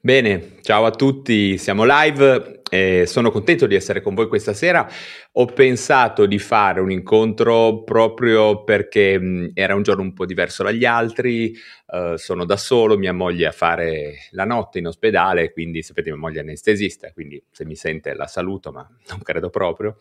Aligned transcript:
Bene, 0.00 0.56
ciao 0.60 0.84
a 0.84 0.90
tutti, 0.90 1.58
siamo 1.58 1.84
live 1.86 2.60
e 2.70 3.06
sono 3.06 3.30
contento 3.30 3.66
di 3.66 3.74
essere 3.74 4.00
con 4.02 4.14
voi 4.14 4.28
questa 4.28 4.52
sera. 4.52 4.86
Ho 5.32 5.46
pensato 5.46 6.26
di 6.26 6.38
fare 6.38 6.80
un 6.80 6.90
incontro 6.90 7.82
proprio 7.84 8.64
perché 8.64 9.18
mh, 9.18 9.50
era 9.54 9.74
un 9.74 9.82
giorno 9.82 10.02
un 10.02 10.12
po' 10.12 10.26
diverso 10.26 10.62
dagli 10.62 10.84
altri, 10.84 11.54
uh, 11.86 12.16
sono 12.16 12.44
da 12.44 12.56
solo, 12.56 12.96
mia 12.98 13.12
moglie 13.12 13.46
a 13.46 13.52
fare 13.52 14.28
la 14.30 14.44
notte 14.44 14.78
in 14.78 14.86
ospedale, 14.86 15.52
quindi 15.52 15.82
sapete 15.82 16.10
mia 16.10 16.18
moglie 16.18 16.40
è 16.40 16.42
anestesista, 16.42 17.10
quindi 17.12 17.42
se 17.50 17.64
mi 17.64 17.74
sente 17.74 18.14
la 18.14 18.26
saluto, 18.26 18.72
ma 18.72 18.86
non 19.08 19.22
credo 19.22 19.50
proprio. 19.50 19.96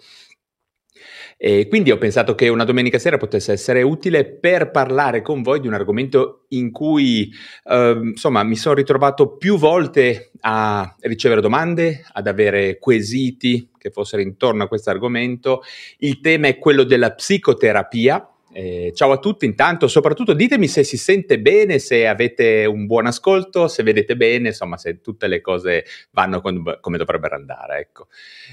E 1.38 1.68
quindi 1.68 1.92
ho 1.92 1.98
pensato 1.98 2.36
che 2.36 2.48
una 2.48 2.64
domenica 2.64 3.00
sera 3.00 3.18
potesse 3.18 3.52
essere 3.52 3.82
utile 3.82 4.26
per 4.26 4.72
parlare 4.72 5.22
con 5.22 5.42
voi 5.42 5.60
di 5.60 5.68
un 5.68 5.74
argomento 5.74 6.46
in 6.50 6.72
cui 6.72 7.32
eh, 7.66 8.00
insomma 8.02 8.44
mi 8.44 8.56
sono 8.56 8.76
ritrovato 8.76 9.36
più 9.36 9.58
volte 9.58 10.32
a 10.42 10.96
ricevere 11.02 11.42
domande, 11.42 12.06
ad 12.14 12.28
avere 12.28 12.78
quesiti 12.78 13.70
che 13.78 13.90
fossero 13.90 14.22
intorno 14.22 14.64
a 14.64 14.68
questo 14.68 14.90
argomento. 14.90 15.64
Il 15.98 16.20
tema 16.22 16.48
è 16.48 16.58
quello 16.58 16.84
della 16.84 17.12
psicoterapia 17.12 18.33
eh, 18.54 18.92
ciao 18.94 19.12
a 19.12 19.18
tutti, 19.18 19.46
intanto 19.46 19.88
soprattutto 19.88 20.34
ditemi 20.34 20.68
se 20.68 20.84
si 20.84 20.96
sente 20.96 21.40
bene, 21.40 21.80
se 21.80 22.08
avete 22.08 22.66
un 22.66 22.86
buon 22.86 23.08
ascolto, 23.08 23.68
se 23.68 23.84
vedete 23.84 24.16
bene, 24.16 24.50
insomma 24.50 24.78
se 24.78 25.02
tutte 25.02 25.28
le 25.28 25.42
cose 25.42 25.86
vanno 26.12 26.40
con, 26.40 26.78
come 26.80 26.98
dovrebbero 26.98 27.36
andare. 27.36 27.80
Ecco. 27.80 28.08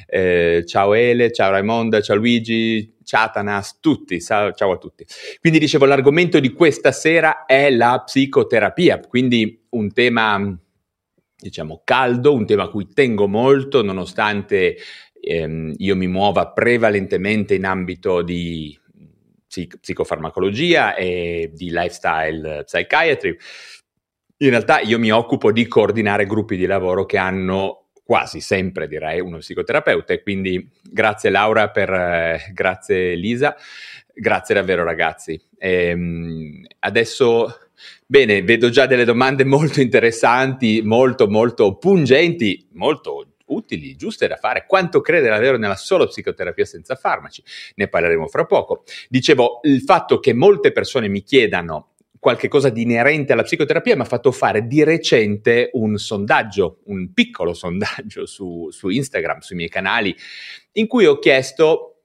Eh, 0.07 0.65
ciao 0.67 0.95
Ele, 0.95 1.31
ciao 1.31 1.51
Raimonda, 1.51 2.01
ciao 2.01 2.17
Luigi, 2.17 2.97
Chatanas, 3.05 3.79
tutti, 3.81 4.21
ciao, 4.21 4.53
ciao 4.53 4.73
a 4.73 4.79
tutti. 4.79 5.05
Quindi 5.39 5.59
dicevo, 5.59 5.85
l'argomento 5.85 6.41
di 6.41 6.53
questa 6.53 6.93
sera 6.93 7.45
è 7.45 7.71
la 7.71 8.03
psicoterapia, 8.05 9.01
quindi 9.01 9.67
un 9.71 9.93
tema 9.93 10.59
diciamo 11.37 11.83
caldo, 11.85 12.35
un 12.35 12.47
tema 12.47 12.65
a 12.65 12.69
cui 12.69 12.89
tengo 12.93 13.27
molto 13.27 13.83
nonostante 13.83 14.77
ehm, 15.21 15.75
io 15.77 15.97
mi 15.97 16.07
muova 16.07 16.49
prevalentemente 16.49 17.55
in 17.55 17.65
ambito 17.65 18.23
di 18.23 18.79
psic- 19.51 19.81
psicofarmacologia 19.81 20.95
e 20.95 21.51
di 21.53 21.71
lifestyle 21.71 22.63
psychiatry. 22.65 23.37
In 24.39 24.51
realtà 24.51 24.79
io 24.81 24.99
mi 24.99 25.11
occupo 25.11 25.51
di 25.51 25.67
coordinare 25.67 26.25
gruppi 26.25 26.57
di 26.57 26.65
lavoro 26.65 27.05
che 27.05 27.19
hanno 27.19 27.89
quasi 28.05 28.41
sempre 28.41 28.89
direi 28.89 29.21
uno 29.21 29.39
psicoterapeuta 29.39 30.13
e 30.13 30.23
quindi 30.23 30.69
grazie 30.83 31.31
Laura 31.31 31.71
per 31.71 31.91
eh, 31.91 32.51
grazie 32.53 33.15
Lisa, 33.15 33.55
grazie 34.15 34.55
davvero 34.55 34.83
ragazzi. 34.85 35.41
Ehm, 35.59 36.65
adesso 36.79 37.69
bene, 38.07 38.43
vedo 38.43 38.71
già 38.71 38.87
delle 38.87 39.05
domande 39.05 39.45
molto 39.45 39.81
interessanti, 39.81 40.81
molto 40.83 41.29
molto 41.29 41.77
pungenti, 41.77 42.67
molto 42.73 43.30
utili, 43.51 43.97
giuste 43.97 44.27
da 44.27 44.37
fare. 44.37 44.65
Quanto 44.67 45.01
crede 45.01 45.29
davvero 45.29 45.57
nella 45.57 45.77
sola 45.77 46.07
psicoterapia 46.07 46.65
senza 46.65 46.95
farmaci? 46.95 47.43
Ne 47.77 47.89
parleremo 47.89 48.27
fra 48.27 48.45
poco. 48.45 48.85
Dicevo, 49.09 49.61
il 49.63 49.83
fatto 49.83 50.19
che 50.19 50.33
molte 50.33 50.73
persone 50.73 51.09
mi 51.09 51.23
chiedano 51.23 51.91
qualche 52.21 52.49
cosa 52.49 52.69
di 52.69 52.83
inerente 52.83 53.33
alla 53.33 53.43
psicoterapia 53.43 53.97
mi 53.97 54.03
ha 54.03 54.05
fatto 54.05 54.31
fare 54.31 54.67
di 54.67 54.85
recente 54.85 55.71
un 55.73 55.97
sondaggio, 55.97 56.81
un 56.85 57.13
piccolo 57.13 57.55
sondaggio 57.55 58.27
su, 58.27 58.69
su 58.71 58.89
Instagram, 58.91 59.39
sui 59.39 59.57
miei 59.57 59.71
canali, 59.71 60.15
in 60.73 60.87
cui 60.87 61.07
ho 61.07 61.19
chiesto 61.19 62.03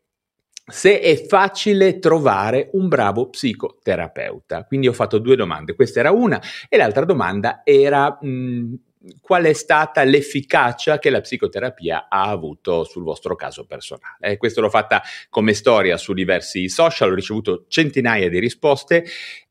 se 0.68 1.00
è 1.00 1.26
facile 1.28 2.00
trovare 2.00 2.70
un 2.72 2.88
bravo 2.88 3.30
psicoterapeuta. 3.30 4.64
Quindi 4.64 4.88
ho 4.88 4.94
fatto 4.94 5.20
due 5.20 5.36
domande, 5.36 5.76
questa 5.76 6.00
era 6.00 6.12
una 6.12 6.42
e 6.68 6.78
l'altra 6.78 7.06
domanda 7.06 7.62
era 7.64 8.18
mh, 8.20 8.74
qual 9.22 9.44
è 9.44 9.54
stata 9.54 10.04
l'efficacia 10.04 11.00
che 11.00 11.10
la 11.10 11.22
psicoterapia 11.22 12.08
ha 12.10 12.30
avuto 12.30 12.84
sul 12.84 13.04
vostro 13.04 13.36
caso 13.36 13.66
personale. 13.66 14.18
Eh, 14.20 14.38
questo 14.38 14.62
l'ho 14.62 14.70
fatta 14.70 15.02
come 15.30 15.54
storia 15.54 15.98
su 15.98 16.14
diversi 16.14 16.70
social, 16.70 17.12
ho 17.12 17.16
ricevuto 17.16 17.66
centinaia 17.68 18.30
di 18.30 18.40
risposte 18.40 19.06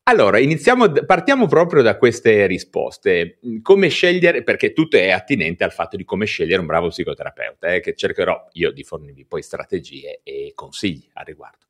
allora, 0.07 0.37
iniziamo, 0.37 0.91
partiamo 1.03 1.47
proprio 1.47 1.81
da 1.81 1.97
queste 1.97 2.45
risposte. 2.45 3.39
Come 3.63 3.87
scegliere, 3.87 4.43
perché 4.43 4.71
tutto 4.71 4.97
è 4.97 5.09
attinente 5.09 5.63
al 5.63 5.71
fatto 5.71 5.97
di 5.97 6.03
come 6.03 6.25
scegliere 6.25 6.59
un 6.59 6.67
bravo 6.67 6.89
psicoterapeuta, 6.89 7.73
eh, 7.73 7.79
che 7.79 7.95
cercherò 7.95 8.49
io 8.51 8.71
di 8.71 8.83
fornirvi 8.83 9.25
poi 9.25 9.41
strategie 9.41 10.19
e 10.21 10.51
consigli 10.53 11.09
al 11.13 11.25
riguardo. 11.25 11.65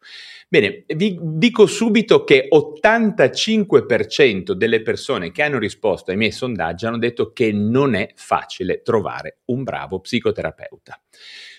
Bene, 0.50 0.84
vi 0.88 1.18
dico 1.22 1.66
subito 1.66 2.26
che 2.26 2.50
85% 2.52 4.52
delle 4.52 4.82
persone 4.82 5.32
che 5.32 5.42
hanno 5.42 5.58
risposto 5.58 6.12
ai 6.12 6.18
miei 6.18 6.32
sondaggi 6.32 6.86
hanno 6.86 6.98
detto 6.98 7.32
che 7.32 7.54
non 7.54 7.96
è 7.96 8.12
facile 8.16 8.82
trovare 8.82 9.38
un 9.46 9.64
bravo 9.64 10.02
psicoterapeuta. 10.02 11.00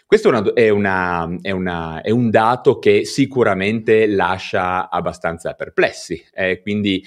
Questo 0.08 0.28
è, 0.28 0.30
una, 0.30 0.52
è, 0.52 0.68
una, 0.68 1.36
è, 1.42 1.50
una, 1.50 2.00
è, 2.00 2.10
un 2.10 2.30
dato 2.30 2.78
che 2.78 3.04
sicuramente 3.04 4.06
lascia 4.06 4.88
abbastanza 4.88 5.54
perplessi, 5.54 6.24
eh, 6.32 6.60
quindi 6.62 7.04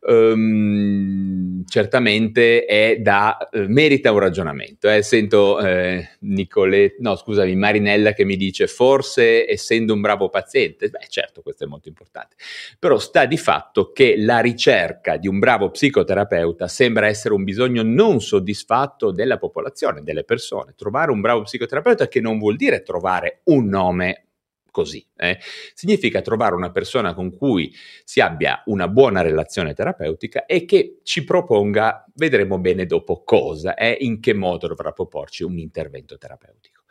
um, 0.00 1.62
certamente 1.64 2.98
da, 3.00 3.48
eh, 3.52 3.68
merita 3.68 4.10
un 4.10 4.18
ragionamento. 4.18 4.90
Eh. 4.90 5.00
Sento 5.02 5.60
eh, 5.60 6.16
Nicoletta, 6.22 6.96
no 6.98 7.14
scusami, 7.14 7.54
Marinella 7.54 8.14
che 8.14 8.24
mi 8.24 8.34
dice 8.34 8.66
forse 8.66 9.48
essendo 9.48 9.94
un 9.94 10.00
bravo 10.00 10.28
paziente, 10.28 10.88
beh 10.88 11.06
certo 11.08 11.42
questo 11.42 11.62
è 11.62 11.66
molto 11.68 11.86
importante, 11.86 12.34
però 12.80 12.98
sta 12.98 13.26
di 13.26 13.38
fatto 13.38 13.92
che 13.92 14.16
la 14.18 14.40
ricerca 14.40 15.18
di 15.18 15.28
un 15.28 15.38
bravo 15.38 15.70
psicoterapeuta 15.70 16.66
sembra 16.66 17.06
essere 17.06 17.32
un 17.32 17.44
bisogno 17.44 17.84
non 17.84 18.20
soddisfatto 18.20 19.12
della 19.12 19.38
popolazione, 19.38 20.02
delle 20.02 20.24
persone. 20.24 20.74
Trovare 20.76 21.12
un 21.12 21.20
bravo 21.20 21.42
psicoterapeuta 21.42 22.08
che 22.08 22.20
non 22.20 22.38
vuol 22.40 22.56
dire 22.56 22.82
trovare 22.82 23.42
un 23.44 23.66
nome 23.66 24.24
così. 24.70 25.06
Eh? 25.16 25.38
Significa 25.74 26.22
trovare 26.22 26.54
una 26.54 26.70
persona 26.70 27.14
con 27.14 27.34
cui 27.36 27.72
si 28.04 28.20
abbia 28.20 28.62
una 28.66 28.88
buona 28.88 29.20
relazione 29.20 29.74
terapeutica 29.74 30.46
e 30.46 30.64
che 30.64 31.00
ci 31.02 31.24
proponga, 31.24 32.04
vedremo 32.14 32.58
bene 32.58 32.86
dopo 32.86 33.22
cosa 33.22 33.74
e 33.74 33.90
eh? 33.90 33.96
in 34.00 34.20
che 34.20 34.32
modo 34.32 34.66
dovrà 34.66 34.92
proporci 34.92 35.42
un 35.42 35.58
intervento 35.58 36.16
terapeutico. 36.16 36.82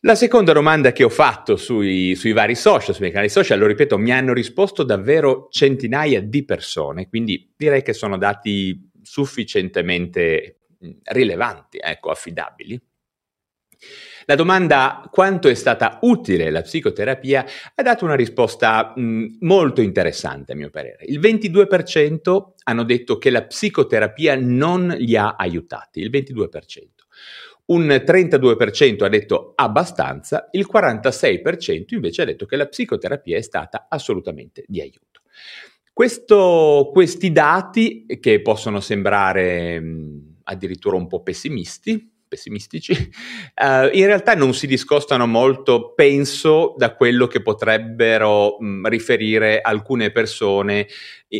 La 0.00 0.14
seconda 0.14 0.52
domanda 0.52 0.92
che 0.92 1.04
ho 1.04 1.08
fatto 1.08 1.56
sui, 1.56 2.14
sui 2.14 2.32
vari 2.32 2.54
social, 2.54 2.94
sui 2.94 3.00
miei 3.00 3.10
canali 3.10 3.30
social, 3.30 3.58
lo 3.58 3.66
ripeto, 3.66 3.98
mi 3.98 4.12
hanno 4.12 4.32
risposto 4.32 4.84
davvero 4.84 5.48
centinaia 5.50 6.20
di 6.20 6.44
persone, 6.44 7.08
quindi 7.08 7.52
direi 7.56 7.82
che 7.82 7.92
sono 7.92 8.18
dati 8.18 8.88
sufficientemente 9.02 10.58
rilevanti, 11.02 11.78
ecco, 11.80 12.10
affidabili. 12.10 12.80
La 14.28 14.34
domanda 14.34 15.08
quanto 15.08 15.46
è 15.46 15.54
stata 15.54 15.98
utile 16.02 16.50
la 16.50 16.62
psicoterapia 16.62 17.46
ha 17.76 17.82
dato 17.82 18.04
una 18.04 18.16
risposta 18.16 18.92
mh, 18.96 19.36
molto 19.42 19.80
interessante 19.80 20.50
a 20.50 20.56
mio 20.56 20.68
parere. 20.68 21.04
Il 21.04 21.20
22% 21.20 22.54
hanno 22.64 22.82
detto 22.82 23.18
che 23.18 23.30
la 23.30 23.44
psicoterapia 23.44 24.36
non 24.36 24.92
li 24.98 25.16
ha 25.16 25.36
aiutati, 25.36 26.00
il 26.00 26.10
22%. 26.10 26.50
Un 27.66 27.86
32% 27.86 29.04
ha 29.04 29.08
detto 29.08 29.52
abbastanza, 29.54 30.48
il 30.50 30.66
46% 30.72 31.94
invece 31.94 32.22
ha 32.22 32.24
detto 32.24 32.46
che 32.46 32.56
la 32.56 32.66
psicoterapia 32.66 33.36
è 33.36 33.42
stata 33.42 33.86
assolutamente 33.88 34.64
di 34.66 34.80
aiuto. 34.80 35.22
Questo, 35.92 36.90
questi 36.92 37.30
dati, 37.30 38.06
che 38.20 38.42
possono 38.42 38.80
sembrare 38.80 39.78
mh, 39.78 40.38
addirittura 40.44 40.96
un 40.96 41.06
po' 41.06 41.22
pessimisti, 41.22 42.10
pessimistici, 42.28 42.92
uh, 42.92 43.88
in 43.96 44.06
realtà 44.06 44.34
non 44.34 44.54
si 44.54 44.66
discostano 44.66 45.26
molto, 45.26 45.92
penso, 45.94 46.74
da 46.76 46.94
quello 46.94 47.26
che 47.26 47.42
potrebbero 47.42 48.56
mh, 48.58 48.88
riferire 48.88 49.60
alcune 49.60 50.10
persone 50.10 50.86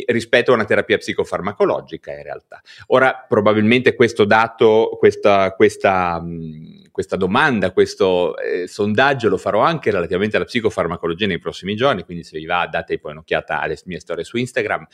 rispetto 0.07 0.51
a 0.51 0.55
una 0.55 0.65
terapia 0.65 0.97
psicofarmacologica 0.97 2.11
in 2.11 2.23
realtà. 2.23 2.61
Ora, 2.87 3.25
probabilmente 3.27 3.95
questo 3.95 4.25
dato, 4.25 4.95
questa, 4.99 5.53
questa, 5.53 6.19
mh, 6.21 6.91
questa 6.91 7.15
domanda, 7.15 7.71
questo 7.71 8.37
eh, 8.37 8.67
sondaggio 8.67 9.29
lo 9.29 9.37
farò 9.37 9.61
anche 9.61 9.91
relativamente 9.91 10.35
alla 10.35 10.45
psicofarmacologia 10.45 11.27
nei 11.27 11.39
prossimi 11.39 11.75
giorni, 11.75 12.03
quindi 12.03 12.23
se 12.23 12.37
vi 12.37 12.45
va 12.45 12.67
date 12.69 12.99
poi 12.99 13.11
un'occhiata 13.11 13.61
alle 13.61 13.77
mie 13.85 13.99
storie 13.99 14.23
su 14.23 14.37
Instagram. 14.37 14.85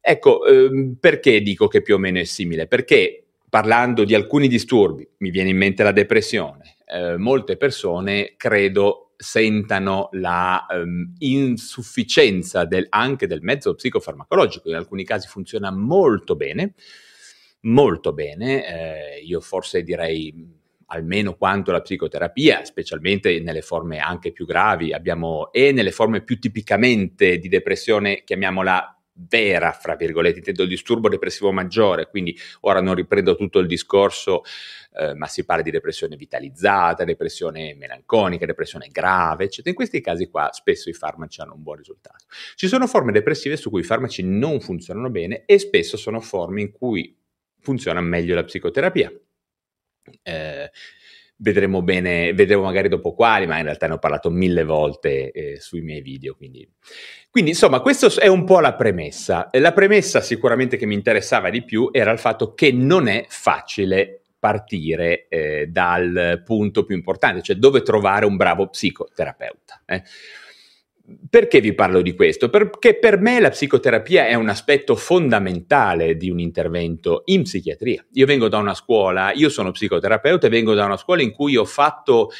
Ecco, 0.00 0.44
ehm, 0.46 0.96
perché 0.98 1.40
dico 1.42 1.68
che 1.68 1.82
più 1.82 1.94
o 1.94 1.98
meno 1.98 2.18
è 2.18 2.24
simile? 2.24 2.66
Perché 2.66 3.24
parlando 3.52 4.04
di 4.04 4.14
alcuni 4.14 4.48
disturbi, 4.48 5.06
mi 5.18 5.28
viene 5.28 5.50
in 5.50 5.58
mente 5.58 5.82
la 5.82 5.92
depressione, 5.92 6.78
eh, 6.86 7.18
molte 7.18 7.58
persone 7.58 8.32
credo 8.38 9.12
sentano 9.14 10.08
la 10.12 10.64
um, 10.70 11.12
insufficienza 11.18 12.64
del, 12.64 12.86
anche 12.88 13.26
del 13.26 13.42
mezzo 13.42 13.74
psicofarmacologico, 13.74 14.70
in 14.70 14.76
alcuni 14.76 15.04
casi 15.04 15.28
funziona 15.28 15.70
molto 15.70 16.34
bene, 16.34 16.72
molto 17.64 18.14
bene, 18.14 19.18
eh, 19.18 19.20
io 19.22 19.42
forse 19.42 19.82
direi 19.82 20.34
almeno 20.86 21.34
quanto 21.34 21.72
la 21.72 21.82
psicoterapia, 21.82 22.64
specialmente 22.64 23.38
nelle 23.40 23.60
forme 23.60 23.98
anche 23.98 24.32
più 24.32 24.46
gravi, 24.46 24.94
abbiamo 24.94 25.52
e 25.52 25.72
nelle 25.72 25.90
forme 25.90 26.22
più 26.22 26.38
tipicamente 26.38 27.36
di 27.36 27.50
depressione, 27.50 28.22
chiamiamola 28.24 28.96
vera, 29.14 29.72
fra 29.72 29.94
virgolette, 29.94 30.38
intendo 30.38 30.62
il 30.62 30.68
disturbo 30.68 31.08
depressivo 31.08 31.52
maggiore, 31.52 32.08
quindi 32.08 32.36
ora 32.60 32.80
non 32.80 32.94
riprendo 32.94 33.36
tutto 33.36 33.58
il 33.58 33.66
discorso, 33.66 34.42
eh, 34.94 35.14
ma 35.14 35.26
si 35.26 35.44
parla 35.44 35.62
di 35.62 35.70
depressione 35.70 36.16
vitalizzata, 36.16 37.04
depressione 37.04 37.74
melanconica, 37.74 38.46
depressione 38.46 38.88
grave, 38.90 39.44
eccetera. 39.44 39.70
In 39.70 39.76
questi 39.76 40.00
casi 40.00 40.28
qua 40.28 40.50
spesso 40.52 40.88
i 40.88 40.94
farmaci 40.94 41.40
hanno 41.40 41.54
un 41.54 41.62
buon 41.62 41.76
risultato. 41.76 42.24
Ci 42.54 42.68
sono 42.68 42.86
forme 42.86 43.12
depressive 43.12 43.56
su 43.56 43.70
cui 43.70 43.80
i 43.80 43.84
farmaci 43.84 44.22
non 44.22 44.60
funzionano 44.60 45.10
bene 45.10 45.44
e 45.46 45.58
spesso 45.58 45.96
sono 45.96 46.20
forme 46.20 46.60
in 46.62 46.72
cui 46.72 47.16
funziona 47.60 48.00
meglio 48.00 48.34
la 48.34 48.44
psicoterapia. 48.44 49.12
Eh, 50.22 50.70
vedremo 51.36 51.82
bene, 51.82 52.32
vedremo 52.32 52.62
magari 52.62 52.88
dopo 52.88 53.14
quali, 53.14 53.46
ma 53.46 53.58
in 53.58 53.64
realtà 53.64 53.86
ne 53.86 53.94
ho 53.94 53.98
parlato 53.98 54.30
mille 54.30 54.64
volte 54.64 55.30
eh, 55.30 55.60
sui 55.60 55.80
miei 55.80 56.00
video. 56.00 56.34
Quindi. 56.34 56.68
quindi, 57.30 57.50
insomma, 57.50 57.80
questa 57.80 58.08
è 58.20 58.26
un 58.26 58.44
po' 58.44 58.60
la 58.60 58.74
premessa. 58.74 59.48
La 59.52 59.72
premessa 59.72 60.20
sicuramente 60.20 60.76
che 60.76 60.86
mi 60.86 60.94
interessava 60.94 61.50
di 61.50 61.64
più 61.64 61.90
era 61.92 62.10
il 62.10 62.18
fatto 62.18 62.54
che 62.54 62.72
non 62.72 63.08
è 63.08 63.26
facile 63.28 64.22
partire 64.38 65.28
eh, 65.28 65.68
dal 65.68 66.42
punto 66.44 66.84
più 66.84 66.96
importante, 66.96 67.42
cioè 67.42 67.56
dove 67.56 67.82
trovare 67.82 68.26
un 68.26 68.36
bravo 68.36 68.68
psicoterapeuta. 68.68 69.82
Eh. 69.86 70.02
Perché 71.28 71.60
vi 71.60 71.74
parlo 71.74 72.00
di 72.00 72.14
questo? 72.14 72.48
Perché 72.48 72.96
per 72.96 73.18
me 73.18 73.40
la 73.40 73.50
psicoterapia 73.50 74.26
è 74.26 74.34
un 74.34 74.48
aspetto 74.48 74.94
fondamentale 74.94 76.16
di 76.16 76.30
un 76.30 76.38
intervento 76.38 77.22
in 77.26 77.42
psichiatria. 77.42 78.04
Io 78.12 78.26
vengo 78.26 78.48
da 78.48 78.58
una 78.58 78.74
scuola, 78.74 79.32
io 79.32 79.48
sono 79.48 79.72
psicoterapeuta 79.72 80.46
e 80.46 80.50
vengo 80.50 80.74
da 80.74 80.84
una 80.84 80.96
scuola 80.96 81.22
in 81.22 81.32
cui 81.32 81.56
ho 81.56 81.64
fatto 81.64 82.30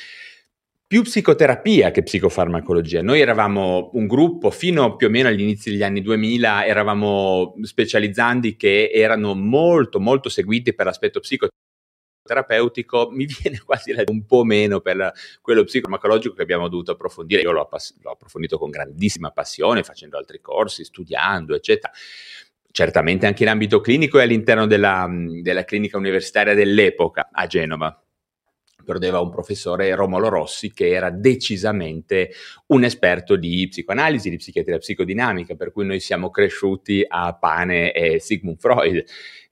più 0.86 1.02
psicoterapia 1.02 1.90
che 1.90 2.02
psicofarmacologia. 2.02 3.02
Noi 3.02 3.20
eravamo 3.20 3.90
un 3.94 4.06
gruppo 4.06 4.50
fino 4.50 4.94
più 4.94 5.08
o 5.08 5.10
meno 5.10 5.28
agli 5.28 5.40
inizi 5.40 5.70
degli 5.70 5.82
anni 5.82 6.02
2000, 6.02 6.66
eravamo 6.66 7.54
specializzandi 7.62 8.56
che 8.56 8.90
erano 8.92 9.34
molto 9.34 9.98
molto 9.98 10.28
seguiti 10.28 10.74
per 10.74 10.86
l'aspetto 10.86 11.18
psicoterapico 11.18 11.60
terapeutico 12.22 13.08
mi 13.12 13.26
viene 13.26 13.60
quasi 13.60 13.94
un 14.06 14.24
po' 14.24 14.44
meno 14.44 14.80
per 14.80 15.12
quello 15.40 15.64
psicofarmacologico 15.64 16.34
che 16.34 16.42
abbiamo 16.42 16.68
dovuto 16.68 16.92
approfondire. 16.92 17.42
Io 17.42 17.52
l'ho, 17.52 17.62
app- 17.62 18.00
l'ho 18.00 18.10
approfondito 18.10 18.58
con 18.58 18.70
grandissima 18.70 19.30
passione, 19.30 19.82
facendo 19.82 20.16
altri 20.16 20.40
corsi, 20.40 20.84
studiando, 20.84 21.54
eccetera 21.54 21.92
certamente 22.72 23.26
anche 23.26 23.44
in 23.44 23.50
ambito 23.50 23.80
clinico 23.80 24.18
e 24.18 24.22
all'interno 24.22 24.66
della, 24.66 25.06
della, 25.42 25.64
clinica 25.64 25.98
universitaria 25.98 26.54
dell'epoca 26.54 27.28
a 27.30 27.46
Genova. 27.46 28.02
Perdeva 28.84 29.20
un 29.20 29.30
professore 29.30 29.94
Romolo 29.94 30.28
Rossi 30.28 30.72
che 30.72 30.88
era 30.88 31.10
decisamente 31.10 32.30
un 32.68 32.82
esperto 32.82 33.36
di 33.36 33.68
psicoanalisi, 33.68 34.28
di 34.28 34.38
psichiatria 34.38 34.78
psicodinamica, 34.78 35.54
per 35.54 35.70
cui 35.70 35.86
noi 35.86 36.00
siamo 36.00 36.30
cresciuti 36.30 37.04
a 37.06 37.32
Pane 37.34 37.92
e 37.92 38.18
Sigmund 38.18 38.58
Freud 38.58 39.04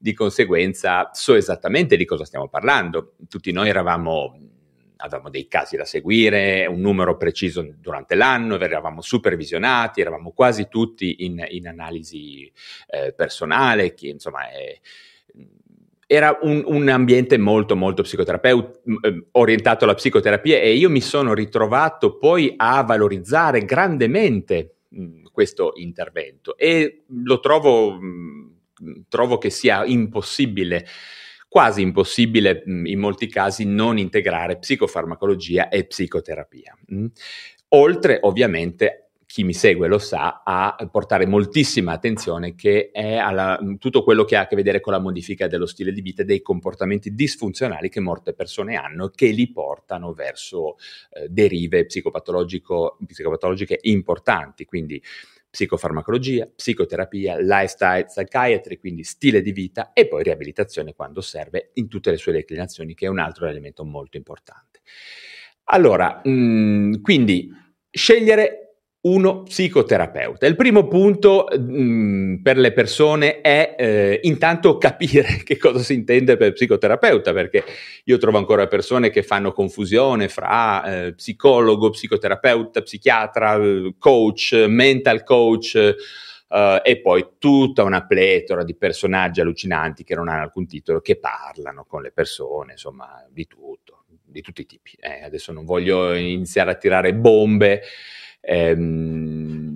di 0.02 0.14
conseguenza 0.14 1.10
so 1.12 1.34
esattamente 1.34 1.98
di 1.98 2.06
cosa 2.06 2.24
stiamo 2.24 2.48
parlando. 2.48 3.16
Tutti 3.28 3.52
noi 3.52 3.68
eravamo 3.68 4.34
avevamo 5.02 5.30
dei 5.30 5.48
casi 5.48 5.76
da 5.76 5.84
seguire, 5.84 6.66
un 6.66 6.80
numero 6.80 7.16
preciso 7.16 7.66
durante 7.78 8.14
l'anno, 8.14 8.58
eravamo 8.58 9.00
supervisionati, 9.00 10.00
eravamo 10.00 10.32
quasi 10.32 10.68
tutti 10.68 11.24
in, 11.24 11.42
in 11.48 11.68
analisi 11.68 12.50
eh, 12.86 13.14
personale, 13.14 13.94
che 13.94 14.08
insomma 14.08 14.50
è, 14.50 14.78
era 16.06 16.38
un, 16.42 16.62
un, 16.66 16.88
ambiente 16.88 17.38
molto 17.38 17.76
molto 17.76 18.02
psicoterapeuta, 18.02 18.78
eh, 19.02 19.26
orientato 19.32 19.84
alla 19.84 19.94
psicoterapia 19.94 20.58
e 20.58 20.74
io 20.74 20.90
mi 20.90 21.00
sono 21.00 21.32
ritrovato 21.32 22.18
poi 22.18 22.52
a 22.56 22.82
valorizzare 22.82 23.64
grandemente 23.64 24.74
mh, 24.88 25.22
questo 25.32 25.72
intervento 25.76 26.56
e 26.56 27.04
lo 27.06 27.40
trovo... 27.40 27.92
Mh, 27.92 28.49
trovo 29.08 29.38
che 29.38 29.50
sia 29.50 29.84
impossibile 29.84 30.86
quasi 31.50 31.82
impossibile 31.82 32.62
in 32.64 33.00
molti 33.00 33.26
casi 33.26 33.64
non 33.64 33.98
integrare 33.98 34.58
psicofarmacologia 34.58 35.68
e 35.68 35.84
psicoterapia. 35.84 36.78
Oltre 37.70 38.18
ovviamente 38.22 39.10
chi 39.26 39.44
mi 39.44 39.52
segue 39.52 39.86
lo 39.86 39.98
sa, 39.98 40.42
a 40.44 40.76
portare 40.90 41.24
moltissima 41.24 41.92
attenzione 41.92 42.56
che 42.56 42.90
è 42.92 43.16
alla, 43.16 43.60
tutto 43.78 44.02
quello 44.02 44.24
che 44.24 44.34
ha 44.34 44.40
a 44.40 44.46
che 44.48 44.56
vedere 44.56 44.80
con 44.80 44.92
la 44.92 44.98
modifica 44.98 45.46
dello 45.46 45.66
stile 45.66 45.92
di 45.92 46.00
vita 46.00 46.22
e 46.22 46.24
dei 46.24 46.42
comportamenti 46.42 47.14
disfunzionali 47.14 47.88
che 47.88 48.00
molte 48.00 48.32
persone 48.32 48.74
hanno 48.74 49.08
che 49.08 49.26
li 49.26 49.50
portano 49.52 50.12
verso 50.12 50.78
eh, 51.12 51.28
derive 51.28 51.86
psicopatologiche 51.86 53.78
importanti. 53.82 54.64
Quindi 54.64 55.00
psicofarmacologia, 55.50 56.48
psicoterapia, 56.54 57.38
lifestyle, 57.38 58.04
psychiatry, 58.04 58.78
quindi 58.78 59.02
stile 59.02 59.42
di 59.42 59.52
vita 59.52 59.92
e 59.92 60.06
poi 60.06 60.22
riabilitazione 60.22 60.94
quando 60.94 61.20
serve 61.20 61.70
in 61.74 61.88
tutte 61.88 62.10
le 62.10 62.16
sue 62.16 62.32
declinazioni, 62.32 62.94
che 62.94 63.06
è 63.06 63.08
un 63.08 63.18
altro 63.18 63.46
elemento 63.46 63.84
molto 63.84 64.16
importante. 64.16 64.80
Allora, 65.64 66.20
mh, 66.22 66.30
mm, 66.30 66.94
quindi 67.02 67.50
scegliere 67.90 68.69
uno 69.02 69.44
psicoterapeuta. 69.44 70.46
Il 70.46 70.56
primo 70.56 70.86
punto 70.86 71.48
mh, 71.50 71.82
mm, 71.82 72.34
per 72.42 72.58
le 72.58 72.72
persone 72.72 73.40
è 73.40 73.74
eh, 73.78 74.20
intanto 74.24 74.76
capire 74.76 75.40
che 75.44 75.56
cosa 75.56 75.78
si 75.78 75.94
intende 75.94 76.36
per 76.36 76.52
psicoterapeuta, 76.52 77.32
perché 77.32 77.64
io 78.04 78.18
trovo 78.18 78.36
ancora 78.38 78.66
persone 78.66 79.10
che 79.10 79.22
fanno 79.22 79.52
confusione 79.52 80.28
fra 80.28 80.84
eh, 80.84 81.14
psicologo, 81.14 81.90
psicoterapeuta, 81.90 82.82
psichiatra, 82.82 83.58
coach, 83.98 84.64
mental 84.68 85.22
coach. 85.22 85.94
Uh, 86.50 86.80
e 86.82 87.00
poi 87.00 87.34
tutta 87.38 87.84
una 87.84 88.04
pletora 88.04 88.64
di 88.64 88.74
personaggi 88.74 89.40
allucinanti 89.40 90.02
che 90.02 90.16
non 90.16 90.26
hanno 90.26 90.42
alcun 90.42 90.66
titolo, 90.66 91.00
che 91.00 91.16
parlano 91.16 91.84
con 91.84 92.02
le 92.02 92.10
persone, 92.10 92.72
insomma, 92.72 93.24
di 93.30 93.46
tutto, 93.46 94.06
di 94.08 94.40
tutti 94.40 94.62
i 94.62 94.66
tipi. 94.66 94.96
Eh, 94.98 95.22
adesso 95.22 95.52
non 95.52 95.64
voglio 95.64 96.12
iniziare 96.12 96.72
a 96.72 96.74
tirare 96.74 97.14
bombe, 97.14 97.82
Ehm, 98.44 99.69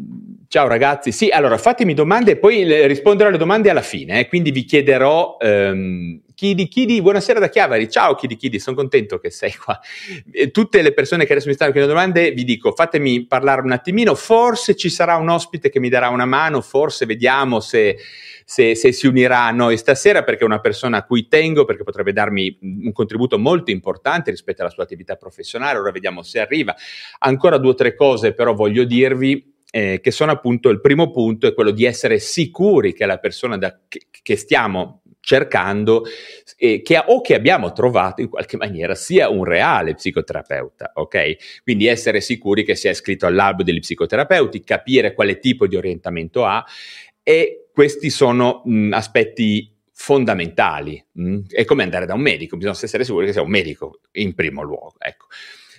ciao 0.54 0.68
ragazzi, 0.68 1.10
sì, 1.10 1.30
allora 1.30 1.58
fatemi 1.58 1.94
domande 1.94 2.30
e 2.30 2.36
poi 2.36 2.86
risponderò 2.86 3.28
alle 3.28 3.38
domande 3.38 3.70
alla 3.70 3.82
fine, 3.82 4.20
eh, 4.20 4.28
quindi 4.28 4.52
vi 4.52 4.64
chiederò... 4.64 5.36
Ehm, 5.40 6.20
Chidi, 6.34 6.66
Chidi, 6.66 7.00
buonasera 7.00 7.38
da 7.38 7.48
Chiavari, 7.48 7.88
ciao 7.88 8.16
Chidi, 8.16 8.36
Chidi, 8.36 8.58
sono 8.58 8.74
contento 8.74 9.18
che 9.18 9.30
sei 9.30 9.54
qua. 9.54 9.78
E 10.32 10.50
tutte 10.50 10.82
le 10.82 10.92
persone 10.92 11.26
che 11.26 11.32
adesso 11.32 11.48
mi 11.48 11.54
stanno 11.54 11.70
chiedendo 11.70 11.94
domande, 11.94 12.32
vi 12.32 12.42
dico, 12.42 12.72
fatemi 12.72 13.24
parlare 13.26 13.62
un 13.62 13.70
attimino, 13.70 14.16
forse 14.16 14.74
ci 14.74 14.90
sarà 14.90 15.14
un 15.14 15.28
ospite 15.28 15.70
che 15.70 15.78
mi 15.78 15.88
darà 15.88 16.08
una 16.08 16.24
mano, 16.24 16.60
forse 16.60 17.06
vediamo 17.06 17.60
se 17.60 17.96
se, 18.44 18.74
se, 18.74 18.92
si 18.92 19.06
unirà 19.06 19.44
a 19.44 19.50
noi 19.52 19.78
stasera 19.78 20.22
perché 20.22 20.42
è 20.42 20.44
una 20.44 20.60
persona 20.60 20.98
a 20.98 21.04
cui 21.04 21.28
tengo, 21.28 21.64
perché 21.64 21.82
potrebbe 21.82 22.12
darmi 22.12 22.58
un 22.60 22.92
contributo 22.92 23.38
molto 23.38 23.70
importante 23.70 24.30
rispetto 24.30 24.60
alla 24.60 24.70
sua 24.70 24.82
attività 24.82 25.16
professionale. 25.16 25.78
Ora 25.78 25.90
vediamo 25.90 26.22
se 26.22 26.40
arriva. 26.40 26.74
Ancora 27.20 27.56
due 27.56 27.70
o 27.70 27.74
tre 27.74 27.94
cose 27.94 28.34
però 28.34 28.52
voglio 28.54 28.84
dirvi. 28.84 29.53
Eh, 29.76 29.98
che 30.00 30.12
sono 30.12 30.30
appunto 30.30 30.68
il 30.68 30.80
primo 30.80 31.10
punto 31.10 31.48
è 31.48 31.52
quello 31.52 31.72
di 31.72 31.84
essere 31.84 32.20
sicuri 32.20 32.92
che 32.92 33.06
la 33.06 33.18
persona 33.18 33.58
da, 33.58 33.76
che, 33.88 34.02
che 34.22 34.36
stiamo 34.36 35.02
cercando 35.18 36.04
eh, 36.56 36.80
che, 36.80 37.02
o 37.04 37.20
che 37.20 37.34
abbiamo 37.34 37.72
trovato 37.72 38.20
in 38.20 38.28
qualche 38.28 38.56
maniera 38.56 38.94
sia 38.94 39.28
un 39.30 39.42
reale 39.42 39.94
psicoterapeuta, 39.94 40.92
ok? 40.94 41.62
Quindi 41.64 41.86
essere 41.86 42.20
sicuri 42.20 42.62
che 42.62 42.76
sia 42.76 42.92
iscritto 42.92 43.26
all'albo 43.26 43.64
degli 43.64 43.80
psicoterapeuti, 43.80 44.62
capire 44.62 45.12
quale 45.12 45.40
tipo 45.40 45.66
di 45.66 45.74
orientamento 45.74 46.44
ha 46.44 46.64
e 47.20 47.66
questi 47.72 48.10
sono 48.10 48.62
mh, 48.64 48.92
aspetti 48.92 49.74
fondamentali. 49.90 51.04
Mh? 51.14 51.38
È 51.48 51.64
come 51.64 51.82
andare 51.82 52.06
da 52.06 52.14
un 52.14 52.20
medico, 52.20 52.56
bisogna 52.56 52.78
essere 52.80 53.02
sicuri 53.02 53.26
che 53.26 53.32
sia 53.32 53.42
un 53.42 53.50
medico 53.50 53.98
in 54.12 54.36
primo 54.36 54.62
luogo. 54.62 54.94
Ecco. 54.98 55.26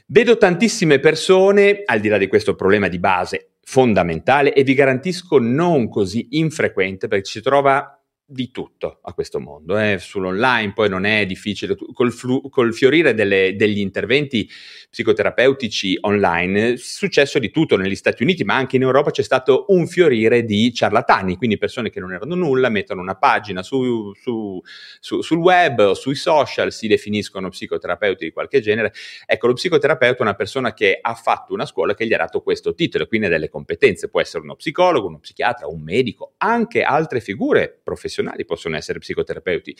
Vedo 0.08 0.38
tantissime 0.38 1.00
persone, 1.00 1.82
al 1.86 2.02
di 2.02 2.10
là 2.10 2.18
di 2.18 2.28
questo 2.28 2.56
problema 2.56 2.90
di 2.90 3.00
base 3.00 3.52
fondamentale, 3.66 4.54
e 4.54 4.64
vi 4.64 4.76
garantisco 4.76 5.40
non 5.40 5.90
così 5.90 6.28
infrequente, 6.32 7.08
perché 7.08 7.26
ci 7.26 7.42
trova 7.42 8.00
di 8.28 8.50
tutto 8.50 9.00
a 9.04 9.14
questo 9.14 9.40
mondo, 9.40 9.78
eh. 9.78 10.00
sull'online 10.00 10.74
poi 10.74 10.90
non 10.90 11.06
è 11.06 11.28
difficile, 11.28 11.76
col, 11.94 12.12
flu- 12.12 12.50
col 12.50 12.74
fiorire 12.74 13.14
delle, 13.14 13.56
degli 13.56 13.78
interventi 13.78 14.50
psicoterapeutici 14.90 16.00
online 16.02 16.74
è 16.74 16.78
successo 16.78 17.38
di 17.38 17.52
tutto 17.52 17.78
negli 17.78 17.94
Stati 17.94 18.24
Uniti, 18.24 18.44
ma 18.44 18.56
anche 18.56 18.78
in 18.78 18.82
Europa 18.82 19.12
c'è 19.12 19.22
stato 19.22 19.66
un 19.68 19.86
fiorire 19.86 20.44
di 20.44 20.74
ciarlatani, 20.74 21.36
quindi 21.36 21.60
persone 21.60 21.92
che 21.92 22.00
non 22.00 22.14
erano 22.14 22.34
nulla, 22.34 22.70
mettono 22.70 23.02
una 23.02 23.16
pagina 23.16 23.62
su, 23.62 24.12
su, 24.16 24.60
su, 25.00 25.22
sul 25.22 25.38
web 25.38 25.80
o 25.80 25.94
sui 25.94 26.16
social, 26.16 26.72
si 26.72 26.88
definiscono 26.88 27.50
psicoterapeuti 27.50 28.26
di 28.26 28.32
qualche 28.32 28.60
genere. 28.60 28.92
Ecco, 29.28 29.48
lo 29.48 29.54
psicoterapeuta 29.54 30.18
è 30.18 30.22
una 30.24 30.34
persona 30.34 30.74
che 30.74 30.98
ha 31.00 31.14
fatto 31.14 31.54
una 31.54 31.68
scuola 31.68 31.94
che 31.94 32.08
gli 32.08 32.14
ha 32.14 32.18
dato 32.18 32.42
questo 32.42 32.74
titolo, 32.74 33.06
quindi 33.06 33.28
ha 33.28 33.30
delle 33.30 33.50
competenze, 33.50 34.10
può 34.10 34.20
essere 34.20 34.42
uno 34.42 34.56
psicologo, 34.56 35.08
uno 35.08 35.20
psichiatra, 35.20 35.68
un 35.68 35.82
medico, 35.82 36.34
anche 36.38 36.82
altre 36.82 37.20
figure 37.20 37.80
professionali 37.84 38.14
professionali 38.16 38.46
possono 38.46 38.78
essere 38.78 39.00
psicoterapeuti. 39.00 39.76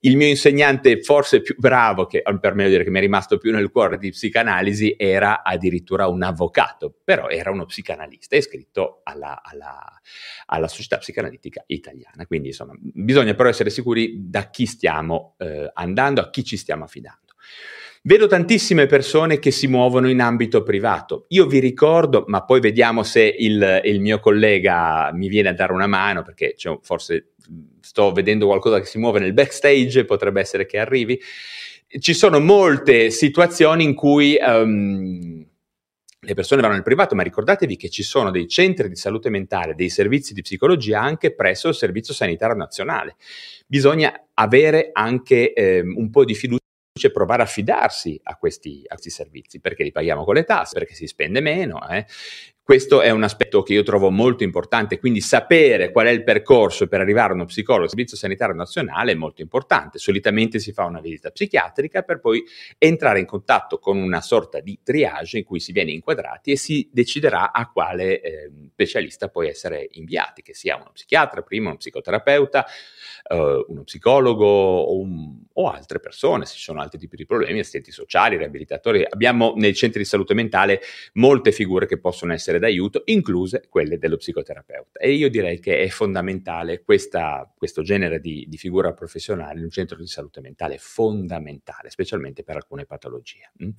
Il 0.00 0.16
mio 0.16 0.26
insegnante 0.26 1.00
forse 1.00 1.40
più 1.40 1.54
bravo, 1.56 2.06
che 2.06 2.22
per 2.40 2.54
me 2.54 2.68
dire 2.68 2.84
che 2.84 2.90
mi 2.90 2.98
è 2.98 3.00
rimasto 3.00 3.38
più 3.38 3.52
nel 3.52 3.70
cuore 3.70 3.96
di 3.96 4.10
psicanalisi, 4.10 4.94
era 4.98 5.42
addirittura 5.42 6.06
un 6.08 6.22
avvocato, 6.22 6.94
però 7.02 7.28
era 7.28 7.50
uno 7.50 7.64
psicanalista, 7.64 8.36
iscritto 8.36 9.00
alla, 9.04 9.40
alla, 9.42 10.00
alla 10.46 10.68
società 10.68 10.98
psicanalitica 10.98 11.62
italiana. 11.66 12.26
Quindi 12.26 12.48
insomma 12.48 12.74
bisogna 12.78 13.34
però 13.34 13.48
essere 13.48 13.70
sicuri 13.70 14.28
da 14.28 14.50
chi 14.50 14.66
stiamo 14.66 15.34
eh, 15.38 15.70
andando, 15.74 16.20
a 16.20 16.30
chi 16.30 16.44
ci 16.44 16.56
stiamo 16.56 16.84
affidando. 16.84 17.26
Vedo 18.02 18.26
tantissime 18.26 18.86
persone 18.86 19.38
che 19.38 19.50
si 19.50 19.66
muovono 19.66 20.08
in 20.08 20.20
ambito 20.20 20.62
privato. 20.62 21.26
Io 21.28 21.46
vi 21.46 21.58
ricordo, 21.58 22.24
ma 22.28 22.44
poi 22.44 22.60
vediamo 22.60 23.02
se 23.02 23.22
il, 23.22 23.80
il 23.84 24.00
mio 24.00 24.20
collega 24.20 25.10
mi 25.12 25.28
viene 25.28 25.48
a 25.48 25.52
dare 25.52 25.72
una 25.72 25.86
mano, 25.88 26.22
perché 26.22 26.54
cioè, 26.56 26.78
forse 26.80 27.32
sto 27.88 28.12
vedendo 28.12 28.44
qualcosa 28.44 28.78
che 28.80 28.84
si 28.84 28.98
muove 28.98 29.18
nel 29.18 29.32
backstage, 29.32 30.04
potrebbe 30.04 30.40
essere 30.40 30.66
che 30.66 30.78
arrivi. 30.78 31.18
Ci 31.98 32.12
sono 32.12 32.38
molte 32.38 33.10
situazioni 33.10 33.82
in 33.82 33.94
cui 33.94 34.36
um, 34.38 35.42
le 36.20 36.34
persone 36.34 36.60
vanno 36.60 36.74
nel 36.74 36.82
privato, 36.82 37.14
ma 37.14 37.22
ricordatevi 37.22 37.76
che 37.76 37.88
ci 37.88 38.02
sono 38.02 38.30
dei 38.30 38.46
centri 38.46 38.90
di 38.90 38.96
salute 38.96 39.30
mentale, 39.30 39.74
dei 39.74 39.88
servizi 39.88 40.34
di 40.34 40.42
psicologia 40.42 41.00
anche 41.00 41.34
presso 41.34 41.68
il 41.68 41.74
Servizio 41.74 42.12
Sanitario 42.12 42.56
Nazionale. 42.56 43.16
Bisogna 43.66 44.12
avere 44.34 44.90
anche 44.92 45.54
eh, 45.54 45.80
un 45.80 46.10
po' 46.10 46.26
di 46.26 46.34
fiducia 46.34 46.58
cioè 46.98 47.10
provare 47.10 47.42
a 47.42 47.46
fidarsi 47.46 48.20
a 48.24 48.36
questi, 48.36 48.82
a 48.86 48.94
questi, 48.94 49.10
servizi, 49.10 49.60
perché 49.60 49.84
li 49.84 49.92
paghiamo 49.92 50.24
con 50.24 50.34
le 50.34 50.44
tasse, 50.44 50.78
perché 50.78 50.94
si 50.94 51.06
spende 51.06 51.40
meno. 51.40 51.88
Eh. 51.88 52.04
Questo 52.68 53.00
è 53.00 53.08
un 53.08 53.22
aspetto 53.22 53.62
che 53.62 53.72
io 53.72 53.82
trovo 53.82 54.10
molto 54.10 54.44
importante, 54.44 54.98
quindi 54.98 55.22
sapere 55.22 55.90
qual 55.90 56.06
è 56.06 56.10
il 56.10 56.22
percorso 56.22 56.86
per 56.86 57.00
arrivare 57.00 57.32
a 57.32 57.34
uno 57.34 57.46
psicologo 57.46 57.84
al 57.84 57.88
Servizio 57.88 58.18
Sanitario 58.18 58.54
Nazionale 58.54 59.12
è 59.12 59.14
molto 59.14 59.40
importante. 59.40 59.96
Solitamente 59.96 60.58
si 60.58 60.72
fa 60.72 60.84
una 60.84 61.00
visita 61.00 61.30
psichiatrica 61.30 62.02
per 62.02 62.20
poi 62.20 62.44
entrare 62.76 63.20
in 63.20 63.24
contatto 63.24 63.78
con 63.78 63.96
una 63.96 64.20
sorta 64.20 64.60
di 64.60 64.80
triage 64.82 65.38
in 65.38 65.44
cui 65.44 65.60
si 65.60 65.72
viene 65.72 65.92
inquadrati 65.92 66.50
e 66.50 66.56
si 66.58 66.86
deciderà 66.92 67.52
a 67.52 67.70
quale 67.70 68.20
eh, 68.20 68.50
specialista 68.70 69.28
poi 69.28 69.48
essere 69.48 69.88
inviati, 69.92 70.42
che 70.42 70.52
sia 70.52 70.76
uno 70.76 70.90
psichiatra, 70.92 71.40
prima 71.40 71.68
uno 71.68 71.78
psicoterapeuta, 71.78 72.66
eh, 73.30 73.64
uno 73.66 73.82
psicologo 73.84 74.46
o, 74.46 74.98
un, 74.98 75.38
o, 75.54 75.70
altre 75.70 76.00
persone, 76.00 76.44
se 76.44 76.54
ci 76.54 76.62
sono 76.62 76.80
altri 76.80 76.98
tipi 76.98 77.16
di 77.16 77.24
problemi, 77.24 77.60
assistenti 77.60 77.92
sociali, 77.92 78.36
riabilitatori. 78.36 79.06
Abbiamo 79.08 79.54
nei 79.56 79.74
centri 79.74 80.00
di 80.00 80.06
salute 80.06 80.34
mentale 80.34 80.80
molte 81.14 81.50
figure 81.50 81.86
che 81.86 81.98
possono 81.98 82.32
essere 82.34 82.57
d'aiuto, 82.58 83.02
incluse 83.06 83.64
quelle 83.68 83.98
dello 83.98 84.16
psicoterapeuta. 84.16 84.98
E 84.98 85.12
io 85.12 85.28
direi 85.28 85.58
che 85.60 85.78
è 85.78 85.88
fondamentale 85.88 86.82
questa, 86.82 87.50
questo 87.56 87.82
genere 87.82 88.20
di, 88.20 88.46
di, 88.48 88.56
figura 88.56 88.92
professionale 88.92 89.58
in 89.58 89.64
un 89.64 89.70
centro 89.70 89.96
di 89.96 90.06
salute 90.06 90.40
mentale, 90.40 90.74
è 90.74 90.78
fondamentale, 90.78 91.90
specialmente 91.90 92.42
per 92.42 92.56
alcune 92.56 92.84
patologie. 92.84 93.50
Mm? 93.62 93.70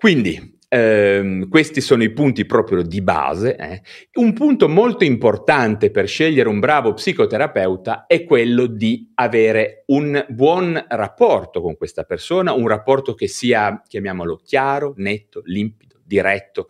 Quindi 0.00 0.60
ehm, 0.68 1.48
questi 1.48 1.80
sono 1.80 2.04
i 2.04 2.12
punti 2.12 2.46
proprio 2.46 2.82
di 2.82 3.02
base. 3.02 3.56
Eh. 3.56 3.82
Un 4.20 4.32
punto 4.32 4.68
molto 4.68 5.02
importante 5.02 5.90
per 5.90 6.06
scegliere 6.06 6.48
un 6.48 6.60
bravo 6.60 6.94
psicoterapeuta 6.94 8.06
è 8.06 8.22
quello 8.22 8.66
di 8.66 9.10
avere 9.14 9.82
un 9.86 10.24
buon 10.28 10.84
rapporto 10.86 11.60
con 11.60 11.76
questa 11.76 12.04
persona, 12.04 12.52
un 12.52 12.68
rapporto 12.68 13.14
che 13.14 13.26
sia, 13.26 13.82
chiamiamolo, 13.84 14.36
chiaro, 14.36 14.94
netto, 14.98 15.42
limpido, 15.46 15.96
diretto, 16.04 16.68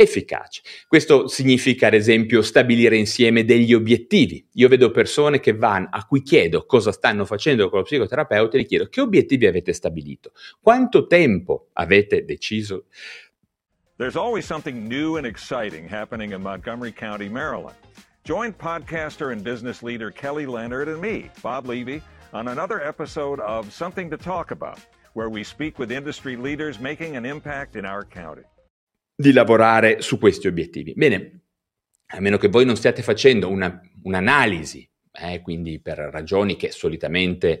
efficace. 0.00 0.62
Questo 0.88 1.28
significa, 1.28 1.88
ad 1.88 1.94
esempio, 1.94 2.40
stabilire 2.40 2.96
insieme 2.96 3.44
degli 3.44 3.74
obiettivi. 3.74 4.46
Io 4.54 4.68
vedo 4.68 4.90
persone 4.90 5.40
che 5.40 5.54
vanno, 5.54 5.88
a 5.90 6.06
cui 6.06 6.22
chiedo 6.22 6.64
cosa 6.64 6.90
stanno 6.90 7.26
facendo 7.26 7.68
con 7.68 7.80
lo 7.80 7.84
psicoterapeuta 7.84 8.56
e 8.56 8.60
gli 8.60 8.66
chiedo 8.66 8.88
che 8.88 9.02
obiettivi 9.02 9.46
avete 9.46 9.74
stabilito, 9.74 10.32
quanto 10.62 11.06
tempo 11.06 11.68
avete 11.74 12.24
deciso. 12.24 12.86
There's 13.98 14.16
always 14.16 14.46
something 14.46 14.88
new 14.88 15.18
and 15.18 15.26
exciting 15.26 15.86
happening 15.86 16.32
in 16.32 16.40
Montgomery 16.40 16.92
County, 16.92 17.28
Maryland. 17.28 17.76
Join 18.24 18.54
podcaster 18.54 19.32
and 19.32 19.42
business 19.42 19.82
leader 19.82 20.10
Kelly 20.10 20.46
Leonard 20.46 20.88
and 20.88 21.00
me, 21.00 21.30
Bob 21.42 21.66
Levy, 21.66 22.00
on 22.32 22.48
another 22.48 22.82
episode 22.82 23.40
of 23.40 23.70
Something 23.70 24.08
to 24.08 24.16
Talk 24.16 24.50
About, 24.50 24.78
where 25.12 25.28
we 25.28 25.44
speak 25.44 25.78
with 25.78 25.92
industry 25.92 26.36
leaders 26.36 26.80
making 26.80 27.16
an 27.16 27.26
impact 27.26 27.76
in 27.76 27.84
our 27.84 28.02
county 28.02 28.44
di 29.20 29.32
lavorare 29.32 30.00
su 30.00 30.18
questi 30.18 30.46
obiettivi. 30.46 30.94
Bene, 30.96 31.42
a 32.06 32.20
meno 32.20 32.38
che 32.38 32.48
voi 32.48 32.64
non 32.64 32.76
stiate 32.76 33.02
facendo 33.02 33.50
una, 33.50 33.78
un'analisi, 34.04 34.88
eh, 35.12 35.42
quindi 35.42 35.78
per 35.78 35.98
ragioni 35.98 36.56
che 36.56 36.70
solitamente 36.70 37.60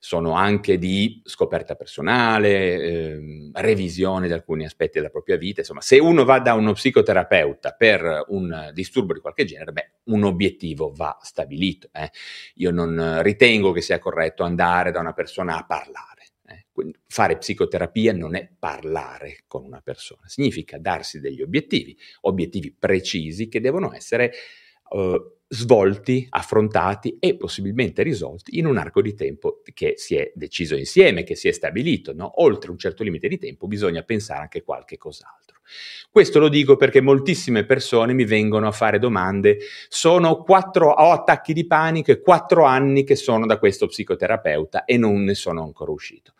sono 0.00 0.32
anche 0.32 0.78
di 0.78 1.20
scoperta 1.24 1.74
personale, 1.74 2.50
eh, 2.50 3.50
revisione 3.52 4.28
di 4.28 4.32
alcuni 4.32 4.64
aspetti 4.64 4.98
della 4.98 5.10
propria 5.10 5.36
vita. 5.36 5.60
Insomma, 5.60 5.82
se 5.82 5.98
uno 5.98 6.24
va 6.24 6.40
da 6.40 6.54
uno 6.54 6.72
psicoterapeuta 6.72 7.72
per 7.72 8.24
un 8.28 8.70
disturbo 8.72 9.12
di 9.12 9.20
qualche 9.20 9.44
genere, 9.44 9.72
beh, 9.72 9.90
un 10.04 10.24
obiettivo 10.24 10.90
va 10.94 11.18
stabilito. 11.20 11.88
Eh. 11.92 12.10
Io 12.56 12.70
non 12.70 13.20
ritengo 13.22 13.72
che 13.72 13.82
sia 13.82 13.98
corretto 13.98 14.42
andare 14.42 14.90
da 14.90 15.00
una 15.00 15.12
persona 15.12 15.58
a 15.58 15.64
parlare 15.64 16.13
fare 17.06 17.38
psicoterapia 17.38 18.12
non 18.12 18.34
è 18.34 18.48
parlare 18.58 19.44
con 19.46 19.64
una 19.64 19.80
persona, 19.80 20.26
significa 20.26 20.78
darsi 20.78 21.20
degli 21.20 21.42
obiettivi, 21.42 21.96
obiettivi 22.22 22.72
precisi 22.72 23.48
che 23.48 23.60
devono 23.60 23.92
essere 23.92 24.32
uh, 24.90 25.34
svolti, 25.48 26.26
affrontati 26.28 27.16
e 27.20 27.36
possibilmente 27.36 28.02
risolti 28.02 28.58
in 28.58 28.66
un 28.66 28.76
arco 28.76 29.00
di 29.00 29.14
tempo 29.14 29.62
che 29.72 29.94
si 29.96 30.16
è 30.16 30.32
deciso 30.34 30.74
insieme, 30.74 31.22
che 31.22 31.36
si 31.36 31.48
è 31.48 31.52
stabilito. 31.52 32.12
No? 32.12 32.42
Oltre 32.42 32.70
un 32.70 32.78
certo 32.78 33.02
limite 33.02 33.28
di 33.28 33.38
tempo 33.38 33.66
bisogna 33.66 34.02
pensare 34.02 34.40
anche 34.40 34.58
a 34.58 34.62
qualche 34.62 34.96
cos'altro. 34.96 35.60
Questo 36.10 36.38
lo 36.38 36.48
dico 36.48 36.76
perché 36.76 37.00
moltissime 37.00 37.64
persone 37.64 38.12
mi 38.12 38.24
vengono 38.24 38.66
a 38.66 38.72
fare 38.72 38.98
domande, 38.98 39.58
sono 39.88 40.42
quattro, 40.42 40.90
ho 40.90 41.12
attacchi 41.12 41.52
di 41.52 41.66
panico 41.66 42.10
e 42.10 42.20
quattro 42.20 42.64
anni 42.64 43.04
che 43.04 43.16
sono 43.16 43.46
da 43.46 43.58
questo 43.58 43.86
psicoterapeuta 43.86 44.84
e 44.84 44.96
non 44.96 45.22
ne 45.24 45.34
sono 45.34 45.62
ancora 45.62 45.90
uscito. 45.90 46.33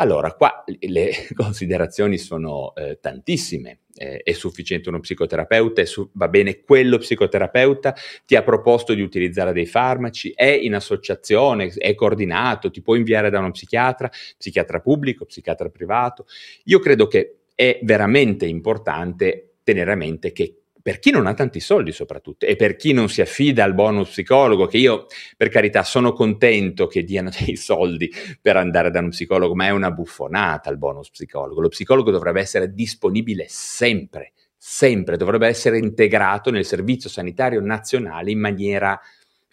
Allora, 0.00 0.32
qua 0.32 0.64
le 0.66 1.10
considerazioni 1.36 2.16
sono 2.16 2.74
eh, 2.74 2.98
tantissime. 3.00 3.80
Eh, 3.94 4.22
è 4.22 4.32
sufficiente 4.32 4.88
uno 4.88 5.00
psicoterapeuta? 5.00 5.84
Su- 5.84 6.08
va 6.14 6.28
bene 6.28 6.62
quello 6.62 6.96
psicoterapeuta? 6.96 7.94
Ti 8.24 8.34
ha 8.34 8.42
proposto 8.42 8.94
di 8.94 9.02
utilizzare 9.02 9.52
dei 9.52 9.66
farmaci? 9.66 10.32
È 10.34 10.46
in 10.46 10.74
associazione? 10.74 11.68
È 11.68 11.94
coordinato? 11.94 12.70
Ti 12.70 12.80
può 12.80 12.94
inviare 12.94 13.28
da 13.28 13.40
uno 13.40 13.50
psichiatra? 13.50 14.10
Psichiatra 14.38 14.80
pubblico? 14.80 15.26
Psichiatra 15.26 15.68
privato? 15.68 16.24
Io 16.64 16.78
credo 16.78 17.06
che 17.06 17.40
è 17.54 17.78
veramente 17.82 18.46
importante 18.46 19.56
tenere 19.62 19.92
a 19.92 19.96
mente 19.96 20.32
che 20.32 20.59
per 20.90 20.98
chi 20.98 21.12
non 21.12 21.28
ha 21.28 21.34
tanti 21.34 21.60
soldi 21.60 21.92
soprattutto 21.92 22.46
e 22.46 22.56
per 22.56 22.74
chi 22.74 22.92
non 22.92 23.08
si 23.08 23.20
affida 23.20 23.62
al 23.62 23.74
bonus 23.74 24.08
psicologo, 24.08 24.66
che 24.66 24.78
io 24.78 25.06
per 25.36 25.48
carità 25.48 25.84
sono 25.84 26.12
contento 26.12 26.88
che 26.88 27.04
diano 27.04 27.30
dei 27.38 27.54
soldi 27.54 28.10
per 28.42 28.56
andare 28.56 28.90
da 28.90 28.98
uno 28.98 29.10
psicologo, 29.10 29.54
ma 29.54 29.66
è 29.66 29.70
una 29.70 29.92
buffonata 29.92 30.68
il 30.68 30.78
bonus 30.78 31.10
psicologo. 31.10 31.60
Lo 31.60 31.68
psicologo 31.68 32.10
dovrebbe 32.10 32.40
essere 32.40 32.74
disponibile 32.74 33.46
sempre, 33.48 34.32
sempre, 34.56 35.16
dovrebbe 35.16 35.46
essere 35.46 35.78
integrato 35.78 36.50
nel 36.50 36.64
servizio 36.64 37.08
sanitario 37.08 37.60
nazionale 37.60 38.32
in 38.32 38.40
maniera 38.40 39.00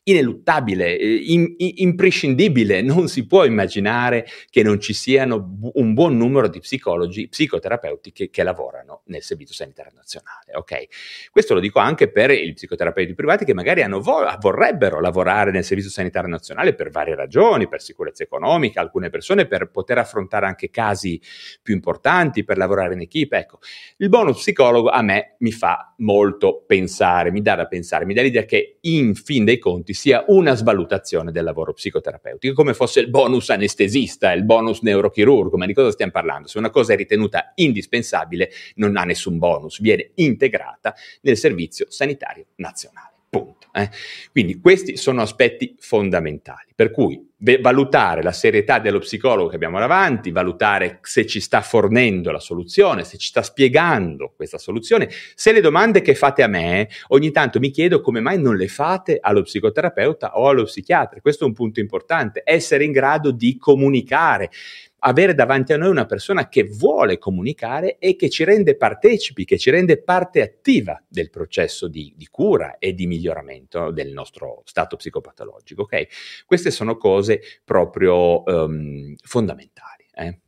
ineluttabile, 0.07 0.97
eh, 0.97 1.15
in, 1.27 1.53
imprescindibile, 1.57 2.81
non 2.83 3.07
si 3.07 3.25
può 3.25 3.45
immaginare 3.45 4.25
che 4.49 4.63
non 4.63 4.79
ci 4.79 4.93
siano 4.93 5.39
bu- 5.39 5.71
un 5.75 5.93
buon 5.93 6.17
numero 6.17 6.47
di 6.47 6.59
psicologi, 6.59 7.27
psicoterapeuti 7.27 8.11
che, 8.11 8.29
che, 8.29 8.43
lavorano 8.43 9.01
nel 9.05 9.21
Servizio 9.21 9.53
Sanitario 9.53 9.91
Nazionale. 9.95 10.55
Okay? 10.55 10.87
Questo 11.31 11.53
lo 11.53 11.59
dico 11.59 11.79
anche 11.79 12.09
per 12.09 12.31
i 12.31 12.53
psicoterapeuti 12.53 13.13
privati 13.13 13.45
che 13.45 13.53
magari 13.53 13.85
vo- 13.87 14.25
vorrebbero 14.39 15.01
lavorare 15.01 15.51
nel 15.51 15.63
Servizio 15.63 15.91
Sanitario 15.91 16.29
Nazionale 16.29 16.73
per 16.73 16.89
varie 16.89 17.15
ragioni, 17.15 17.67
per 17.67 17.81
sicurezza 17.81 18.23
economica, 18.23 18.79
alcune 18.79 19.09
persone 19.09 19.45
per 19.45 19.69
poter 19.69 19.97
affrontare 19.97 20.45
anche 20.45 20.69
casi 20.69 21.21
più 21.61 21.73
importanti, 21.73 22.43
per 22.45 22.57
lavorare 22.57 22.93
in 22.93 23.01
equipe. 23.01 23.37
Ecco, 23.37 23.59
il 23.97 24.09
bonus 24.09 24.37
psicologo 24.37 24.89
a 24.89 25.01
me 25.01 25.35
mi 25.39 25.51
fa 25.51 25.93
molto 25.97 26.63
pensare, 26.65 27.31
mi 27.31 27.41
dà 27.41 27.55
da 27.55 27.67
pensare, 27.67 28.05
mi 28.05 28.13
dà 28.13 28.21
l'idea 28.21 28.43
che 28.43 28.77
in 28.81 29.13
fin 29.15 29.43
dei 29.43 29.57
conti 29.57 29.93
sia 29.97 30.23
una 30.27 30.53
svalutazione 30.53 31.31
del 31.31 31.43
lavoro 31.43 31.73
psicoterapeutico, 31.73 32.53
come 32.53 32.75
fosse 32.75 32.99
il 32.99 33.09
bonus 33.09 33.49
anestesista, 33.49 34.31
il 34.31 34.45
bonus 34.45 34.81
neurochirurgo, 34.81 35.57
ma 35.57 35.65
di 35.65 35.73
cosa 35.73 35.91
stiamo 35.91 36.11
parlando? 36.11 36.47
Se 36.47 36.59
una 36.59 36.69
cosa 36.69 36.93
è 36.93 36.95
ritenuta 36.95 37.51
indispensabile, 37.55 38.51
non 38.75 38.95
ha 38.95 39.03
nessun 39.03 39.39
bonus, 39.39 39.81
viene 39.81 40.11
integrata 40.15 40.93
nel 41.21 41.35
servizio 41.35 41.87
sanitario 41.89 42.45
nazionale. 42.57 43.15
Punto. 43.27 43.67
Eh? 43.73 43.89
Quindi 44.31 44.59
questi 44.59 44.97
sono 44.97 45.21
aspetti 45.21 45.75
fondamentali, 45.79 46.71
per 46.75 46.91
cui 46.91 47.26
valutare 47.59 48.23
la 48.23 48.31
serietà 48.31 48.79
dello 48.79 48.97
psicologo 48.97 49.49
che 49.49 49.55
abbiamo 49.55 49.77
davanti, 49.77 50.31
valutare 50.31 50.99
se 51.03 51.27
ci 51.27 51.39
sta 51.39 51.61
fornendo 51.61 52.31
la 52.31 52.39
soluzione, 52.39 53.03
se 53.03 53.17
ci 53.17 53.27
sta 53.27 53.43
spiegando 53.43 54.33
questa 54.35 54.57
soluzione. 54.57 55.07
Se 55.35 55.51
le 55.51 55.61
domande 55.61 56.01
che 56.01 56.15
fate 56.15 56.41
a 56.41 56.47
me, 56.47 56.89
ogni 57.09 57.29
tanto 57.31 57.59
mi 57.59 57.69
chiedo 57.69 58.01
come 58.01 58.21
mai 58.21 58.41
non 58.41 58.55
le 58.55 58.67
fate 58.67 59.19
allo 59.21 59.43
psicoterapeuta 59.43 60.37
o 60.37 60.49
allo 60.49 60.63
psichiatra. 60.63 61.21
Questo 61.21 61.43
è 61.43 61.47
un 61.47 61.53
punto 61.53 61.79
importante, 61.79 62.41
essere 62.43 62.83
in 62.83 62.91
grado 62.91 63.31
di 63.31 63.57
comunicare 63.57 64.49
avere 64.99 65.35
davanti 65.35 65.73
a 65.73 65.77
noi 65.77 65.89
una 65.89 66.05
persona 66.05 66.47
che 66.47 66.63
vuole 66.63 67.17
comunicare 67.17 67.97
e 67.99 68.15
che 68.15 68.29
ci 68.29 68.43
rende 68.43 68.75
partecipi, 68.75 69.45
che 69.45 69.57
ci 69.57 69.69
rende 69.69 70.01
parte 70.01 70.41
attiva 70.41 71.01
del 71.07 71.29
processo 71.29 71.87
di, 71.87 72.13
di 72.15 72.27
cura 72.27 72.77
e 72.79 72.93
di 72.93 73.05
miglioramento 73.05 73.91
del 73.91 74.11
nostro 74.11 74.63
stato 74.65 74.95
psicopatologico. 74.95 75.83
Okay? 75.83 76.07
Queste 76.45 76.71
sono 76.71 76.97
cose 76.97 77.41
proprio 77.63 78.43
um, 78.43 79.15
fondamentali. 79.21 80.05
Eh? 80.15 80.39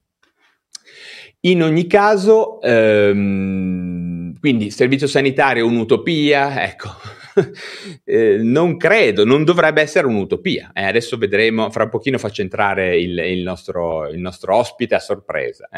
In 1.41 1.63
ogni 1.63 1.87
caso, 1.87 2.59
um, 2.61 4.37
quindi 4.39 4.71
servizio 4.71 5.07
sanitario 5.07 5.63
è 5.63 5.67
un'utopia, 5.67 6.63
ecco, 6.63 6.89
eh, 8.05 8.37
non 8.37 8.77
credo, 8.77 9.25
non 9.25 9.43
dovrebbe 9.43 9.81
essere 9.81 10.07
un'utopia. 10.07 10.71
Eh, 10.73 10.83
adesso 10.83 11.17
vedremo, 11.17 11.69
fra 11.69 11.83
un 11.83 11.89
pochino 11.89 12.17
faccio 12.17 12.41
entrare 12.41 12.97
il, 12.97 13.17
il, 13.17 13.41
nostro, 13.41 14.07
il 14.07 14.19
nostro, 14.19 14.55
ospite 14.55 14.95
a 14.95 14.99
sorpresa. 14.99 15.69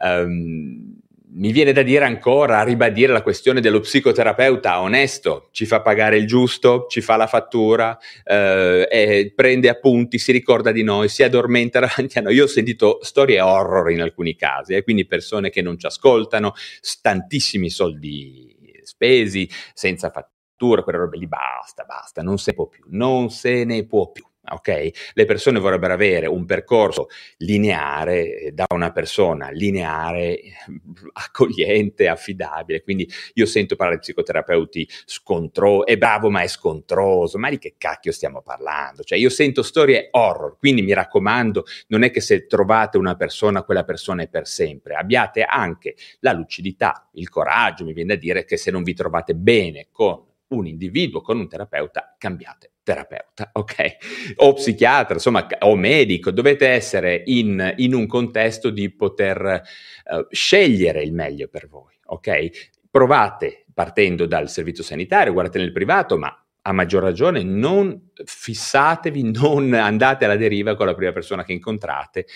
Um, 0.00 0.98
mi 1.36 1.50
viene 1.50 1.72
da 1.72 1.82
dire 1.82 2.04
ancora, 2.04 2.60
a 2.60 2.64
ribadire 2.64 3.12
la 3.12 3.22
questione 3.22 3.60
dello 3.60 3.80
psicoterapeuta 3.80 4.80
onesto, 4.80 5.48
ci 5.50 5.66
fa 5.66 5.80
pagare 5.80 6.16
il 6.16 6.26
giusto, 6.26 6.86
ci 6.88 7.00
fa 7.00 7.16
la 7.16 7.26
fattura, 7.26 7.98
eh, 8.22 9.32
prende 9.34 9.68
appunti, 9.68 10.18
si 10.18 10.30
ricorda 10.30 10.70
di 10.70 10.84
noi, 10.84 11.08
si 11.08 11.24
addormenta 11.24 11.80
davanti 11.80 12.18
a 12.18 12.20
noi. 12.22 12.34
Io 12.34 12.44
ho 12.44 12.48
sentito 12.48 13.00
storie 13.02 13.40
horror 13.40 13.90
in 13.90 14.00
alcuni 14.00 14.36
casi, 14.36 14.74
eh, 14.74 14.84
quindi 14.84 15.06
persone 15.06 15.50
che 15.50 15.60
non 15.60 15.76
ci 15.78 15.86
ascoltano, 15.86 16.52
tantissimi 17.00 17.68
soldi 17.68 18.56
spesi, 18.84 19.48
senza 19.72 20.10
addirittura 20.54 20.82
quelle 20.82 20.98
robe 20.98 21.18
lì, 21.18 21.26
basta, 21.26 21.84
basta, 21.84 22.22
non 22.22 22.38
se 22.38 22.50
ne 22.50 22.56
può 22.56 22.66
più, 22.66 22.84
non 22.88 23.30
se 23.30 23.64
ne 23.64 23.84
può 23.86 24.10
più. 24.10 24.24
Ok? 24.46 24.90
Le 25.14 25.24
persone 25.24 25.58
vorrebbero 25.58 25.94
avere 25.94 26.26
un 26.26 26.44
percorso 26.44 27.08
lineare 27.38 28.40
eh, 28.40 28.52
da 28.52 28.66
una 28.74 28.92
persona 28.92 29.48
lineare, 29.48 30.38
accogliente, 31.14 32.08
affidabile. 32.08 32.82
Quindi 32.82 33.08
io 33.34 33.46
sento 33.46 33.74
parlare 33.74 33.96
di 33.96 34.02
psicoterapeuti 34.02 34.86
scontrosi, 35.06 35.90
è 35.90 35.96
bravo 35.96 36.28
ma 36.28 36.42
è 36.42 36.46
scontroso, 36.46 37.38
ma 37.38 37.48
di 37.48 37.56
che 37.56 37.76
cacchio 37.78 38.12
stiamo 38.12 38.42
parlando? 38.42 39.02
Cioè 39.02 39.16
io 39.16 39.30
sento 39.30 39.62
storie 39.62 40.08
horror, 40.10 40.58
quindi 40.58 40.82
mi 40.82 40.92
raccomando, 40.92 41.64
non 41.86 42.02
è 42.02 42.10
che 42.10 42.20
se 42.20 42.46
trovate 42.46 42.98
una 42.98 43.16
persona, 43.16 43.62
quella 43.62 43.84
persona 43.84 44.24
è 44.24 44.28
per 44.28 44.46
sempre, 44.46 44.94
abbiate 44.94 45.42
anche 45.42 45.94
la 46.20 46.32
lucidità, 46.32 47.08
il 47.14 47.30
coraggio, 47.30 47.86
mi 47.86 47.94
viene 47.94 48.12
da 48.12 48.20
dire 48.20 48.44
che 48.44 48.58
se 48.58 48.70
non 48.70 48.82
vi 48.82 48.92
trovate 48.92 49.34
bene 49.34 49.86
con 49.90 50.32
un 50.54 50.66
individuo 50.66 51.20
con 51.20 51.38
un 51.38 51.48
terapeuta, 51.48 52.14
cambiate 52.18 52.72
terapeuta, 52.82 53.50
ok? 53.52 53.96
O 54.36 54.52
psichiatra, 54.52 55.14
insomma, 55.14 55.46
o 55.60 55.74
medico, 55.74 56.30
dovete 56.30 56.68
essere 56.68 57.22
in, 57.26 57.74
in 57.78 57.94
un 57.94 58.06
contesto 58.06 58.70
di 58.70 58.90
poter 58.94 59.62
uh, 60.04 60.26
scegliere 60.30 61.02
il 61.02 61.12
meglio 61.12 61.48
per 61.48 61.66
voi, 61.66 61.94
ok? 62.04 62.50
Provate 62.90 63.64
partendo 63.72 64.26
dal 64.26 64.48
servizio 64.48 64.84
sanitario, 64.84 65.32
guardate 65.32 65.58
nel 65.58 65.72
privato, 65.72 66.16
ma 66.16 66.38
a 66.66 66.72
maggior 66.72 67.02
ragione 67.02 67.42
non 67.42 68.10
fissatevi, 68.24 69.32
non 69.32 69.72
andate 69.74 70.24
alla 70.24 70.36
deriva 70.36 70.76
con 70.76 70.86
la 70.86 70.94
prima 70.94 71.12
persona 71.12 71.44
che 71.44 71.52
incontrate 71.52 72.26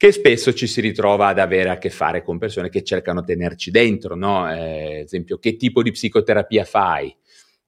che 0.00 0.12
spesso 0.12 0.54
ci 0.54 0.66
si 0.66 0.80
ritrova 0.80 1.26
ad 1.26 1.38
avere 1.38 1.68
a 1.68 1.76
che 1.76 1.90
fare 1.90 2.22
con 2.22 2.38
persone 2.38 2.70
che 2.70 2.82
cercano 2.82 3.20
di 3.20 3.34
tenerci 3.34 3.70
dentro, 3.70 4.14
no? 4.16 4.50
Eh, 4.50 5.00
esempio, 5.04 5.36
che 5.36 5.56
tipo 5.56 5.82
di 5.82 5.90
psicoterapia 5.90 6.64
fai? 6.64 7.14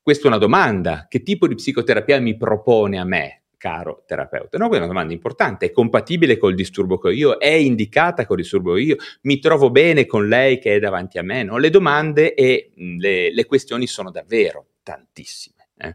Questa 0.02 0.25
è 0.25 0.26
una 0.26 0.38
domanda. 0.38 1.06
Che 1.09 1.23
tipo 1.23 1.47
di 1.47 1.54
psicoterapia 1.54 2.21
mi 2.21 2.37
propone 2.37 2.99
a 2.99 3.04
me, 3.04 3.42
caro 3.56 4.02
terapeuta? 4.04 4.59
No, 4.59 4.66
questa 4.66 4.85
è 4.85 4.87
una 4.87 4.92
domanda 4.92 5.12
importante. 5.12 5.66
È 5.66 5.71
compatibile 5.71 6.38
col 6.38 6.56
disturbo 6.56 6.99
che 6.99 7.09
ho 7.09 7.12
io? 7.12 7.38
È 7.38 7.52
indicata 7.52 8.26
col 8.26 8.38
disturbo 8.38 8.73
che 8.73 8.80
ho 8.80 8.82
io? 8.82 8.97
Mi 9.23 9.38
trovo 9.38 9.71
bene 9.71 10.04
con 10.04 10.27
lei 10.27 10.59
che 10.59 10.74
è 10.74 10.79
davanti 10.81 11.18
a 11.18 11.22
me? 11.22 11.44
No? 11.44 11.57
Le 11.57 11.70
domande 11.70 12.35
e 12.35 12.72
le, 12.74 13.33
le 13.33 13.46
questioni 13.46 13.87
sono 13.87 14.11
davvero 14.11 14.66
tantissime. 14.83 15.68
Eh? 15.79 15.94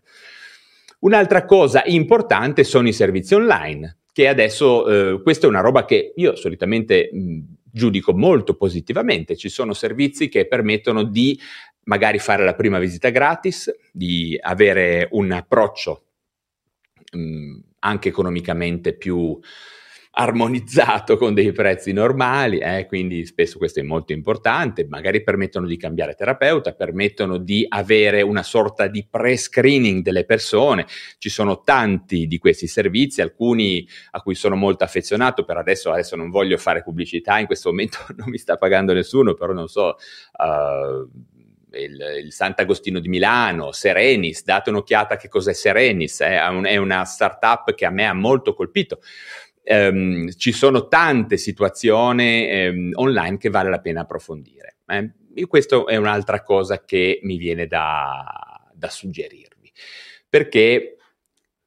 Un'altra 1.00 1.44
cosa 1.44 1.84
importante 1.86 2.64
sono 2.64 2.88
i 2.88 2.94
servizi 2.94 3.34
online 3.36 3.98
che 4.14 4.30
adesso 4.30 4.88
eh, 5.16 5.22
questa 5.22 5.46
è 5.46 5.50
una 5.50 5.60
roba 5.60 5.86
che 5.86 6.14
io 6.16 6.36
solitamente 6.36 7.10
mh, 7.12 7.40
giudico 7.78 8.14
molto 8.14 8.56
positivamente. 8.56 9.36
Ci 9.36 9.50
sono 9.50 9.74
servizi 9.74 10.28
che 10.28 10.48
permettono 10.48 11.04
di 11.04 11.40
magari 11.88 12.20
fare 12.20 12.44
la 12.44 12.54
prima 12.54 12.80
visita 12.80 13.10
gratis, 13.10 13.74
di 13.92 14.38
avere 14.40 15.08
un 15.12 15.32
approccio 15.32 16.04
mh, 17.12 17.60
anche 17.80 18.10
economicamente 18.10 18.96
più 18.96 19.40
armonizzato 20.20 21.16
con 21.16 21.36
dei 21.36 21.52
prezzi 21.52 21.94
normali, 21.94 22.58
eh, 22.58 22.88
quindi 22.88 23.24
spesso 23.26 23.60
questo 23.60 23.82
è 23.82 23.84
molto 23.84 24.14
importante, 24.14 24.88
magari 24.90 25.22
permettono 25.22 25.68
di 25.68 25.78
cambiare 25.78 26.16
terapeuta, 26.16 26.74
permettono 26.74 27.38
di 27.38 27.64
avere 27.70 28.24
una 28.24 28.42
sorta 28.42 28.88
di 28.88 29.06
pre-screening 29.08 30.02
delle 30.02 30.26
persone, 30.26 30.88
ci 31.20 31.30
sono 31.30 31.62
tanti 31.62 32.26
di 32.26 32.40
questi 32.40 32.66
servizi, 32.66 33.22
alcuni 33.22 33.88
a 34.12 34.22
cui 34.22 34.34
sono 34.34 34.56
molto 34.56 34.84
affezionato, 34.84 35.46
per 35.46 35.58
adesso, 35.58 35.92
adesso 35.92 36.16
non 36.16 36.32
voglio 36.32 36.58
fare 36.58 36.82
pubblicità, 36.82 37.38
in 37.38 37.46
questo 37.46 37.70
momento 37.70 38.00
non 38.18 38.30
mi 38.30 38.40
sta 38.40 38.56
pagando 38.56 38.94
nessuno, 38.94 39.36
però 39.36 39.54
non 39.54 39.68
so... 39.68 39.98
Uh, 40.36 41.36
il, 41.78 42.24
il, 42.26 42.34
Sant'Agostino 42.34 43.00
di 43.00 43.08
Milano, 43.08 43.72
Serenis, 43.72 44.44
date 44.44 44.70
un'occhiata 44.70 45.16
a 45.16 45.18
che 45.18 45.28
cos'è 45.28 45.54
Serenis, 45.54 46.22
eh? 46.22 46.38
è 46.38 46.78
una 46.78 47.06
startup 47.06 47.74
che 47.74 47.86
a 47.86 47.90
me 47.90 48.06
ha 48.06 48.14
molto 48.14 48.54
colpito 48.54 49.00
ehm, 49.68 50.32
ci 50.32 50.54
sono 50.54 50.88
tante 50.88 51.38
situazioni 51.38 52.50
ehm, 52.50 52.92
online 52.96 53.38
che 53.38 53.50
vale 53.50 53.70
la 53.70 53.80
pena 53.80 54.02
approfondire. 54.02 54.78
Eh? 54.88 55.46
Questa 55.46 55.84
è 55.86 55.98
un'altra 55.98 56.42
cosa 56.42 56.84
che 56.84 57.20
mi 57.24 57.38
viene 57.38 57.68
da, 57.68 58.72
da 58.74 58.90
suggerirvi, 58.90 59.72
perché 60.28 60.98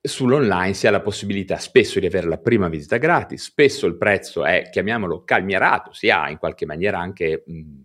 sull'online 0.00 0.72
si 0.72 0.86
ha 0.86 0.90
la 0.90 1.02
possibilità 1.02 1.58
spesso 1.58 2.00
di 2.00 2.06
avere 2.06 2.26
la 2.26 2.38
prima 2.38 2.68
visita 2.68 2.96
gratis, 2.96 3.44
spesso 3.44 3.86
il 3.86 3.96
prezzo 3.96 4.44
è, 4.44 4.70
chiamiamolo, 4.70 5.22
calmierato, 5.24 5.92
si 5.92 6.08
ha 6.08 6.30
in 6.30 6.38
qualche 6.38 6.64
maniera 6.64 6.98
anche 6.98 7.44
mh, 7.46 7.80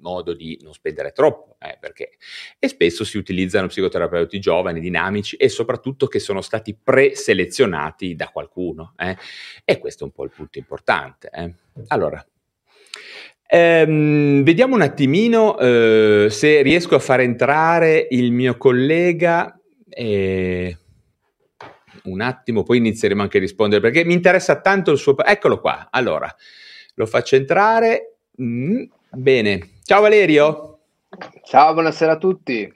modo 0.00 0.34
di 0.34 0.58
non 0.62 0.72
spendere 0.72 1.12
troppo, 1.12 1.56
eh, 1.58 1.76
perché 1.80 2.12
e 2.58 2.68
spesso 2.68 3.04
si 3.04 3.18
utilizzano 3.18 3.66
psicoterapeuti 3.66 4.38
giovani, 4.38 4.80
dinamici 4.80 5.36
e 5.36 5.48
soprattutto 5.48 6.06
che 6.06 6.18
sono 6.18 6.40
stati 6.40 6.74
preselezionati 6.74 8.14
da 8.14 8.28
qualcuno. 8.28 8.94
Eh. 8.96 9.16
E 9.64 9.78
questo 9.78 10.04
è 10.04 10.06
un 10.06 10.12
po' 10.12 10.24
il 10.24 10.30
punto 10.30 10.58
importante. 10.58 11.30
Eh. 11.32 11.54
Allora, 11.88 12.24
ehm, 13.46 14.42
vediamo 14.42 14.74
un 14.74 14.82
attimino 14.82 15.58
eh, 15.58 16.28
se 16.30 16.62
riesco 16.62 16.94
a 16.94 17.00
far 17.00 17.20
entrare 17.20 18.06
il 18.10 18.32
mio 18.32 18.56
collega. 18.56 19.54
un 22.02 22.20
attimo, 22.22 22.62
poi 22.62 22.78
inizieremo 22.78 23.22
anche 23.22 23.36
a 23.36 23.40
rispondere 23.40 23.80
perché 23.80 24.04
mi 24.04 24.14
interessa 24.14 24.60
tanto 24.60 24.90
il 24.90 24.98
suo... 24.98 25.16
Eccolo 25.18 25.60
qua, 25.60 25.88
allora, 25.90 26.34
lo 26.94 27.06
faccio 27.06 27.36
entrare. 27.36 28.16
Mm, 28.40 28.84
bene, 29.10 29.79
Ciao 29.90 30.02
Valerio. 30.02 30.78
Ciao, 31.42 31.72
buonasera 31.72 32.12
a 32.12 32.16
tutti. 32.16 32.72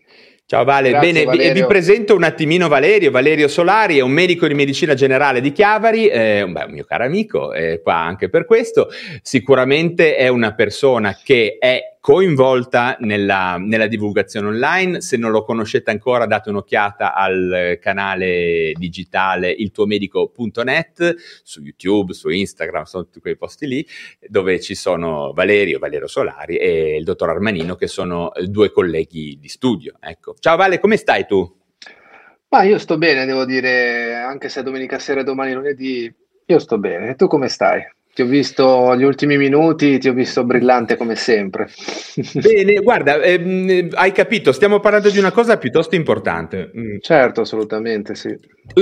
Ciao 0.46 0.64
Vale, 0.64 0.90
Grazie, 0.90 1.12
bene, 1.12 1.30
vi, 1.30 1.52
vi, 1.52 1.64
presento 1.64 2.16
un 2.16 2.24
attimino 2.24 2.66
Valerio. 2.66 3.12
Valerio 3.12 3.46
Solari 3.46 3.98
è 3.98 4.00
un 4.00 4.10
medico 4.10 4.48
di 4.48 4.54
medicina 4.54 4.94
generale 4.94 5.40
di 5.40 5.52
Chiavari, 5.52 6.08
eh, 6.08 6.42
un, 6.42 6.52
beh, 6.52 6.64
un 6.64 6.72
mio 6.72 6.82
caro 6.82 7.04
amico, 7.04 7.52
è 7.52 7.80
qua 7.82 7.94
anche 7.94 8.28
per 8.28 8.44
questo. 8.46 8.88
Sicuramente 9.22 10.16
è 10.16 10.26
una 10.26 10.54
persona 10.54 11.16
che 11.22 11.56
è 11.60 11.93
coinvolta 12.04 12.98
nella, 13.00 13.56
nella, 13.58 13.86
divulgazione 13.86 14.48
online. 14.48 15.00
Se 15.00 15.16
non 15.16 15.30
lo 15.30 15.42
conoscete 15.42 15.90
ancora, 15.90 16.26
date 16.26 16.50
un'occhiata 16.50 17.14
al 17.14 17.78
canale 17.80 18.72
digitale 18.74 19.50
iltuomedico.net 19.50 21.14
su 21.42 21.62
YouTube, 21.62 22.12
su 22.12 22.28
Instagram, 22.28 22.82
sono 22.82 23.04
tutti 23.04 23.20
quei 23.20 23.38
posti 23.38 23.66
lì, 23.66 23.86
dove 24.20 24.60
ci 24.60 24.74
sono 24.74 25.32
Valerio, 25.32 25.78
Valerio 25.78 26.06
Solari 26.06 26.58
e 26.58 26.94
il 26.94 27.04
dottor 27.04 27.30
Armanino, 27.30 27.74
che 27.74 27.86
sono 27.86 28.32
due 28.48 28.70
colleghi 28.70 29.38
di 29.40 29.48
studio. 29.48 29.94
Ecco. 29.98 30.34
Ciao 30.38 30.58
Vale, 30.58 30.80
come 30.80 30.98
stai 30.98 31.26
tu? 31.26 31.50
Ma 32.50 32.64
io 32.64 32.76
sto 32.76 32.98
bene, 32.98 33.24
devo 33.24 33.46
dire, 33.46 34.12
anche 34.16 34.50
se 34.50 34.62
domenica 34.62 34.98
sera 34.98 35.22
e 35.22 35.24
domani 35.24 35.54
lunedì, 35.54 36.14
io 36.44 36.58
sto 36.58 36.76
bene. 36.76 37.08
E 37.08 37.14
tu 37.14 37.28
come 37.28 37.48
stai? 37.48 37.82
Ti 38.14 38.22
ho 38.22 38.26
visto 38.26 38.94
gli 38.96 39.02
ultimi 39.02 39.36
minuti, 39.36 39.98
ti 39.98 40.08
ho 40.08 40.12
visto 40.12 40.44
brillante 40.44 40.96
come 40.96 41.16
sempre. 41.16 41.68
Bene, 42.34 42.74
guarda, 42.74 43.20
ehm, 43.20 43.88
hai 43.94 44.12
capito, 44.12 44.52
stiamo 44.52 44.78
parlando 44.78 45.10
di 45.10 45.18
una 45.18 45.32
cosa 45.32 45.58
piuttosto 45.58 45.96
importante. 45.96 46.70
Mm. 46.78 46.98
Certo, 47.00 47.40
assolutamente, 47.40 48.14
sì. 48.14 48.32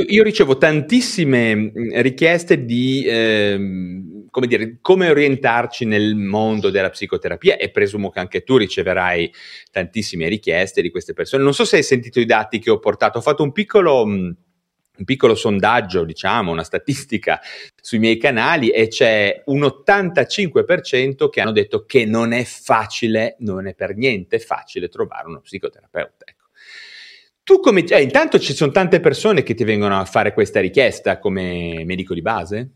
Io 0.08 0.22
ricevo 0.22 0.58
tantissime 0.58 1.56
mm, 1.56 1.70
richieste 2.02 2.66
di 2.66 3.06
ehm, 3.06 4.26
come, 4.28 4.46
dire, 4.46 4.76
come 4.82 5.08
orientarci 5.08 5.86
nel 5.86 6.14
mondo 6.14 6.68
della 6.68 6.90
psicoterapia 6.90 7.56
e 7.56 7.70
presumo 7.70 8.10
che 8.10 8.20
anche 8.20 8.42
tu 8.42 8.58
riceverai 8.58 9.32
tantissime 9.70 10.28
richieste 10.28 10.82
di 10.82 10.90
queste 10.90 11.14
persone. 11.14 11.42
Non 11.42 11.54
so 11.54 11.64
se 11.64 11.76
hai 11.76 11.82
sentito 11.82 12.20
i 12.20 12.26
dati 12.26 12.58
che 12.58 12.68
ho 12.68 12.78
portato, 12.78 13.16
ho 13.16 13.22
fatto 13.22 13.42
un 13.42 13.52
piccolo 13.52 14.04
mm, 14.04 14.30
un 14.98 15.04
piccolo 15.04 15.34
sondaggio, 15.34 16.04
diciamo, 16.04 16.50
una 16.50 16.64
statistica 16.64 17.40
sui 17.80 17.98
miei 17.98 18.18
canali 18.18 18.68
e 18.68 18.88
c'è 18.88 19.42
un 19.46 19.60
85% 19.62 21.28
che 21.28 21.40
hanno 21.40 21.52
detto 21.52 21.84
che 21.86 22.04
non 22.04 22.32
è 22.32 22.44
facile, 22.44 23.36
non 23.38 23.66
è 23.66 23.74
per 23.74 23.96
niente 23.96 24.38
facile 24.38 24.88
trovare 24.88 25.28
uno 25.28 25.40
psicoterapeuta. 25.40 26.24
Ecco. 26.26 26.46
Tu 27.42 27.60
come... 27.60 27.84
Eh, 27.84 28.02
intanto 28.02 28.38
ci 28.38 28.52
sono 28.52 28.70
tante 28.70 29.00
persone 29.00 29.42
che 29.42 29.54
ti 29.54 29.64
vengono 29.64 29.98
a 29.98 30.04
fare 30.04 30.32
questa 30.32 30.60
richiesta 30.60 31.18
come 31.18 31.82
medico 31.84 32.14
di 32.14 32.22
base? 32.22 32.70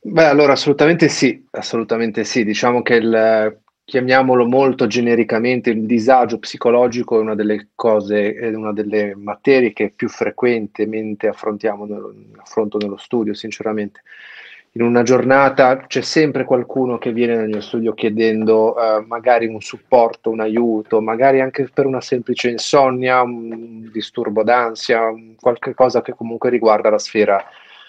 Beh, 0.00 0.24
allora 0.24 0.52
assolutamente 0.52 1.08
sì, 1.08 1.44
assolutamente 1.50 2.24
sì. 2.24 2.44
Diciamo 2.44 2.82
che 2.82 2.94
il, 2.94 3.60
chiamiamolo 3.88 4.44
molto 4.44 4.86
genericamente, 4.86 5.70
il 5.70 5.86
disagio 5.86 6.38
psicologico 6.38 7.16
è 7.16 7.20
una 7.22 7.34
delle 7.34 7.68
cose, 7.74 8.34
è 8.34 8.54
una 8.54 8.74
delle 8.74 9.14
materie 9.16 9.72
che 9.72 9.94
più 9.96 10.10
frequentemente 10.10 11.26
affrontiamo 11.26 11.86
nello, 11.86 12.14
affronto 12.36 12.76
nello 12.76 12.98
studio, 12.98 13.32
sinceramente. 13.32 14.02
In 14.72 14.82
una 14.82 15.02
giornata 15.02 15.86
c'è 15.86 16.02
sempre 16.02 16.44
qualcuno 16.44 16.98
che 16.98 17.12
viene 17.12 17.36
nel 17.36 17.48
mio 17.48 17.62
studio 17.62 17.94
chiedendo 17.94 18.74
uh, 18.74 19.06
magari 19.06 19.46
un 19.46 19.62
supporto, 19.62 20.28
un 20.28 20.40
aiuto, 20.40 21.00
magari 21.00 21.40
anche 21.40 21.70
per 21.72 21.86
una 21.86 22.02
semplice 22.02 22.50
insonnia, 22.50 23.22
un 23.22 23.88
disturbo 23.90 24.42
d'ansia, 24.42 25.14
qualche 25.40 25.72
cosa 25.72 26.02
che 26.02 26.12
comunque 26.12 26.50
riguarda 26.50 26.90
la 26.90 26.98
sfera 26.98 27.42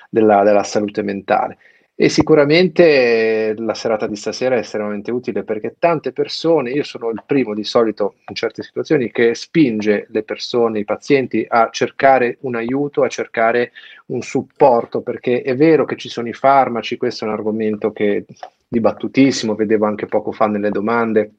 della, 0.10 0.44
della 0.44 0.64
salute 0.64 1.02
mentale. 1.02 1.58
E 2.02 2.08
sicuramente 2.08 3.54
la 3.58 3.74
serata 3.74 4.08
di 4.08 4.16
stasera 4.16 4.56
è 4.56 4.60
estremamente 4.60 5.12
utile 5.12 5.44
perché 5.44 5.76
tante 5.78 6.14
persone, 6.14 6.72
io 6.72 6.84
sono 6.84 7.10
il 7.10 7.24
primo 7.26 7.54
di 7.54 7.66
solito 7.66 8.16
in 8.30 8.36
certe 8.36 8.64
situazioni 8.64 9.12
che 9.12 9.36
spinge 9.36 10.08
le 10.08 10.24
persone, 10.24 10.80
i 10.80 10.86
pazienti 10.86 11.46
a 11.46 11.68
cercare 11.74 12.38
un 12.44 12.56
aiuto, 12.56 13.04
a 13.04 13.10
cercare 13.10 13.74
un 14.06 14.22
supporto, 14.22 15.02
perché 15.02 15.42
è 15.42 15.58
vero 15.58 15.84
che 15.84 15.98
ci 15.98 16.08
sono 16.08 16.30
i 16.30 16.34
farmaci, 16.34 16.96
questo 16.96 17.26
è 17.26 17.28
un 17.28 17.34
argomento 17.34 17.92
che 17.92 18.24
dibattutissimo, 18.66 19.56
vedevo 19.56 19.86
anche 19.86 20.06
poco 20.06 20.32
fa 20.32 20.48
nelle 20.48 20.70
domande 20.70 21.32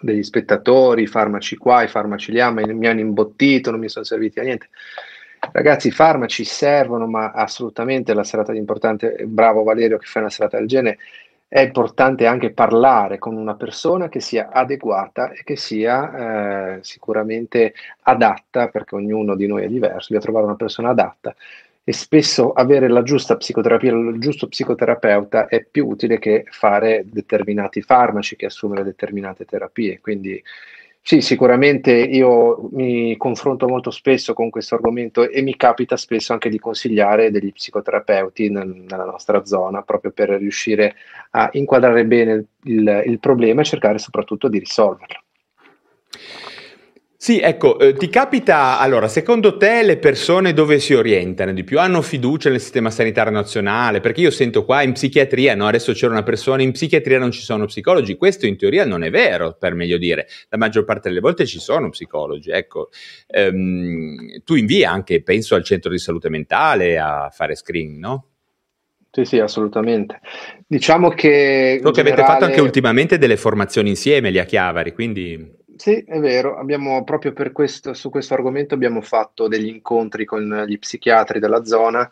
degli 0.00 0.24
spettatori, 0.24 1.02
i 1.02 1.06
farmaci 1.06 1.56
qua, 1.56 1.84
i 1.84 1.88
farmaci 1.88 2.32
là, 2.32 2.50
mi 2.50 2.88
hanno 2.88 2.98
imbottito, 2.98 3.70
non 3.70 3.78
mi 3.78 3.88
sono 3.88 4.04
serviti 4.04 4.40
a 4.40 4.42
niente. 4.42 4.68
Ragazzi, 5.50 5.88
i 5.88 5.90
farmaci 5.90 6.44
servono, 6.44 7.06
ma 7.06 7.32
assolutamente 7.32 8.14
la 8.14 8.22
serata 8.22 8.52
è 8.52 8.56
importante. 8.56 9.24
Bravo 9.26 9.64
Valerio 9.64 9.98
che 9.98 10.06
fa 10.06 10.20
una 10.20 10.30
serata 10.30 10.56
del 10.56 10.68
genere. 10.68 10.98
È 11.48 11.60
importante 11.60 12.26
anche 12.26 12.52
parlare 12.52 13.18
con 13.18 13.36
una 13.36 13.54
persona 13.56 14.08
che 14.08 14.20
sia 14.20 14.50
adeguata 14.50 15.32
e 15.32 15.42
che 15.44 15.56
sia 15.56 16.76
eh, 16.76 16.78
sicuramente 16.82 17.74
adatta, 18.02 18.68
perché 18.68 18.94
ognuno 18.94 19.34
di 19.34 19.46
noi 19.46 19.64
è 19.64 19.68
diverso, 19.68 20.06
bisogna 20.08 20.20
trovare 20.20 20.44
una 20.46 20.56
persona 20.56 20.90
adatta 20.90 21.34
e 21.84 21.92
spesso 21.92 22.52
avere 22.52 22.88
la 22.88 23.02
giusta 23.02 23.36
psicoterapia, 23.36 23.92
il 23.92 24.20
giusto 24.20 24.46
psicoterapeuta 24.46 25.48
è 25.48 25.64
più 25.64 25.88
utile 25.88 26.18
che 26.18 26.44
fare 26.48 27.02
determinati 27.06 27.82
farmaci, 27.82 28.36
che 28.36 28.46
assumere 28.46 28.84
determinate 28.84 29.44
terapie. 29.44 30.00
Quindi 30.00 30.42
sì, 31.04 31.20
sicuramente 31.20 31.90
io 31.92 32.68
mi 32.70 33.16
confronto 33.16 33.66
molto 33.66 33.90
spesso 33.90 34.34
con 34.34 34.50
questo 34.50 34.76
argomento 34.76 35.28
e 35.28 35.42
mi 35.42 35.56
capita 35.56 35.96
spesso 35.96 36.32
anche 36.32 36.48
di 36.48 36.60
consigliare 36.60 37.32
degli 37.32 37.52
psicoterapeuti 37.52 38.48
nel, 38.48 38.68
nella 38.68 39.04
nostra 39.04 39.44
zona 39.44 39.82
proprio 39.82 40.12
per 40.12 40.28
riuscire 40.30 40.94
a 41.30 41.48
inquadrare 41.54 42.06
bene 42.06 42.44
il, 42.64 43.02
il 43.04 43.18
problema 43.18 43.62
e 43.62 43.64
cercare 43.64 43.98
soprattutto 43.98 44.46
di 44.48 44.60
risolverlo. 44.60 45.22
Sì, 47.22 47.38
ecco, 47.38 47.78
eh, 47.78 47.94
ti 47.94 48.08
capita, 48.08 48.80
allora, 48.80 49.06
secondo 49.06 49.56
te 49.56 49.84
le 49.84 49.96
persone 49.96 50.52
dove 50.52 50.80
si 50.80 50.92
orientano 50.92 51.52
di 51.52 51.62
più? 51.62 51.78
Hanno 51.78 52.02
fiducia 52.02 52.50
nel 52.50 52.58
sistema 52.58 52.90
sanitario 52.90 53.30
nazionale? 53.30 54.00
Perché 54.00 54.22
io 54.22 54.32
sento 54.32 54.64
qua 54.64 54.82
in 54.82 54.90
psichiatria, 54.90 55.54
no? 55.54 55.68
Adesso 55.68 55.92
c'era 55.92 56.10
una 56.10 56.24
persona, 56.24 56.62
in 56.62 56.72
psichiatria 56.72 57.20
non 57.20 57.30
ci 57.30 57.42
sono 57.42 57.66
psicologi, 57.66 58.16
questo 58.16 58.46
in 58.46 58.56
teoria 58.56 58.84
non 58.84 59.04
è 59.04 59.10
vero, 59.10 59.56
per 59.56 59.74
meglio 59.74 59.98
dire, 59.98 60.26
la 60.48 60.58
maggior 60.58 60.84
parte 60.84 61.10
delle 61.10 61.20
volte 61.20 61.46
ci 61.46 61.60
sono 61.60 61.90
psicologi, 61.90 62.50
ecco. 62.50 62.88
Ehm, 63.28 64.42
tu 64.42 64.56
invii 64.56 64.84
anche, 64.84 65.22
penso, 65.22 65.54
al 65.54 65.62
centro 65.62 65.92
di 65.92 65.98
salute 65.98 66.28
mentale 66.28 66.98
a 66.98 67.30
fare 67.32 67.54
screening, 67.54 68.00
no? 68.00 68.26
Sì, 69.12 69.24
sì, 69.24 69.38
assolutamente. 69.38 70.18
Diciamo 70.66 71.10
che... 71.10 71.78
So 71.80 71.90
che 71.92 72.02
generale... 72.02 72.22
avete 72.22 72.22
fatto 72.22 72.44
anche 72.46 72.60
ultimamente 72.60 73.16
delle 73.16 73.36
formazioni 73.36 73.90
insieme, 73.90 74.30
lì 74.30 74.40
a 74.40 74.44
Chiavari, 74.44 74.92
quindi... 74.92 75.60
Sì, 75.76 76.04
è 76.06 76.18
vero, 76.20 76.56
abbiamo 76.58 77.02
proprio 77.02 77.32
per 77.32 77.50
questo, 77.52 77.94
su 77.94 78.10
questo 78.10 78.34
argomento 78.34 78.74
abbiamo 78.74 79.00
fatto 79.00 79.48
degli 79.48 79.66
incontri 79.68 80.24
con 80.24 80.64
gli 80.66 80.78
psichiatri 80.78 81.38
della 81.40 81.64
zona 81.64 82.08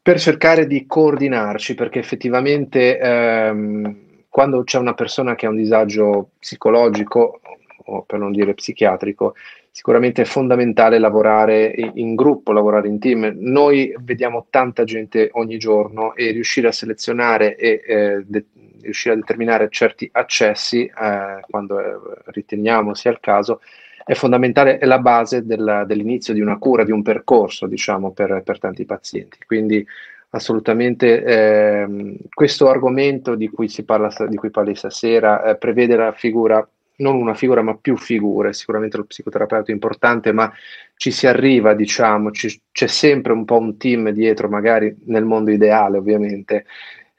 per 0.00 0.18
cercare 0.20 0.66
di 0.66 0.86
coordinarci, 0.86 1.74
perché 1.74 1.98
effettivamente 1.98 2.98
ehm, 2.98 3.96
quando 4.28 4.62
c'è 4.64 4.78
una 4.78 4.94
persona 4.94 5.34
che 5.34 5.46
ha 5.46 5.50
un 5.50 5.56
disagio 5.56 6.30
psicologico, 6.38 7.40
o 7.84 8.02
per 8.02 8.18
non 8.18 8.32
dire 8.32 8.54
psichiatrico, 8.54 9.34
sicuramente 9.70 10.22
è 10.22 10.24
fondamentale 10.24 10.98
lavorare 10.98 11.74
in 11.94 12.14
gruppo, 12.14 12.52
lavorare 12.52 12.88
in 12.88 12.98
team. 12.98 13.32
Noi 13.38 13.94
vediamo 14.00 14.46
tanta 14.50 14.84
gente 14.84 15.28
ogni 15.32 15.58
giorno 15.58 16.14
e 16.14 16.30
riuscire 16.30 16.68
a 16.68 16.72
selezionare 16.72 17.56
e 17.56 17.82
eh, 17.86 18.22
de- 18.26 18.46
riuscire 18.82 19.14
a 19.14 19.18
determinare 19.18 19.68
certi 19.70 20.08
accessi 20.12 20.84
eh, 20.84 21.40
quando 21.48 21.80
eh, 21.80 21.98
riteniamo 22.26 22.94
sia 22.94 23.10
il 23.10 23.20
caso, 23.20 23.60
è 24.04 24.14
fondamentale, 24.14 24.78
è 24.78 24.84
la 24.84 24.98
base 24.98 25.46
della, 25.46 25.84
dell'inizio 25.84 26.34
di 26.34 26.40
una 26.40 26.58
cura, 26.58 26.84
di 26.84 26.90
un 26.90 27.02
percorso, 27.02 27.66
diciamo, 27.66 28.12
per, 28.12 28.42
per 28.44 28.58
tanti 28.58 28.84
pazienti. 28.84 29.38
Quindi 29.46 29.86
assolutamente 30.30 31.22
eh, 31.22 32.16
questo 32.32 32.68
argomento 32.68 33.34
di 33.34 33.48
cui 33.48 33.68
si 33.68 33.84
parla, 33.84 34.10
di 34.28 34.36
cui 34.36 34.50
parli 34.50 34.74
stasera 34.74 35.44
eh, 35.44 35.56
prevede 35.56 35.96
la 35.96 36.12
figura 36.12 36.66
non 36.96 37.16
una 37.16 37.34
figura 37.34 37.62
ma 37.62 37.76
più 37.76 37.96
figure, 37.96 38.52
sicuramente 38.52 38.96
lo 38.96 39.04
psicoterapeuta 39.04 39.70
è 39.70 39.74
importante, 39.74 40.32
ma 40.32 40.50
ci 40.96 41.10
si 41.10 41.26
arriva, 41.26 41.74
diciamo, 41.74 42.30
ci, 42.30 42.60
c'è 42.70 42.86
sempre 42.86 43.32
un 43.32 43.44
po' 43.44 43.58
un 43.58 43.76
team 43.76 44.10
dietro, 44.10 44.48
magari 44.48 44.94
nel 45.06 45.24
mondo 45.24 45.50
ideale 45.50 45.98
ovviamente, 45.98 46.64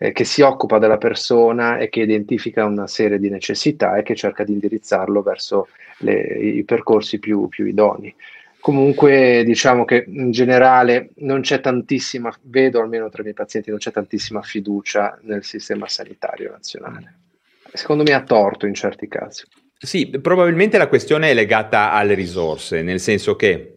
eh, 0.04 0.12
che 0.12 0.26
si 0.26 0.42
occupa 0.42 0.80
della 0.80 0.98
persona 0.98 1.78
e 1.78 1.88
che 1.88 2.02
identifica 2.02 2.66
una 2.66 2.88
serie 2.88 3.20
di 3.20 3.30
necessità 3.30 3.96
e 3.96 4.04
che 4.04 4.16
cerca 4.16 4.44
di 4.44 4.52
indirizzarlo 4.52 5.22
verso 5.22 5.70
le, 6.00 6.20
i 6.40 6.64
percorsi 6.66 7.20
più, 7.20 7.48
più 7.48 7.66
idonei. 7.66 8.14
Comunque 8.60 9.44
diciamo 9.46 9.86
che 9.86 10.04
in 10.06 10.32
generale 10.32 11.12
non 11.20 11.40
c'è 11.40 11.62
tantissima, 11.62 12.34
vedo 12.42 12.82
almeno 12.82 13.08
tra 13.08 13.22
i 13.22 13.24
miei 13.24 13.34
pazienti, 13.34 13.70
non 13.70 13.80
c'è 13.80 13.92
tantissima 13.92 14.42
fiducia 14.42 15.18
nel 15.22 15.46
sistema 15.46 15.88
sanitario 15.88 16.52
nazionale. 16.52 17.20
Secondo 17.72 18.04
me 18.04 18.12
ha 18.12 18.24
torto 18.24 18.66
in 18.66 18.74
certi 18.74 19.08
casi. 19.08 19.46
Sì, 19.78 20.10
probabilmente 20.10 20.78
la 20.78 20.88
questione 20.88 21.30
è 21.30 21.34
legata 21.34 21.94
alle 21.94 22.14
risorse, 22.14 22.82
nel 22.82 23.00
senso 23.00 23.38
che 23.38 23.74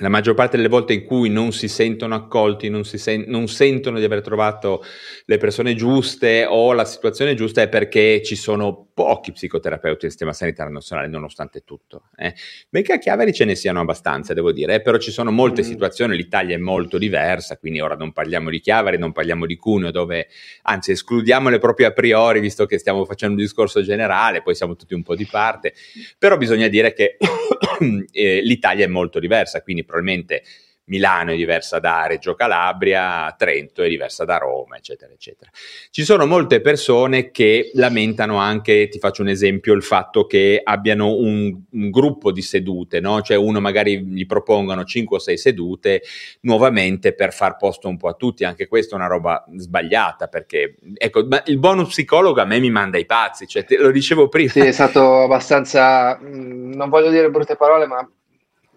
la 0.00 0.08
maggior 0.08 0.34
parte 0.34 0.56
delle 0.56 0.68
volte 0.68 0.92
in 0.92 1.04
cui 1.04 1.28
non 1.28 1.52
si 1.52 1.68
sentono 1.68 2.16
accolti, 2.16 2.68
non, 2.68 2.84
si 2.84 2.98
sen- 2.98 3.24
non, 3.28 3.46
sentono 3.46 3.98
di 3.98 4.04
aver 4.04 4.22
trovato 4.22 4.82
le 5.24 5.36
persone 5.36 5.76
giuste 5.76 6.46
o 6.48 6.72
la 6.72 6.84
situazione 6.84 7.34
giusta 7.34 7.62
è 7.62 7.68
perché 7.68 8.20
ci 8.22 8.34
sono 8.34 8.88
pochi 8.92 9.32
psicoterapeuti 9.32 10.00
del 10.02 10.10
sistema 10.10 10.32
sanitario 10.32 10.72
nazionale 10.72 11.08
nonostante 11.08 11.62
tutto. 11.64 12.08
Eh. 12.16 12.34
Benché 12.68 12.94
a 12.94 12.98
Chiavari 12.98 13.32
ce 13.32 13.44
ne 13.44 13.54
siano 13.54 13.80
abbastanza, 13.80 14.34
devo 14.34 14.50
dire, 14.50 14.74
eh, 14.74 14.82
però 14.82 14.98
ci 14.98 15.12
sono 15.12 15.30
molte 15.30 15.62
mm. 15.62 15.64
situazioni, 15.64 16.16
l'Italia 16.16 16.56
è 16.56 16.58
molto 16.58 16.98
diversa, 16.98 17.56
quindi 17.56 17.80
ora 17.80 17.94
non 17.94 18.12
parliamo 18.12 18.50
di 18.50 18.60
Chiavari, 18.60 18.98
non 18.98 19.12
parliamo 19.12 19.46
di 19.46 19.56
Cuneo, 19.56 19.92
dove 19.92 20.28
anzi 20.62 20.90
escludiamole 20.92 21.58
proprio 21.58 21.86
a 21.88 21.92
priori, 21.92 22.40
visto 22.40 22.66
che 22.66 22.78
stiamo 22.78 23.04
facendo 23.04 23.36
un 23.36 23.42
discorso 23.42 23.82
generale, 23.82 24.42
poi 24.42 24.56
siamo 24.56 24.74
tutti 24.74 24.94
un 24.94 25.02
po' 25.02 25.14
di 25.14 25.26
parte, 25.26 25.72
però 26.18 26.36
bisogna 26.36 26.66
dire 26.66 26.92
che 26.92 27.16
eh, 28.10 28.40
l'Italia 28.42 28.84
è 28.84 28.88
molto 28.88 29.18
diversa, 29.18 29.62
quindi 29.62 29.83
probabilmente 29.84 30.42
Milano 30.86 31.32
è 31.32 31.36
diversa 31.36 31.78
da 31.78 32.06
Reggio 32.06 32.34
Calabria, 32.34 33.34
Trento 33.38 33.82
è 33.82 33.88
diversa 33.88 34.24
da 34.24 34.36
Roma, 34.36 34.76
eccetera, 34.76 35.12
eccetera. 35.12 35.50
Ci 35.90 36.04
sono 36.04 36.26
molte 36.26 36.60
persone 36.60 37.30
che 37.30 37.70
lamentano 37.74 38.36
anche, 38.36 38.88
ti 38.88 38.98
faccio 38.98 39.22
un 39.22 39.28
esempio, 39.28 39.72
il 39.72 39.82
fatto 39.82 40.26
che 40.26 40.60
abbiano 40.62 41.14
un, 41.14 41.58
un 41.70 41.90
gruppo 41.90 42.32
di 42.32 42.42
sedute, 42.42 43.00
no? 43.00 43.22
Cioè 43.22 43.36
uno 43.36 43.60
magari 43.60 44.04
gli 44.04 44.26
propongono 44.26 44.84
5 44.84 45.16
o 45.16 45.20
6 45.20 45.38
sedute 45.38 46.02
nuovamente 46.40 47.14
per 47.14 47.32
far 47.32 47.56
posto 47.56 47.88
un 47.88 47.96
po' 47.96 48.08
a 48.08 48.14
tutti, 48.14 48.44
anche 48.44 48.68
questa 48.68 48.94
è 48.94 48.98
una 48.98 49.08
roba 49.08 49.42
sbagliata 49.56 50.26
perché, 50.28 50.76
ecco, 50.98 51.26
il 51.46 51.58
bonus 51.58 51.88
psicologo 51.88 52.42
a 52.42 52.44
me 52.44 52.58
mi 52.58 52.70
manda 52.70 52.98
i 52.98 53.06
pazzi, 53.06 53.46
cioè 53.46 53.64
lo 53.78 53.90
dicevo 53.90 54.28
prima. 54.28 54.50
Sì, 54.50 54.60
è 54.60 54.72
stato 54.72 55.22
abbastanza, 55.22 56.18
mm, 56.22 56.74
non 56.74 56.90
voglio 56.90 57.08
dire 57.08 57.30
brutte 57.30 57.56
parole, 57.56 57.86
ma 57.86 58.06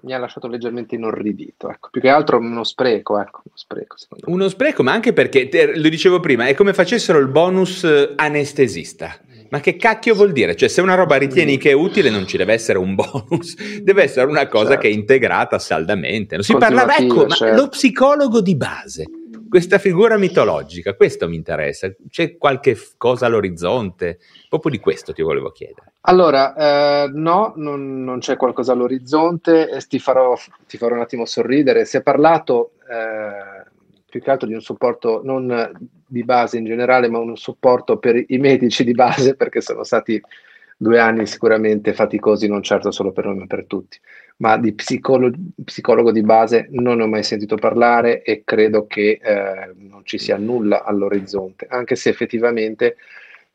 mi 0.07 0.13
ha 0.13 0.17
lasciato 0.17 0.47
leggermente 0.47 0.95
inorridito. 0.95 1.69
Ecco. 1.69 1.89
Più 1.91 1.99
che 1.99 2.07
altro 2.09 2.37
uno 2.37 2.63
spreco, 2.63 3.19
ecco, 3.19 3.41
uno 3.43 3.55
spreco, 3.55 3.95
uno 4.25 4.47
spreco, 4.47 4.83
ma 4.83 4.93
anche 4.93 5.11
perché, 5.11 5.49
te, 5.49 5.77
lo 5.77 5.89
dicevo 5.89 6.21
prima, 6.21 6.47
è 6.47 6.55
come 6.55 6.73
facessero 6.73 7.19
il 7.19 7.27
bonus 7.27 7.83
eh, 7.83 8.13
anestesista. 8.15 9.19
Ma 9.49 9.59
che 9.59 9.77
cacchio 9.77 10.13
vuol 10.13 10.31
dire? 10.31 10.55
Cioè, 10.55 10.67
se 10.67 10.81
una 10.81 10.95
roba 10.95 11.15
ritieni 11.15 11.57
che 11.57 11.69
è 11.69 11.73
utile, 11.73 12.09
non 12.09 12.27
ci 12.27 12.35
deve 12.37 12.53
essere 12.53 12.77
un 12.77 12.95
bonus, 12.95 13.55
deve 13.81 14.03
essere 14.03 14.25
una 14.25 14.47
cosa 14.47 14.71
certo. 14.71 14.81
che 14.81 14.87
è 14.89 14.91
integrata 14.91 15.59
saldamente. 15.59 16.35
Non 16.35 16.43
si 16.43 16.55
parla, 16.55 16.97
ecco, 16.97 17.27
certo. 17.27 17.45
ma 17.45 17.53
lo 17.53 17.69
psicologo 17.69 18.41
di 18.41 18.55
base 18.55 19.05
questa 19.47 19.77
figura 19.77 20.17
mitologica, 20.17 20.95
questo 20.95 21.27
mi 21.27 21.35
interessa. 21.35 21.93
C'è 22.09 22.37
qualche 22.37 22.77
cosa 22.97 23.25
all'orizzonte? 23.25 24.19
Proprio 24.49 24.71
di 24.71 24.79
questo 24.79 25.13
ti 25.13 25.21
volevo 25.21 25.51
chiedere. 25.51 25.93
Allora, 26.01 26.55
eh, 26.55 27.09
no, 27.13 27.53
non, 27.55 28.03
non, 28.03 28.19
c'è 28.19 28.37
qualcosa 28.37 28.73
all'orizzonte, 28.73 29.69
eh, 29.69 29.81
ti 29.81 29.99
farò, 29.99 30.35
ti 30.67 30.77
farò, 30.77 30.95
un 30.95 31.01
attimo 31.01 31.25
sorridere. 31.25 31.85
Si 31.85 31.97
è 31.97 32.01
parlato 32.01 32.71
eh, 32.89 33.69
più 34.09 34.21
che 34.21 34.31
altro 34.31 34.47
di 34.47 34.53
un 34.53 34.61
supporto 34.61 35.21
non 35.23 35.71
di 36.05 36.23
base 36.23 36.57
in 36.57 36.65
generale, 36.65 37.09
ma 37.09 37.19
un 37.19 37.35
supporto 37.35 37.97
per 37.97 38.23
i 38.27 38.37
medici 38.37 38.83
di 38.83 38.93
base, 38.93 39.35
perché 39.35 39.61
sono 39.61 39.83
stati 39.83 40.21
due 40.77 40.99
anni 40.99 41.25
sicuramente 41.25 41.93
faticosi, 41.93 42.47
non 42.47 42.61
certo 42.61 42.91
solo 42.91 43.11
per 43.11 43.25
noi, 43.25 43.37
ma 43.37 43.45
per 43.47 43.65
tutti 43.65 43.99
ma 44.37 44.57
di 44.57 44.73
psicolo- 44.73 45.31
psicologo 45.63 46.11
di 46.11 46.21
base 46.21 46.67
non 46.71 46.97
ne 46.97 47.03
ho 47.03 47.07
mai 47.07 47.23
sentito 47.23 47.55
parlare 47.55 48.21
e 48.21 48.43
credo 48.43 48.85
che 48.85 49.19
eh, 49.21 49.73
non 49.75 50.01
ci 50.03 50.17
sia 50.17 50.37
nulla 50.37 50.83
all'orizzonte, 50.83 51.67
anche 51.69 51.95
se 51.95 52.09
effettivamente 52.09 52.97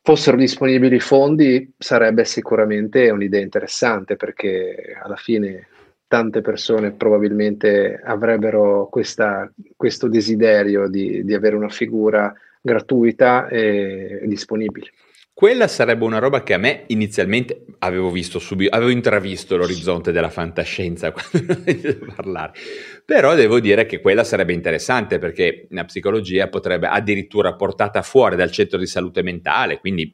fossero 0.01 0.35
disponibili 0.35 0.99
fondi 0.99 1.73
sarebbe 1.77 2.25
sicuramente 2.25 3.09
un'idea 3.09 3.41
interessante 3.41 4.17
perché 4.17 4.97
alla 5.01 5.15
fine 5.15 5.67
tante 6.07 6.41
persone 6.41 6.91
probabilmente 6.91 7.99
avrebbero 8.03 8.87
questa, 8.91 9.51
questo 9.75 10.07
desiderio 10.07 10.89
di, 10.89 11.23
di 11.23 11.33
avere 11.33 11.55
una 11.55 11.69
figura 11.69 12.33
gratuita 12.61 13.47
e 13.47 14.21
disponibile. 14.25 14.91
Quella 15.35 15.67
sarebbe 15.67 16.05
una 16.05 16.19
roba 16.19 16.43
che 16.43 16.53
a 16.53 16.59
me 16.59 16.83
inizialmente 16.87 17.65
avevo 17.79 18.11
visto 18.11 18.37
subito, 18.37 18.75
avevo 18.75 18.91
intravisto 18.91 19.57
l'orizzonte 19.57 20.11
della 20.11 20.29
fantascienza 20.29 21.11
quando 21.11 21.57
parlare. 22.15 22.51
Però 23.03 23.33
devo 23.33 23.59
dire 23.59 23.87
che 23.87 23.99
quella 23.99 24.23
sarebbe 24.23 24.53
interessante 24.53 25.17
perché 25.17 25.65
la 25.71 25.85
psicologia 25.85 26.49
potrebbe 26.49 26.87
addirittura 26.87 27.55
portata 27.55 28.03
fuori 28.03 28.35
dal 28.35 28.51
centro 28.51 28.77
di 28.77 28.85
salute 28.85 29.23
mentale, 29.23 29.79
quindi 29.79 30.13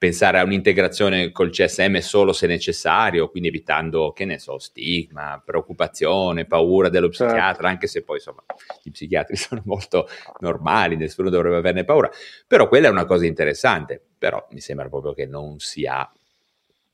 pensare 0.00 0.38
a 0.38 0.44
un'integrazione 0.44 1.30
col 1.30 1.50
CSM 1.50 1.98
solo 1.98 2.32
se 2.32 2.46
necessario, 2.46 3.28
quindi 3.28 3.50
evitando, 3.50 4.12
che 4.12 4.24
ne 4.24 4.38
so, 4.38 4.58
stigma, 4.58 5.42
preoccupazione, 5.44 6.46
paura 6.46 6.88
dello 6.88 7.10
certo. 7.10 7.26
psichiatra, 7.26 7.52
certo. 7.52 7.66
anche 7.66 7.86
se 7.86 8.02
poi 8.02 8.16
insomma 8.16 8.42
gli 8.82 8.90
psichiatri 8.90 9.36
sono 9.36 9.60
molto 9.66 10.08
normali, 10.38 10.96
nessuno 10.96 11.28
dovrebbe 11.28 11.56
averne 11.56 11.84
paura, 11.84 12.10
però 12.46 12.66
quella 12.66 12.86
è 12.86 12.90
una 12.90 13.04
cosa 13.04 13.26
interessante, 13.26 14.02
però 14.16 14.42
mi 14.52 14.60
sembra 14.60 14.88
proprio 14.88 15.12
che 15.12 15.26
non 15.26 15.58
sia 15.58 16.10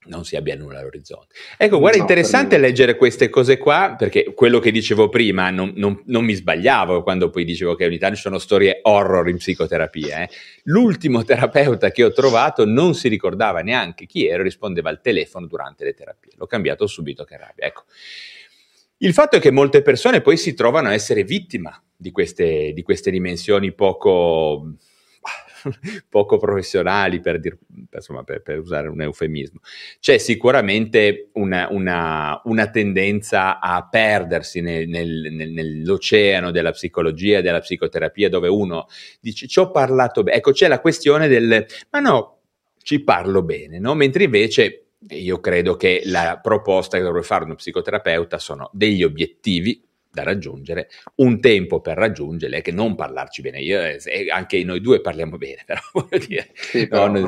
non 0.07 0.25
si 0.25 0.37
abbia 0.37 0.57
nulla 0.57 0.79
all'orizzonte. 0.79 1.35
Ecco, 1.57 1.79
guarda, 1.79 1.99
no, 1.99 2.03
interessante 2.03 2.59
leggere 2.59 2.97
queste 2.97 3.29
cose 3.29 3.59
qua, 3.59 3.95
perché 3.97 4.33
quello 4.35 4.59
che 4.59 4.71
dicevo 4.71 5.09
prima 5.09 5.51
non, 5.51 5.73
non, 5.77 6.03
non, 6.07 6.25
mi 6.25 6.35
sbagliavo 6.35 7.03
quando 7.03 7.31
poi 7.31 7.45
dicevo 7.45 7.75
che 7.75 7.87
ogni 7.87 7.99
tanto 7.99 8.17
ci 8.17 8.23
sono 8.23 8.39
storie 8.39 8.81
horror 8.83 9.29
in 9.29 9.37
psicoterapia. 9.37 10.23
Eh. 10.23 10.31
L'ultimo 10.65 11.25
terapeuta 11.25 11.91
che 11.91 12.05
ho 12.05 12.13
trovato 12.13 12.65
non 12.65 12.95
si 12.95 13.09
ricordava 13.09 13.61
neanche 13.61 14.07
chi 14.07 14.27
ero, 14.27 14.43
rispondeva 14.43 14.91
al 14.91 15.01
telefono 15.01 15.47
durante 15.47 15.85
le 15.85 15.95
terapie. 15.95 16.33
L'ho 16.37 16.47
cambiato 16.47 16.87
subito, 16.87 17.25
che 17.25 17.37
rabbia. 17.37 17.67
Ecco. 17.67 17.85
Il 18.99 19.13
fatto 19.13 19.37
è 19.37 19.41
che 19.41 19.51
molte 19.51 19.83
persone 19.83 20.23
poi 20.23 20.39
si 20.39 20.55
trovano 20.55 20.89
a 20.89 20.95
essere 20.95 21.23
vittima 21.23 21.79
di 21.95 22.11
queste, 22.11 22.73
di 22.73 22.83
queste 22.83 23.11
dimensioni 23.11 23.73
poco 23.73 24.73
poco 26.09 26.39
professionali, 26.39 27.21
per, 27.21 27.41
dir, 27.41 27.57
insomma, 27.93 28.23
per, 28.25 28.43
per, 28.43 28.59
usare 28.59 28.89
un 28.89 29.01
eufemismo. 29.01 29.61
C'è 30.01 30.19
sicuramente 30.19 31.31
una, 31.35 31.69
una, 31.71 32.41
una 32.45 32.71
tendenza 32.71 33.61
a 33.61 33.87
perdersi 33.89 34.61
nel, 34.61 34.89
nel, 34.89 35.29
nel, 35.33 35.51
nell'oceano 35.51 36.51
della 36.51 36.71
psicologia 36.71 37.41
della 37.41 37.61
psicoterapia, 37.61 38.29
dove 38.29 38.49
uno 38.49 38.87
dice 39.21 39.47
ci 39.47 39.59
ho 39.59 39.71
parlato 39.71 40.23
bene. 40.23 40.39
Ecco, 40.39 40.53
c'è 40.53 40.69
la 40.69 40.81
questione 40.81 41.29
del 41.29 41.67
ma 41.91 42.01
no, 42.01 42.39
ci 42.83 43.03
parlo 43.03 43.43
bene, 43.43 43.79
no? 43.79 43.95
Mentre 43.95 44.25
invece 44.25 44.87
io 45.09 45.41
credo 45.41 45.77
che 45.77 46.03
la 46.07 46.41
proposta 46.43 46.97
che 46.97 47.03
dovrebbe 47.03 47.27
fare 47.27 47.45
uno 47.45 47.55
psicoterapeuta 47.55 48.39
sono 48.39 48.71
degli 48.73 49.03
obiettivi 49.05 49.86
da 50.17 50.23
raggiungere, 50.23 50.89
un 51.17 51.41
tempo 51.41 51.83
per 51.83 51.99
raggiungerle, 51.99 52.63
che 52.63 52.73
non 52.73 52.95
parlarci 52.95 53.43
bene. 53.43 53.61
Io, 53.61 53.79
eh, 53.83 54.01
anche 54.31 54.65
noi 54.65 54.81
due 54.81 55.03
parliamo 55.03 55.37
bene, 55.37 55.63
però 55.67 55.81
voglio 55.93 56.25
dire, 56.27 56.49
sì, 56.55 56.89
però. 56.89 57.09
No, 57.09 57.27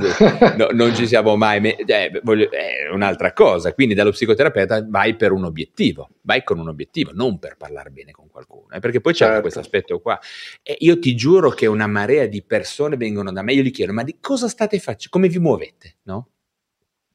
no, 0.56 0.68
non 0.72 0.94
ci 0.94 1.06
siamo 1.06 1.36
mai, 1.36 1.60
me- 1.60 1.76
eh, 1.76 2.18
voglio, 2.22 2.50
è 2.50 2.88
un'altra 2.90 3.34
cosa. 3.34 3.74
Quindi 3.74 3.92
dallo 3.92 4.10
psicoterapeuta 4.10 4.86
vai 4.88 5.16
per 5.16 5.32
un 5.32 5.44
obiettivo, 5.44 6.08
vai 6.22 6.42
con 6.42 6.58
un 6.58 6.68
obiettivo, 6.68 7.10
non 7.12 7.38
per 7.38 7.56
parlare 7.58 7.90
bene 7.90 8.12
con 8.12 8.28
qualcuno, 8.28 8.70
eh, 8.70 8.80
perché 8.80 9.02
poi 9.02 9.12
c'è 9.12 9.26
certo. 9.26 9.42
questo 9.42 9.60
aspetto 9.60 10.00
qua. 10.00 10.18
E 10.62 10.76
io 10.80 10.98
ti 10.98 11.14
giuro 11.14 11.50
che 11.50 11.66
una 11.66 11.86
marea 11.86 12.24
di 12.24 12.42
persone 12.42 12.96
vengono 12.96 13.30
da 13.32 13.42
me, 13.42 13.52
io 13.52 13.62
gli 13.62 13.70
chiedo, 13.70 13.92
ma 13.92 14.02
di 14.02 14.16
cosa 14.18 14.48
state 14.48 14.78
facendo? 14.78 15.08
Come 15.10 15.28
vi 15.28 15.38
muovete? 15.38 15.96
No? 16.04 16.30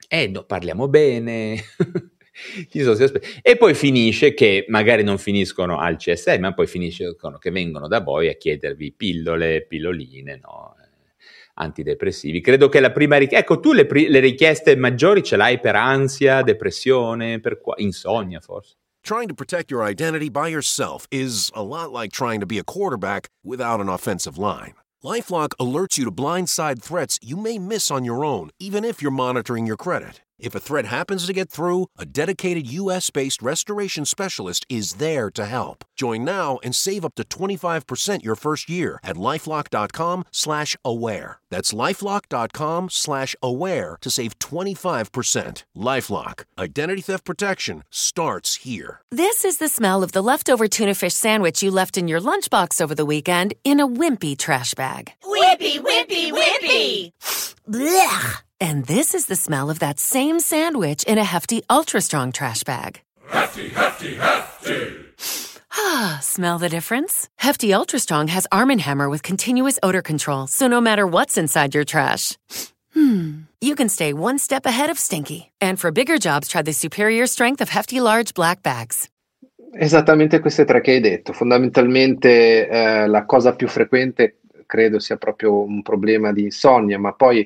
Eh, 0.08 0.28
no, 0.28 0.44
parliamo 0.44 0.88
bene. 0.88 1.58
e 3.42 3.58
poi 3.58 3.74
finisce 3.74 4.34
che 4.34 4.66
magari 4.68 5.04
non 5.04 5.18
finiscono 5.18 5.80
al 5.80 5.98
CSM, 5.98 6.40
ma 6.40 6.54
poi 6.54 6.68
finiscono 6.68 7.38
che 7.38 7.52
vengono 7.52 7.88
da 7.88 8.02
voi 8.02 8.30
a 8.30 8.34
chiedervi 8.34 8.94
pillole, 8.94 9.66
pilloline, 9.66 10.40
no? 10.42 10.76
antidepressivi. 11.56 12.42
Credo 12.42 12.70
che 12.70 12.80
la 12.80 12.92
prima 12.92 13.18
richiesta, 13.18 13.46
ecco 13.46 13.60
tu 13.60 13.74
le, 13.74 13.86
pri- 13.86 14.08
le, 14.08 14.20
richieste 14.20 14.76
maggiori 14.76 15.24
ce 15.24 15.36
l'hai 15.36 15.60
per 15.60 15.76
ansia, 15.76 16.42
depressione, 16.42 17.40
per 17.40 17.60
qua- 17.62 17.76
insonnia 17.78 18.40
forse. 18.40 18.76
Trying 19.04 19.28
to 19.28 19.36
protect 19.36 19.70
your 19.70 19.84
identity 19.84 20.30
by 20.30 20.48
yourself 20.48 21.08
is 21.12 21.52
a 21.54 21.62
lot 21.62 21.92
like 21.92 22.12
trying 22.12 22.40
to 22.40 22.46
be 22.46 22.58
a 22.58 22.64
quarterback 22.64 23.30
without 23.44 23.82
an 23.82 23.90
offensive 23.90 24.38
line. 24.38 24.76
LifeLock 25.04 25.50
alerts 25.60 25.98
you 25.98 26.06
to 26.06 26.12
blindside 26.12 26.82
threats 26.82 27.20
you 27.22 27.36
may 27.36 27.60
miss 27.60 27.92
on 27.92 28.06
your 28.06 28.24
own, 28.24 28.52
even 28.60 28.86
if 28.86 29.02
you're 29.02 29.12
monitoring 29.12 29.68
your 29.68 29.76
credit. 29.76 30.23
If 30.40 30.56
a 30.56 30.60
threat 30.60 30.86
happens 30.86 31.26
to 31.26 31.34
get 31.34 31.50
through, 31.50 31.88
a 31.98 32.06
dedicated 32.06 32.68
US 32.68 33.10
based 33.10 33.42
restoration 33.42 34.04
specialist 34.06 34.66
is 34.68 34.94
there 34.94 35.30
to 35.32 35.46
help. 35.46 35.86
Join 35.96 36.26
now 36.26 36.60
and 36.64 36.76
save 36.76 37.06
up 37.06 37.16
to 37.16 37.24
25% 37.24 38.24
your 38.24 38.36
first 38.36 38.70
year 38.70 39.00
at 39.04 39.16
lifelock.com 39.16 40.26
slash 40.32 40.76
aware. 40.84 41.40
That's 41.50 41.72
lifelock.com 41.72 42.90
slash 42.90 43.36
aware 43.44 43.98
to 44.02 44.10
save 44.10 44.38
25%. 44.40 45.64
Lifelock. 45.78 46.44
Identity 46.58 47.02
theft 47.02 47.26
protection 47.26 47.84
starts 47.92 48.56
here. 48.56 49.02
This 49.12 49.46
is 49.46 49.60
the 49.60 49.70
smell 49.70 50.02
of 50.04 50.14
the 50.14 50.24
leftover 50.24 50.68
tuna 50.68 50.96
fish 50.96 51.14
sandwich 51.14 51.62
you 51.62 51.70
left 51.70 51.98
in 51.98 52.08
your 52.08 52.20
lunchbox 52.20 52.82
over 52.82 52.96
the 52.96 53.06
weekend 53.06 53.54
in 53.64 53.80
a 53.80 53.88
wimpy 53.88 54.38
trash 54.38 54.74
bag. 54.74 55.12
Wimpy, 55.24 55.80
wimpy, 55.80 56.32
wimpy! 56.32 57.12
Blech! 57.70 58.42
And 58.64 58.86
this 58.86 59.14
is 59.14 59.26
the 59.26 59.36
smell 59.36 59.70
of 59.70 59.80
that 59.80 60.00
same 60.00 60.40
sandwich 60.40 61.04
in 61.04 61.18
a 61.18 61.24
hefty, 61.26 61.64
ultra 61.70 62.00
strong 62.00 62.32
trash 62.32 62.64
bag. 62.64 63.02
Hefty, 63.28 63.68
hefty, 63.68 64.16
hefty! 64.16 64.94
Ah, 65.76 66.20
smell 66.22 66.60
the 66.60 66.70
difference? 66.70 67.28
Hefty 67.40 67.74
Ultra 67.74 68.00
Strong 68.00 68.30
has 68.30 68.48
Arm 68.54 68.70
& 68.70 68.80
Hammer 68.80 69.10
with 69.10 69.22
continuous 69.22 69.80
odor 69.84 70.02
control, 70.02 70.48
so 70.48 70.68
no 70.68 70.80
matter 70.80 71.06
what's 71.06 71.38
inside 71.38 71.76
your 71.76 71.84
trash, 71.84 72.38
hmm, 72.94 73.42
you 73.60 73.76
can 73.76 73.90
stay 73.90 74.14
one 74.14 74.38
step 74.38 74.66
ahead 74.66 74.90
of 74.90 74.98
stinky. 74.98 75.52
And 75.60 75.78
for 75.78 75.92
bigger 75.92 76.18
jobs, 76.18 76.48
try 76.48 76.62
the 76.62 76.72
superior 76.72 77.28
strength 77.28 77.60
of 77.60 77.68
Hefty 77.68 78.00
Large 78.00 78.34
Black 78.34 78.64
Bags. 78.64 79.10
Esattamente 79.74 80.40
queste 80.40 80.64
tre 80.64 80.80
che 80.80 80.92
hai 80.92 81.02
detto. 81.02 81.34
Fondamentalmente 81.34 82.70
eh, 82.70 83.08
la 83.08 83.26
cosa 83.26 83.56
più 83.56 83.68
frequente 83.68 84.38
credo 84.66 85.00
sia 85.00 85.18
proprio 85.18 85.64
un 85.64 85.82
problema 85.82 86.32
di 86.32 86.44
insonnia, 86.44 86.98
ma 86.98 87.12
poi 87.12 87.46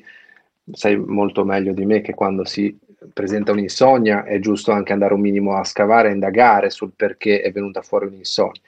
sai 0.72 0.96
molto 0.96 1.44
meglio 1.44 1.72
di 1.72 1.84
me 1.84 2.00
che 2.00 2.14
quando 2.14 2.44
si 2.44 2.76
presenta 3.12 3.52
un'insonnia 3.52 4.24
è 4.24 4.38
giusto 4.38 4.72
anche 4.72 4.92
andare 4.92 5.14
un 5.14 5.20
minimo 5.20 5.56
a 5.56 5.64
scavare, 5.64 6.08
a 6.08 6.12
indagare 6.12 6.70
sul 6.70 6.92
perché 6.94 7.40
è 7.40 7.50
venuta 7.52 7.82
fuori 7.82 8.06
un'insonnia. 8.06 8.60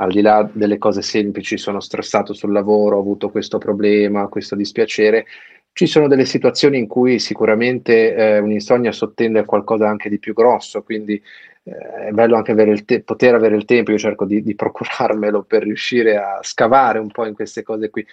al 0.00 0.10
di 0.12 0.20
là 0.20 0.48
delle 0.52 0.78
cose 0.78 1.02
semplici, 1.02 1.58
sono 1.58 1.80
stressato 1.80 2.32
sul 2.32 2.52
lavoro, 2.52 2.96
ho 2.96 3.00
avuto 3.00 3.30
questo 3.30 3.58
problema, 3.58 4.28
questo 4.28 4.54
dispiacere, 4.54 5.26
ci 5.72 5.86
sono 5.86 6.08
delle 6.08 6.24
situazioni 6.24 6.78
in 6.78 6.86
cui 6.88 7.18
sicuramente 7.18 8.14
eh, 8.14 8.38
un'insonnia 8.38 8.90
sottende 8.92 9.40
a 9.40 9.44
qualcosa 9.44 9.88
anche 9.88 10.08
di 10.08 10.18
più 10.18 10.34
grosso, 10.34 10.82
quindi 10.82 11.22
eh, 11.62 12.06
è 12.08 12.10
bello 12.10 12.36
anche 12.36 12.52
avere 12.52 12.84
te- 12.84 13.02
poter 13.02 13.34
avere 13.34 13.54
il 13.54 13.64
tempo, 13.64 13.92
io 13.92 13.98
cerco 13.98 14.24
di, 14.24 14.42
di, 14.42 14.54
procurarmelo 14.56 15.42
per 15.42 15.62
riuscire 15.62 16.16
a 16.16 16.40
scavare 16.42 16.98
un 16.98 17.10
po' 17.12 17.26
in 17.26 17.34
queste 17.34 17.62
cose 17.62 17.90
qui. 17.90 18.04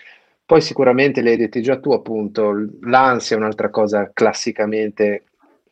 Poi 0.45 0.61
sicuramente 0.61 1.21
l'hai 1.21 1.37
detto 1.37 1.59
già 1.59 1.79
tu, 1.79 1.91
appunto, 1.91 2.53
l'ansia 2.81 3.35
è 3.35 3.39
un'altra 3.39 3.69
cosa 3.71 4.11
classicamente 4.13 5.23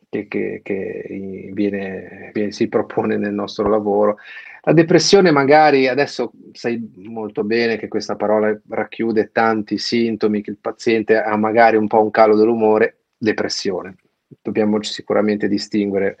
che, 0.08 0.26
che, 0.26 0.60
che 0.62 1.50
viene, 1.52 2.30
viene, 2.32 2.50
si 2.50 2.68
propone 2.68 3.16
nel 3.16 3.32
nostro 3.32 3.68
lavoro. 3.68 4.18
La 4.62 4.72
depressione 4.72 5.30
magari, 5.30 5.86
adesso 5.86 6.32
sai 6.52 6.90
molto 7.04 7.44
bene 7.44 7.76
che 7.76 7.86
questa 7.86 8.16
parola 8.16 8.58
racchiude 8.68 9.30
tanti 9.30 9.78
sintomi, 9.78 10.42
che 10.42 10.50
il 10.50 10.58
paziente 10.60 11.20
ha 11.22 11.36
magari 11.36 11.76
un 11.76 11.86
po' 11.86 12.02
un 12.02 12.10
calo 12.10 12.34
dell'umore, 12.34 12.98
depressione. 13.16 13.96
Dobbiamo 14.42 14.82
sicuramente 14.82 15.46
distinguere 15.46 16.16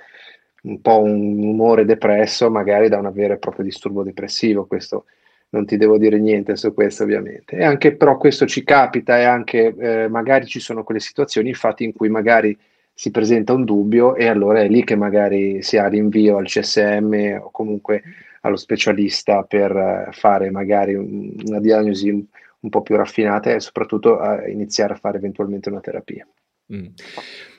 un 0.62 0.80
po' 0.80 1.00
un 1.00 1.42
umore 1.42 1.84
depresso 1.84 2.50
magari 2.50 2.88
da 2.88 2.98
un 2.98 3.10
vero 3.12 3.34
e 3.34 3.38
proprio 3.38 3.64
disturbo 3.64 4.02
depressivo, 4.02 4.66
questo 4.66 5.06
non 5.54 5.66
ti 5.66 5.76
devo 5.76 5.96
dire 5.98 6.18
niente 6.18 6.56
su 6.56 6.74
questo 6.74 7.04
ovviamente. 7.04 7.56
E 7.56 7.64
anche 7.64 7.94
però 7.94 8.18
questo 8.18 8.44
ci 8.44 8.64
capita 8.64 9.18
e 9.18 9.22
anche 9.22 9.74
eh, 9.78 10.08
magari 10.08 10.46
ci 10.46 10.58
sono 10.58 10.82
quelle 10.82 11.00
situazioni 11.00 11.48
infatti 11.48 11.84
in 11.84 11.92
cui 11.92 12.08
magari 12.08 12.58
si 12.92 13.10
presenta 13.10 13.52
un 13.52 13.64
dubbio 13.64 14.16
e 14.16 14.26
allora 14.26 14.60
è 14.60 14.68
lì 14.68 14.84
che 14.84 14.96
magari 14.96 15.62
si 15.62 15.78
ha 15.78 15.86
l'invio 15.86 16.36
al 16.36 16.46
CSM 16.46 17.40
o 17.40 17.50
comunque 17.50 18.02
allo 18.40 18.56
specialista 18.56 19.42
per 19.42 19.70
eh, 19.70 20.08
fare 20.12 20.50
magari 20.50 20.94
un, 20.94 21.34
una 21.46 21.60
diagnosi 21.60 22.10
un, 22.10 22.24
un, 22.60 22.68
po' 22.68 22.82
più 22.82 22.96
raffinata 22.96 23.52
e 23.52 23.60
soprattutto 23.60 24.18
a 24.18 24.46
iniziare 24.48 24.94
a 24.94 24.96
fare 24.96 25.18
eventualmente 25.18 25.68
una 25.68 25.80
terapia. 25.80 26.26
Mm. 26.72 26.86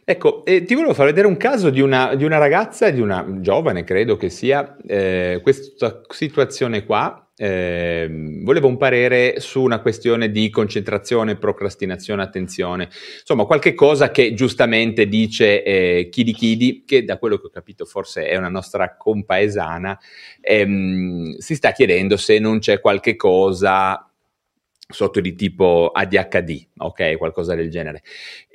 Ecco, 0.08 0.46
eh, 0.46 0.64
ti 0.66 0.76
volevo 0.76 0.94
far 0.94 1.08
vedere 1.08 1.26
un 1.26 1.36
caso 1.36 1.72
di 1.72 1.82
una, 1.82 2.14
di 2.14 2.24
una, 2.24 2.38
ragazza, 2.38 2.92
di 2.92 3.02
una 3.02 3.26
giovane, 3.40 3.84
credo 3.84 4.18
che 4.18 4.30
sia, 4.30 4.78
eh, 4.86 5.40
questa 5.42 6.02
situazione 6.10 6.86
qua. 6.86 7.28
Eh, 7.36 8.08
volevo 8.44 8.68
un 8.68 8.78
parere 8.78 9.40
su 9.40 9.64
una 9.64 9.82
questione 9.82 10.30
di 10.30 10.52
concentrazione, 10.52 11.38
procrastinazione, 11.38 12.22
attenzione, 12.22 12.88
insomma 13.20 13.46
qualche 13.46 13.74
cosa 13.74 14.12
che 14.12 14.34
giustamente 14.36 15.08
dice 15.08 15.64
eh, 15.64 16.08
Kidi 16.10 16.34
Kidi, 16.34 16.84
che 16.86 17.04
da 17.04 17.18
quello 17.18 17.38
che 17.38 17.48
ho 17.48 17.50
capito 17.50 17.84
forse 17.84 18.28
è 18.28 18.38
una 18.38 18.48
nostra 18.48 18.96
compaesana, 18.96 20.00
ehm, 20.40 21.36
si 21.38 21.56
sta 21.56 21.72
chiedendo 21.72 22.16
se 22.16 22.38
non 22.38 22.60
c'è 22.60 22.80
qualche 22.80 23.16
cosa 23.16 24.08
sotto 24.88 25.20
di 25.20 25.34
tipo 25.34 25.90
ADHD, 25.92 26.68
ok, 26.78 27.18
qualcosa 27.18 27.56
del 27.56 27.70
genere. 27.70 28.04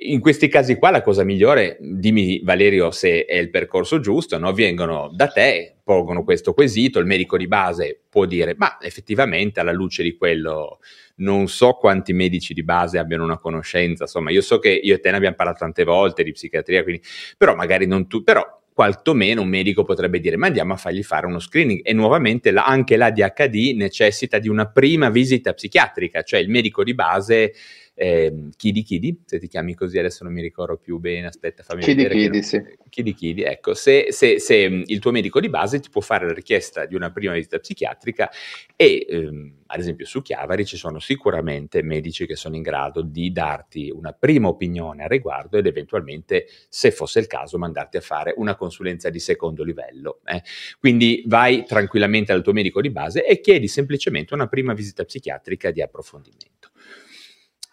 In 0.03 0.21
questi 0.21 0.49
casi 0.49 0.77
qua 0.77 0.91
la 0.91 1.03
cosa 1.03 1.25
migliore, 1.25 1.77
dimmi 1.81 2.41
Valerio 2.45 2.91
se 2.93 3.25
è 3.25 3.37
il 3.37 3.51
percorso 3.51 3.99
giusto, 3.99 4.39
no? 4.39 4.53
vengono 4.53 5.11
da 5.13 5.27
te, 5.27 5.77
pongono 5.83 6.23
questo 6.23 6.55
quesito, 6.55 7.01
il 7.01 7.07
medico 7.07 7.37
di 7.37 7.49
base 7.49 8.01
può 8.09 8.27
dire, 8.27 8.55
ma 8.57 8.79
effettivamente 8.81 9.59
alla 9.59 9.73
luce 9.73 10.05
di 10.05 10.17
quello 10.17 10.79
non 11.17 11.49
so 11.49 11.73
quanti 11.73 12.13
medici 12.13 12.55
di 12.55 12.63
base 12.63 12.99
abbiano 12.99 13.25
una 13.25 13.39
conoscenza, 13.39 14.05
insomma 14.05 14.31
io 14.31 14.41
so 14.41 14.59
che 14.59 14.71
io 14.71 14.95
e 14.95 15.01
te 15.01 15.11
ne 15.11 15.17
abbiamo 15.17 15.37
parlato 15.37 15.59
tante 15.59 15.85
volte 15.85 16.23
di 16.23 16.33
psichiatria, 16.33 16.83
quindi, 16.85 17.03
però 17.37 17.57
magari 17.57 17.87
non 17.87 18.07
tu, 18.07 18.23
però 18.23 18.60
quantomeno 18.81 19.43
un 19.43 19.49
medico 19.49 19.85
potrebbe 19.85 20.21
dire 20.21 20.39
ma 20.39 20.47
andiamo 20.47 20.73
a 20.73 20.77
fargli 20.79 21.03
fare 21.03 21.27
uno 21.27 21.39
screening 21.39 21.81
e 21.83 21.93
nuovamente 21.93 22.51
la, 22.51 22.65
anche 22.65 22.97
l'ADHD 22.97 23.75
necessita 23.77 24.39
di 24.39 24.49
una 24.49 24.71
prima 24.71 25.11
visita 25.11 25.53
psichiatrica, 25.53 26.23
cioè 26.23 26.41
il 26.41 26.49
medico 26.49 26.83
di 26.83 26.95
base 26.95 27.53
eh, 27.95 28.49
Kidi 28.57 28.83
Kidi, 28.83 29.23
se 29.25 29.39
ti 29.39 29.49
chiami 29.49 29.75
così 29.75 29.99
adesso 29.99 30.25
non 30.25 30.33
mi 30.33 30.41
ricordo 30.41 30.77
più 30.77 30.99
bene, 30.99 31.27
aspetta 31.27 31.63
fammi 31.63 31.83
Kidi 31.83 32.03
vedere. 32.03 32.21
Kidi, 32.21 32.43
sì. 32.43 32.63
Kidi 32.89 33.15
Kidi, 33.15 33.43
ecco, 33.43 33.75
se, 33.75 34.07
se, 34.11 34.39
se, 34.41 34.83
il 34.85 34.99
tuo 34.99 35.11
medico 35.11 35.41
di 35.41 35.49
base 35.49 35.81
ti 35.81 35.91
può 35.91 36.01
fare 36.01 36.27
la 36.27 36.33
richiesta 36.33 36.87
di 36.87 36.95
una 36.95 37.11
prima 37.11 37.35
visita 37.35 37.59
psichiatrica 37.59 38.31
e 38.75 39.07
ehm, 39.09 39.59
ad 39.67 39.81
esempio 39.81 40.07
su 40.07 40.23
Chiavari 40.23 40.65
ci 40.65 40.77
sono 40.77 40.99
sicuramente 40.99 41.83
medici 41.83 42.27
che 42.27 42.37
sono 42.37 42.57
in 42.57 42.63
grado 42.63 43.03
di 43.03 43.31
darti 43.33 43.93
una 43.95 44.13
prima 44.13 44.49
opinione 44.49 45.05
a 45.05 45.07
riguardo 45.07 45.59
ed 45.59 45.67
eventualmente, 45.67 46.47
se 46.69 46.91
fosse 46.91 47.21
il 47.21 47.27
caso, 47.27 47.59
mandarti 47.59 47.97
a 47.97 48.01
fare 48.01 48.35
una 48.37 48.57
consulenza 48.57 49.11
di 49.11 49.21
secondo 49.21 49.63
livello. 49.63 50.21
Eh. 50.25 50.43
Quindi 50.79 51.23
vai 51.27 51.65
tranquillamente 51.65 52.33
al 52.33 52.43
tuo 52.43 52.53
medico 52.53 52.81
di 52.81 52.91
base 52.91 53.25
e 53.25 53.41
chiedi 53.41 53.69
semplicemente 53.69 54.35
una 54.35 54.49
prima 54.49 54.73
visita 54.73 55.05
psichiatrica 55.05 55.71
di 55.71 55.83
approfondimento. 55.83 56.71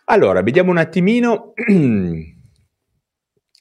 Allora, 0.09 0.41
vediamo 0.41 0.71
un 0.71 0.77
attimino. 0.77 1.53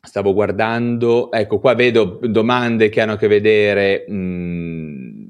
Stavo 0.07 0.33
guardando, 0.33 1.33
ecco 1.33 1.59
qua 1.59 1.75
vedo 1.75 2.21
domande 2.23 2.89
che 2.89 3.01
hanno 3.01 3.15
a 3.15 3.17
che 3.17 3.27
vedere. 3.27 4.07
Mm, 4.09 5.25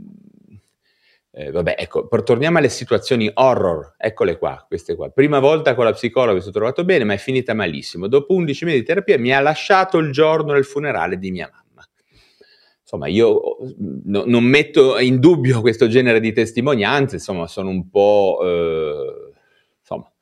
eh, 1.31 1.51
vabbè, 1.51 1.77
ecco, 1.79 2.07
torniamo 2.23 2.59
alle 2.59 2.69
situazioni 2.69 3.31
horror, 3.33 3.95
eccole 3.97 4.37
qua, 4.37 4.63
queste 4.69 4.95
qua. 4.95 5.09
Prima 5.09 5.39
volta 5.39 5.75
con 5.75 5.87
la 5.87 5.93
psicologa 5.93 6.35
mi 6.35 6.41
sono 6.41 6.53
trovato 6.53 6.85
bene, 6.85 7.05
ma 7.05 7.15
è 7.15 7.19
finita 7.19 7.55
malissimo. 7.55 8.09
Dopo 8.09 8.35
11 8.35 8.65
mesi 8.67 8.79
di 8.81 8.85
terapia 8.85 9.19
mi 9.19 9.33
ha 9.33 9.41
lasciato 9.41 9.97
il 9.97 10.13
giorno 10.13 10.53
del 10.53 10.67
funerale 10.67 11.17
di 11.19 11.31
mia 11.31 11.51
mamma. 11.51 11.89
Insomma, 12.83 13.07
io 13.07 13.57
no, 14.05 14.25
non 14.27 14.45
metto 14.45 14.99
in 14.99 15.19
dubbio 15.19 15.63
questo 15.63 15.89
genere 15.89 16.21
di 16.21 16.35
testimonianze, 16.35 17.15
insomma, 17.15 17.47
sono 17.47 17.71
un 17.71 17.89
po'... 17.89 18.41
Eh, 18.45 19.33
insomma, 19.81 20.13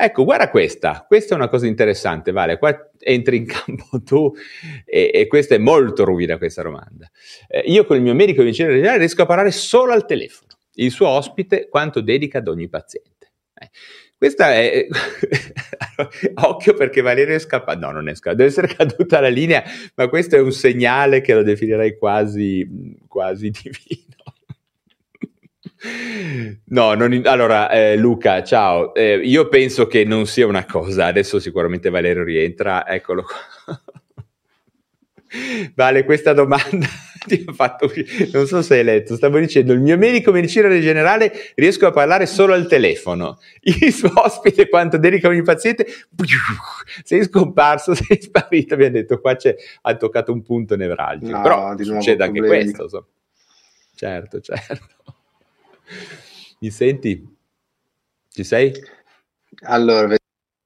Ecco, 0.00 0.22
guarda 0.22 0.48
questa, 0.48 1.04
questa 1.08 1.34
è 1.34 1.36
una 1.36 1.48
cosa 1.48 1.66
interessante, 1.66 2.30
Vale, 2.30 2.56
qua 2.56 2.88
entri 3.00 3.38
in 3.38 3.46
campo 3.46 4.00
tu 4.06 4.32
e, 4.84 5.10
e 5.12 5.26
questa 5.26 5.56
è 5.56 5.58
molto 5.58 6.04
ruvida 6.04 6.38
questa 6.38 6.62
domanda. 6.62 7.10
Eh, 7.48 7.64
io 7.66 7.84
con 7.84 7.96
il 7.96 8.02
mio 8.02 8.14
medico 8.14 8.44
vicino 8.44 8.68
regionale 8.68 8.98
riesco 8.98 9.22
a 9.22 9.26
parlare 9.26 9.50
solo 9.50 9.92
al 9.92 10.06
telefono, 10.06 10.52
il 10.74 10.92
suo 10.92 11.08
ospite 11.08 11.68
quanto 11.68 12.00
dedica 12.00 12.38
ad 12.38 12.46
ogni 12.46 12.68
paziente. 12.68 13.32
Eh, 13.54 13.70
questa 14.16 14.52
è... 14.54 14.86
Occhio 16.46 16.74
perché 16.74 17.00
Valerio 17.00 17.34
è 17.34 17.40
scappato. 17.40 17.80
No, 17.80 17.90
non 17.90 18.08
è 18.08 18.14
scappato. 18.14 18.36
Deve 18.36 18.50
essere 18.50 18.68
caduta 18.68 19.18
la 19.18 19.28
linea, 19.28 19.64
ma 19.96 20.08
questo 20.08 20.36
è 20.36 20.40
un 20.40 20.52
segnale 20.52 21.20
che 21.20 21.34
lo 21.34 21.42
definirei 21.42 21.98
quasi, 21.98 22.96
quasi 23.08 23.50
divino. 23.62 24.14
No, 26.66 26.94
non, 26.94 27.22
allora 27.24 27.70
eh, 27.70 27.96
Luca, 27.96 28.42
ciao. 28.42 28.94
Eh, 28.94 29.16
io 29.22 29.48
penso 29.48 29.86
che 29.86 30.04
non 30.04 30.26
sia 30.26 30.46
una 30.46 30.64
cosa. 30.64 31.06
Adesso 31.06 31.38
sicuramente 31.38 31.90
Valerio 31.90 32.24
rientra. 32.24 32.86
Eccolo 32.86 33.22
qua. 33.22 33.80
Vale, 35.74 36.04
questa 36.04 36.32
domanda 36.32 36.86
ti 37.26 37.44
ho 37.46 37.52
fatto. 37.52 37.90
Non 38.32 38.46
so 38.46 38.62
se 38.62 38.78
hai 38.78 38.84
letto. 38.84 39.14
Stavo 39.14 39.38
dicendo: 39.38 39.72
il 39.72 39.80
mio 39.80 39.96
medico 39.96 40.32
medicina 40.32 40.68
generale 40.80 41.32
riesco 41.54 41.86
a 41.86 41.90
parlare 41.90 42.26
solo 42.26 42.54
al 42.54 42.66
telefono. 42.66 43.38
Il 43.60 43.92
suo 43.92 44.10
ospite, 44.14 44.68
quanto 44.68 44.96
dedica 44.96 45.28
ogni 45.28 45.42
paziente, 45.42 45.86
sei 47.04 47.22
scomparso, 47.24 47.94
sei 47.94 48.20
sparito. 48.20 48.76
Mi 48.76 48.86
ha 48.86 48.90
detto: 48.90 49.20
Qua 49.20 49.36
c'è, 49.36 49.54
ha 49.82 49.94
toccato 49.96 50.32
un 50.32 50.42
punto 50.42 50.76
nevralgico. 50.76 51.30
No, 51.30 51.42
Però 51.42 51.76
succede 51.78 52.24
anche 52.24 52.40
questo. 52.40 52.84
Insomma. 52.84 53.06
Certo, 53.94 54.40
certo. 54.40 54.86
Mi 56.60 56.70
senti? 56.70 57.36
Ci 58.28 58.44
sei? 58.44 58.72
Allora, 59.62 60.16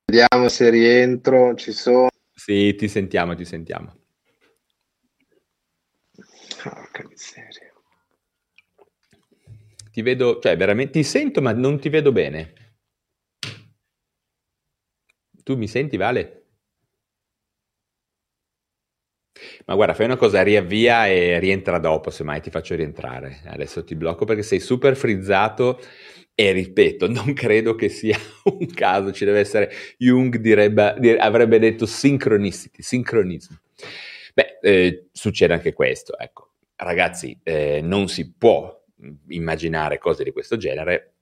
vediamo 0.05 0.49
se 0.49 0.71
rientro. 0.71 1.55
Ci 1.55 1.73
sono. 1.73 2.09
Sì, 2.35 2.75
ti 2.75 2.89
sentiamo, 2.89 3.35
ti 3.35 3.45
sentiamo. 3.45 3.97
Porca 6.63 7.07
miseria. 7.09 7.73
Ti 9.91 10.03
vedo, 10.03 10.39
cioè 10.41 10.57
veramente 10.57 10.93
ti 10.93 11.05
sento, 11.05 11.43
ma 11.43 11.53
non 11.53 11.79
ti 11.79 11.89
vedo 11.89 12.13
bene. 12.13 12.55
Tu 15.43 15.57
mi 15.57 15.69
senti, 15.69 15.97
Vale? 15.97 16.42
Ma 19.67 19.75
guarda, 19.75 19.95
fai 19.95 20.07
una 20.07 20.17
cosa, 20.17 20.43
riavvia 20.43 21.07
e 21.07 21.39
rientra 21.39 21.79
dopo, 21.79 22.11
semmai 22.11 22.41
ti 22.41 22.51
faccio 22.51 22.75
rientrare. 22.75 23.43
Adesso 23.47 23.85
ti 23.85 23.95
blocco 23.95 24.25
perché 24.25 24.43
sei 24.43 24.61
super 24.61 24.97
frizzato 24.97 25.81
e 26.35 26.53
ripeto, 26.53 27.09
non 27.09 27.33
credo 27.35 27.75
che 27.75 27.89
sia 27.89 28.19
un 28.45 28.67
caso, 28.67 29.13
ci 29.13 29.25
deve 29.25 29.41
essere, 29.41 29.71
Jung 29.99 30.37
direbbe, 30.39 31.17
avrebbe 31.19 31.59
detto 31.59 31.87
synchronicity, 31.87 32.83
sincronismo. 32.83 33.61
Beh, 34.35 34.59
eh, 34.63 35.09
succede 35.13 35.53
anche 35.53 35.73
questo, 35.73 36.19
ecco. 36.19 36.53
Ragazzi, 36.77 37.39
eh, 37.43 37.81
non 37.83 38.09
si 38.09 38.33
può 38.33 38.81
immaginare 39.29 39.99
cose 39.99 40.25
di 40.25 40.33
questo 40.33 40.57
genere 40.57 41.15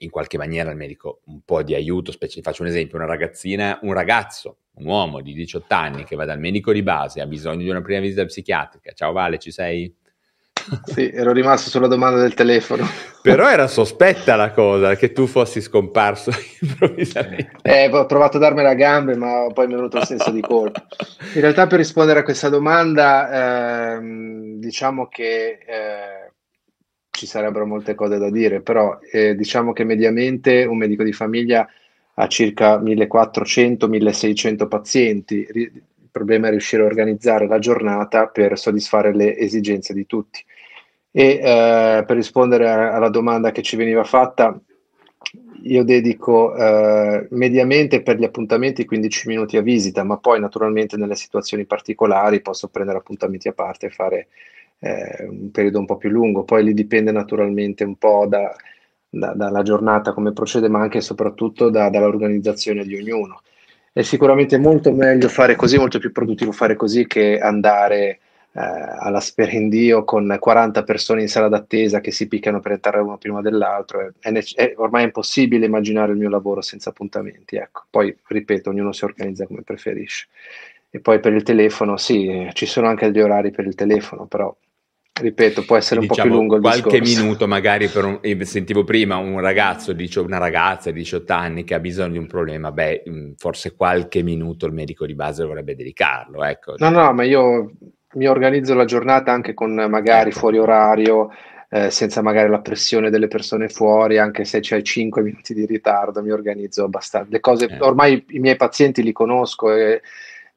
in 0.00 0.10
qualche 0.10 0.36
maniera 0.36 0.70
il 0.70 0.76
medico 0.76 1.20
un 1.26 1.42
po' 1.42 1.62
di 1.62 1.74
aiuto, 1.74 2.12
specie, 2.12 2.42
faccio 2.42 2.62
un 2.62 2.68
esempio, 2.68 2.96
una 2.96 3.06
ragazzina, 3.06 3.78
un 3.82 3.92
ragazzo, 3.92 4.58
un 4.76 4.86
uomo 4.86 5.20
di 5.20 5.32
18 5.32 5.74
anni 5.74 6.04
che 6.04 6.16
va 6.16 6.24
dal 6.24 6.38
medico 6.38 6.72
di 6.72 6.82
base, 6.82 7.20
ha 7.20 7.26
bisogno 7.26 7.62
di 7.62 7.68
una 7.68 7.82
prima 7.82 8.00
visita 8.00 8.24
psichiatrica, 8.24 8.92
ciao 8.92 9.12
Vale, 9.12 9.38
ci 9.38 9.50
sei? 9.50 9.94
Sì, 10.84 11.10
ero 11.10 11.32
rimasto 11.32 11.70
sulla 11.70 11.86
domanda 11.86 12.20
del 12.20 12.34
telefono. 12.34 12.84
Però 13.22 13.48
era 13.48 13.68
sospetta 13.68 14.34
la 14.34 14.50
cosa, 14.50 14.96
che 14.96 15.12
tu 15.12 15.26
fossi 15.26 15.60
scomparso 15.60 16.30
improvvisamente. 16.60 17.52
Eh, 17.62 17.88
ho 17.88 18.06
provato 18.06 18.36
a 18.36 18.40
darmi 18.40 18.62
la 18.62 18.74
gambe, 18.74 19.16
ma 19.16 19.46
poi 19.52 19.66
mi 19.66 19.74
è 19.74 19.76
venuto 19.76 19.98
il 19.98 20.04
senso 20.04 20.30
di 20.30 20.40
colpa. 20.40 20.84
In 21.34 21.40
realtà 21.40 21.66
per 21.66 21.78
rispondere 21.78 22.20
a 22.20 22.22
questa 22.24 22.48
domanda, 22.48 23.94
ehm, 23.94 24.58
diciamo 24.58 25.06
che 25.06 25.58
eh, 25.66 26.32
ci 27.10 27.26
sarebbero 27.26 27.66
molte 27.66 27.94
cose 27.94 28.18
da 28.18 28.30
dire, 28.30 28.60
però 28.60 28.98
eh, 29.10 29.34
diciamo 29.34 29.72
che 29.72 29.84
mediamente 29.84 30.64
un 30.64 30.76
medico 30.76 31.02
di 31.02 31.12
famiglia 31.12 31.66
ha 32.18 32.28
circa 32.28 32.80
1400-1600 32.80 34.68
pazienti. 34.68 35.46
Il 35.52 35.82
problema 36.10 36.46
è 36.46 36.50
riuscire 36.50 36.82
a 36.82 36.86
organizzare 36.86 37.46
la 37.46 37.58
giornata 37.58 38.26
per 38.26 38.58
soddisfare 38.58 39.14
le 39.14 39.36
esigenze 39.36 39.92
di 39.92 40.06
tutti. 40.06 40.42
E 41.10 41.40
eh, 41.42 42.04
per 42.06 42.16
rispondere 42.16 42.68
alla 42.68 43.10
domanda 43.10 43.50
che 43.50 43.62
ci 43.62 43.76
veniva 43.76 44.04
fatta, 44.04 44.58
io 45.62 45.84
dedico 45.84 46.54
eh, 46.54 47.26
mediamente 47.30 48.02
per 48.02 48.16
gli 48.18 48.24
appuntamenti 48.24 48.84
15 48.84 49.28
minuti 49.28 49.56
a 49.56 49.62
visita, 49.62 50.02
ma 50.04 50.16
poi 50.16 50.40
naturalmente 50.40 50.96
nelle 50.96 51.16
situazioni 51.16 51.66
particolari 51.66 52.40
posso 52.40 52.68
prendere 52.68 52.98
appuntamenti 52.98 53.48
a 53.48 53.52
parte 53.52 53.86
e 53.86 53.90
fare 53.90 54.28
eh, 54.78 55.26
un 55.28 55.50
periodo 55.50 55.80
un 55.80 55.86
po' 55.86 55.96
più 55.96 56.08
lungo. 56.08 56.44
Poi 56.44 56.64
lì 56.64 56.72
dipende 56.72 57.12
naturalmente 57.12 57.84
un 57.84 57.96
po' 57.96 58.26
da, 58.26 58.54
da, 59.18 59.32
dalla 59.34 59.62
giornata 59.62 60.12
come 60.12 60.32
procede, 60.32 60.68
ma 60.68 60.80
anche 60.80 60.98
e 60.98 61.02
soprattutto 61.02 61.70
da, 61.70 61.88
dall'organizzazione 61.88 62.84
di 62.84 62.96
ognuno. 62.96 63.42
È 63.92 64.02
sicuramente 64.02 64.58
molto 64.58 64.92
meglio 64.92 65.28
fare 65.28 65.56
così, 65.56 65.78
molto 65.78 65.98
più 65.98 66.12
produttivo 66.12 66.52
fare 66.52 66.76
così 66.76 67.06
che 67.06 67.38
andare 67.38 68.18
eh, 68.52 68.60
alla 68.60 69.20
sperendio 69.20 70.04
con 70.04 70.36
40 70.38 70.82
persone 70.82 71.22
in 71.22 71.28
sala 71.28 71.48
d'attesa 71.48 72.00
che 72.00 72.10
si 72.10 72.28
picchiano 72.28 72.60
per 72.60 72.72
entrare 72.72 73.00
uno 73.00 73.16
prima 73.16 73.40
dell'altro. 73.40 74.12
È, 74.18 74.30
è, 74.30 74.42
è 74.54 74.74
ormai 74.76 75.04
impossibile 75.04 75.66
immaginare 75.66 76.12
il 76.12 76.18
mio 76.18 76.28
lavoro 76.28 76.60
senza 76.60 76.90
appuntamenti. 76.90 77.56
Ecco. 77.56 77.84
Poi, 77.88 78.14
ripeto, 78.26 78.70
ognuno 78.70 78.92
si 78.92 79.04
organizza 79.04 79.46
come 79.46 79.62
preferisce. 79.62 80.26
E 80.90 81.00
poi 81.00 81.20
per 81.20 81.32
il 81.32 81.42
telefono, 81.42 81.96
sì, 81.96 82.48
ci 82.52 82.66
sono 82.66 82.88
anche 82.88 83.10
degli 83.10 83.22
orari 83.22 83.50
per 83.50 83.66
il 83.66 83.74
telefono, 83.74 84.26
però 84.26 84.54
ripeto, 85.20 85.64
può 85.64 85.76
essere 85.76 86.00
un 86.00 86.06
diciamo, 86.06 86.28
po' 86.28 86.34
più 86.34 86.38
lungo 86.38 86.54
il 86.56 86.60
qualche 86.60 87.00
discorso. 87.00 87.22
minuto 87.22 87.48
magari 87.48 87.88
per 87.88 88.04
un, 88.04 88.44
sentivo 88.44 88.84
prima 88.84 89.16
un 89.16 89.40
ragazzo, 89.40 89.94
una 90.16 90.38
ragazza 90.38 90.90
di 90.90 90.98
18 90.98 91.32
anni 91.32 91.64
che 91.64 91.74
ha 91.74 91.80
bisogno 91.80 92.12
di 92.12 92.18
un 92.18 92.26
problema, 92.26 92.70
beh, 92.70 93.04
mm, 93.08 93.32
forse 93.36 93.74
qualche 93.74 94.22
minuto 94.22 94.66
il 94.66 94.72
medico 94.72 95.06
di 95.06 95.14
base 95.14 95.42
dovrebbe 95.42 95.74
dedicarlo, 95.74 96.44
ecco. 96.44 96.74
No, 96.76 96.90
no, 96.90 97.12
ma 97.12 97.24
io 97.24 97.72
mi 98.14 98.26
organizzo 98.26 98.74
la 98.74 98.84
giornata 98.84 99.32
anche 99.32 99.54
con 99.54 99.72
magari 99.74 100.30
ecco. 100.30 100.38
fuori 100.38 100.58
orario, 100.58 101.30
eh, 101.68 101.90
senza 101.90 102.22
magari 102.22 102.48
la 102.48 102.60
pressione 102.60 103.10
delle 103.10 103.28
persone 103.28 103.68
fuori, 103.68 104.18
anche 104.18 104.44
se 104.44 104.60
c'è 104.60 104.80
5 104.80 105.22
minuti 105.22 105.54
di 105.54 105.66
ritardo, 105.66 106.22
mi 106.22 106.30
organizzo 106.30 106.84
abbastanza. 106.84 107.28
Le 107.30 107.40
cose, 107.40 107.66
eh. 107.66 107.78
ormai 107.80 108.24
i 108.28 108.38
miei 108.38 108.56
pazienti 108.56 109.02
li 109.02 109.12
conosco 109.12 109.72
e 109.72 110.02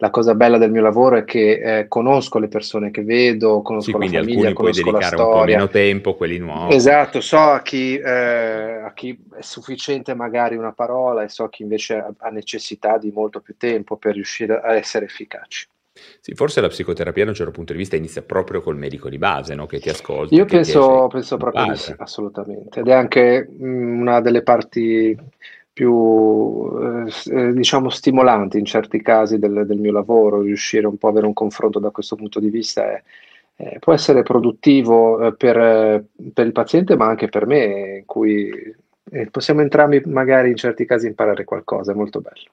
la 0.01 0.11
cosa 0.11 0.33
bella 0.33 0.57
del 0.57 0.71
mio 0.71 0.81
lavoro 0.81 1.17
è 1.17 1.25
che 1.25 1.79
eh, 1.79 1.87
conosco 1.89 2.39
le 2.39 2.47
persone 2.47 2.89
che 2.89 3.03
vedo, 3.03 3.61
conosco 3.61 3.91
sì, 3.91 4.11
la 4.11 4.19
famiglia, 4.21 4.53
conosco 4.53 4.91
la 4.91 5.01
storia. 5.01 5.25
Un 5.25 5.39
po' 5.39 5.43
meno 5.43 5.67
tempo, 5.67 6.15
quelli 6.15 6.37
nuovi. 6.37 6.73
Esatto, 6.73 7.19
so 7.19 7.37
a 7.37 7.61
chi, 7.61 7.97
eh, 7.97 8.81
a 8.81 8.93
chi, 8.93 9.17
è 9.37 9.41
sufficiente 9.41 10.13
magari 10.13 10.55
una 10.55 10.71
parola 10.71 11.23
e 11.23 11.27
so 11.27 11.43
a 11.43 11.49
chi 11.49 11.63
invece 11.63 12.01
ha 12.17 12.29
necessità 12.29 12.97
di 12.97 13.11
molto 13.11 13.41
più 13.41 13.57
tempo 13.57 13.97
per 13.97 14.13
riuscire 14.13 14.61
a 14.61 14.73
essere 14.73 15.03
efficaci. 15.03 15.67
Sì, 16.21 16.33
forse 16.33 16.61
la 16.61 16.69
psicoterapia 16.69 17.25
da 17.25 17.31
un 17.31 17.35
certo 17.35 17.51
punto 17.51 17.73
di 17.73 17.79
vista 17.79 17.97
inizia 17.97 18.21
proprio 18.21 18.61
col 18.61 18.77
medico 18.77 19.09
di 19.09 19.17
base, 19.17 19.53
no? 19.53 19.65
che 19.65 19.79
ti 19.81 19.89
ascolta. 19.89 20.33
Io 20.33 20.45
penso, 20.45 21.07
penso 21.11 21.35
proprio 21.35 21.71
di 21.71 21.75
sì, 21.75 21.93
assolutamente. 21.97 22.79
Ed 22.79 22.87
è 22.87 22.93
anche 22.93 23.49
mh, 23.49 23.67
mm, 23.67 23.99
una 23.99 24.21
delle 24.21 24.43
parti 24.43 25.13
più 25.79 27.05
eh, 27.07 27.09
eh, 27.31 27.53
diciamo 27.53 27.89
stimolanti 27.89 28.59
in 28.59 28.65
certi 28.65 29.01
casi 29.01 29.39
del, 29.39 29.63
del, 29.65 29.77
mio 29.77 29.93
lavoro, 29.93 30.41
riuscire 30.41 30.85
un 30.87 30.97
po' 30.97 31.07
ad 31.07 31.13
avere 31.13 31.27
un 31.27 31.33
confronto 31.33 31.79
da 31.79 31.89
questo 31.89 32.17
punto 32.17 32.41
di 32.41 32.49
vista 32.49 32.83
è, 32.91 33.01
eh, 33.55 33.79
può 33.79 33.93
essere 33.93 34.21
produttivo 34.21 35.25
eh, 35.25 35.33
per, 35.35 36.03
per, 36.33 36.45
il 36.45 36.51
paziente 36.51 36.97
ma 36.97 37.07
anche 37.07 37.29
per 37.29 37.45
me, 37.45 37.99
in 37.99 38.05
cui 38.05 38.49
eh, 39.11 39.29
possiamo 39.31 39.61
entrambi 39.61 40.01
magari 40.05 40.49
in 40.49 40.57
certi 40.57 40.83
casi 40.83 41.07
imparare 41.07 41.45
qualcosa, 41.45 41.93
è 41.93 41.95
molto 41.95 42.19
bello. 42.19 42.49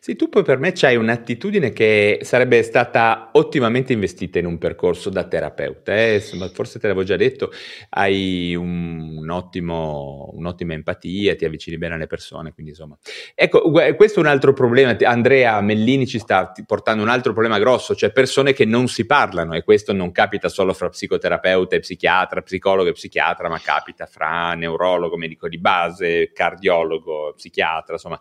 Sì, 0.00 0.16
tu 0.16 0.30
poi 0.30 0.42
per 0.42 0.58
me 0.58 0.72
c'hai 0.72 0.96
un'attitudine 0.96 1.70
che 1.74 2.20
sarebbe 2.22 2.62
stata 2.62 3.28
ottimamente 3.32 3.92
investita 3.92 4.38
in 4.38 4.46
un 4.46 4.56
percorso 4.56 5.10
da 5.10 5.24
terapeuta, 5.24 5.94
eh? 5.94 6.18
forse 6.54 6.78
te 6.78 6.86
l'avevo 6.86 7.04
già 7.04 7.16
detto, 7.16 7.50
hai 7.90 8.54
un, 8.54 9.18
un 9.18 9.28
ottimo, 9.28 10.30
un'ottima 10.32 10.72
empatia, 10.72 11.36
ti 11.36 11.44
avvicini 11.44 11.76
bene 11.76 11.94
alle 11.94 12.06
persone, 12.06 12.54
quindi 12.54 12.72
insomma. 12.72 12.96
Ecco, 13.34 13.70
questo 13.70 14.20
è 14.20 14.22
un 14.22 14.28
altro 14.28 14.54
problema, 14.54 14.96
Andrea 15.02 15.60
Mellini 15.60 16.06
ci 16.06 16.18
sta 16.18 16.50
portando 16.64 17.02
un 17.02 17.10
altro 17.10 17.32
problema 17.32 17.58
grosso, 17.58 17.94
cioè 17.94 18.12
persone 18.12 18.54
che 18.54 18.64
non 18.64 18.88
si 18.88 19.04
parlano 19.04 19.54
e 19.54 19.62
questo 19.62 19.92
non 19.92 20.10
capita 20.10 20.48
solo 20.48 20.72
fra 20.72 20.88
psicoterapeuta 20.88 21.76
e 21.76 21.80
psichiatra, 21.80 22.40
psicologo 22.40 22.88
e 22.88 22.92
psichiatra, 22.92 23.50
ma 23.50 23.60
capita 23.60 24.06
fra 24.06 24.54
neurologo, 24.54 25.18
medico 25.18 25.48
di 25.48 25.58
base, 25.58 26.32
cardiologo, 26.32 27.34
psichiatra, 27.36 27.92
insomma 27.94 28.18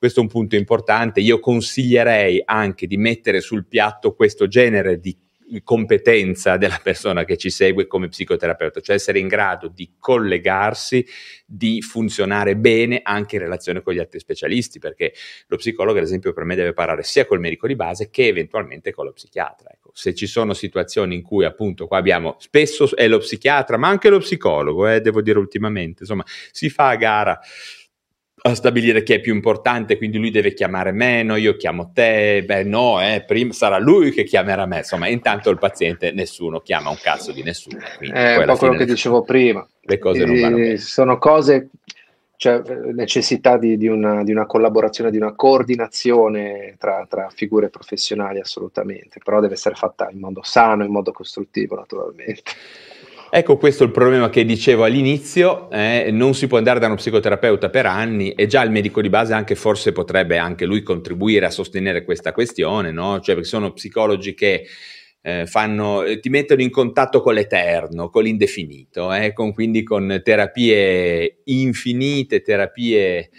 questo 0.00 0.20
è 0.20 0.22
un 0.22 0.30
punto 0.30 0.56
importante. 0.56 1.20
Io 1.20 1.40
consiglierei 1.40 2.40
anche 2.42 2.86
di 2.86 2.96
mettere 2.96 3.42
sul 3.42 3.66
piatto 3.66 4.14
questo 4.14 4.48
genere 4.48 4.98
di 4.98 5.14
competenza 5.62 6.56
della 6.56 6.80
persona 6.82 7.24
che 7.24 7.36
ci 7.36 7.50
segue 7.50 7.86
come 7.86 8.08
psicoterapeuta, 8.08 8.80
cioè 8.80 8.96
essere 8.96 9.18
in 9.18 9.28
grado 9.28 9.68
di 9.68 9.96
collegarsi, 9.98 11.06
di 11.44 11.82
funzionare 11.82 12.56
bene 12.56 13.00
anche 13.02 13.36
in 13.36 13.42
relazione 13.42 13.82
con 13.82 13.92
gli 13.92 13.98
altri 13.98 14.20
specialisti, 14.20 14.78
perché 14.78 15.12
lo 15.48 15.56
psicologo, 15.56 15.98
ad 15.98 16.04
esempio, 16.04 16.32
per 16.32 16.44
me 16.44 16.54
deve 16.54 16.72
parlare 16.72 17.02
sia 17.02 17.26
col 17.26 17.40
medico 17.40 17.66
di 17.66 17.76
base 17.76 18.08
che 18.08 18.26
eventualmente 18.26 18.92
con 18.92 19.04
lo 19.04 19.12
psichiatra. 19.12 19.68
Ecco, 19.70 19.90
se 19.92 20.14
ci 20.14 20.26
sono 20.26 20.54
situazioni 20.54 21.14
in 21.14 21.22
cui 21.22 21.44
appunto 21.44 21.86
qua 21.86 21.98
abbiamo 21.98 22.36
spesso 22.38 22.96
è 22.96 23.06
lo 23.06 23.18
psichiatra, 23.18 23.76
ma 23.76 23.88
anche 23.88 24.08
lo 24.08 24.18
psicologo, 24.18 24.88
eh, 24.88 25.02
devo 25.02 25.20
dire 25.20 25.38
ultimamente, 25.38 26.04
insomma, 26.04 26.24
si 26.52 26.70
fa 26.70 26.88
a 26.88 26.96
gara 26.96 27.38
a 28.42 28.54
stabilire 28.54 29.02
chi 29.02 29.12
è 29.12 29.20
più 29.20 29.34
importante, 29.34 29.98
quindi 29.98 30.18
lui 30.18 30.30
deve 30.30 30.54
chiamare 30.54 30.92
meno, 30.92 31.36
io 31.36 31.56
chiamo 31.56 31.90
te, 31.92 32.42
beh 32.44 32.64
no, 32.64 33.00
eh, 33.00 33.22
prima 33.26 33.52
sarà 33.52 33.78
lui 33.78 34.10
che 34.10 34.24
chiamerà 34.24 34.66
me, 34.66 34.78
insomma, 34.78 35.08
intanto 35.08 35.50
il 35.50 35.58
paziente 35.58 36.12
nessuno 36.12 36.60
chiama 36.60 36.90
un 36.90 36.98
cazzo 37.00 37.32
di 37.32 37.42
nessuno. 37.42 37.78
È 37.98 38.36
un 38.36 38.44
po' 38.46 38.56
quello 38.56 38.76
che 38.76 38.86
dicevo 38.86 39.22
prima. 39.22 39.66
Le 39.82 39.98
cose 39.98 40.24
non 40.24 40.40
vanno 40.40 40.56
bene. 40.56 40.76
Sono 40.78 41.18
cose, 41.18 41.68
cioè 42.36 42.62
necessità 42.92 43.58
di, 43.58 43.76
di, 43.76 43.88
una, 43.88 44.22
di, 44.22 44.32
una, 44.32 44.46
collaborazione, 44.46 45.10
di 45.10 45.16
una 45.18 45.34
coordinazione 45.34 46.76
tra, 46.78 47.06
tra 47.08 47.28
figure 47.34 47.68
professionali 47.68 48.40
assolutamente, 48.40 49.20
però 49.22 49.40
deve 49.40 49.54
essere 49.54 49.74
fatta 49.74 50.08
in 50.10 50.18
modo 50.18 50.42
sano, 50.42 50.84
in 50.84 50.90
modo 50.90 51.12
costruttivo 51.12 51.76
naturalmente. 51.76 52.42
Ecco, 53.32 53.56
questo 53.58 53.84
è 53.84 53.86
il 53.86 53.92
problema 53.92 54.28
che 54.28 54.44
dicevo 54.44 54.82
all'inizio, 54.82 55.70
eh, 55.70 56.08
non 56.10 56.34
si 56.34 56.48
può 56.48 56.58
andare 56.58 56.80
da 56.80 56.86
uno 56.86 56.96
psicoterapeuta 56.96 57.70
per 57.70 57.86
anni 57.86 58.32
e 58.32 58.48
già 58.48 58.60
il 58.64 58.72
medico 58.72 59.00
di 59.00 59.08
base 59.08 59.34
anche 59.34 59.54
forse 59.54 59.92
potrebbe 59.92 60.36
anche 60.36 60.64
lui 60.64 60.82
contribuire 60.82 61.46
a 61.46 61.50
sostenere 61.50 62.02
questa 62.02 62.32
questione, 62.32 62.90
no? 62.90 63.20
Cioè 63.20 63.36
perché 63.36 63.48
sono 63.48 63.72
psicologi 63.72 64.34
che 64.34 64.66
eh, 65.22 65.46
fanno, 65.46 66.02
ti 66.20 66.28
mettono 66.28 66.60
in 66.60 66.70
contatto 66.70 67.20
con 67.20 67.34
l'eterno, 67.34 68.10
con 68.10 68.24
l'indefinito, 68.24 69.12
eh, 69.12 69.32
con, 69.32 69.52
quindi 69.52 69.84
con 69.84 70.20
terapie 70.24 71.42
infinite, 71.44 72.42
terapie 72.42 73.30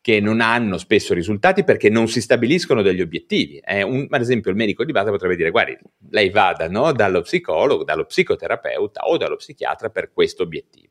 che 0.00 0.20
non 0.20 0.40
hanno 0.40 0.78
spesso 0.78 1.14
risultati 1.14 1.64
perché 1.64 1.90
non 1.90 2.08
si 2.08 2.20
stabiliscono 2.20 2.82
degli 2.82 3.00
obiettivi. 3.00 3.58
Eh, 3.58 3.82
un, 3.82 4.06
ad 4.08 4.20
esempio 4.20 4.50
il 4.50 4.56
medico 4.56 4.84
di 4.84 4.92
base 4.92 5.10
potrebbe 5.10 5.36
dire 5.36 5.50
guardi, 5.50 5.76
lei 6.10 6.30
vada 6.30 6.68
no, 6.68 6.92
dallo 6.92 7.22
psicologo, 7.22 7.84
dallo 7.84 8.04
psicoterapeuta 8.06 9.06
o 9.06 9.16
dallo 9.16 9.36
psichiatra 9.36 9.90
per 9.90 10.12
questo 10.12 10.42
obiettivo 10.44 10.90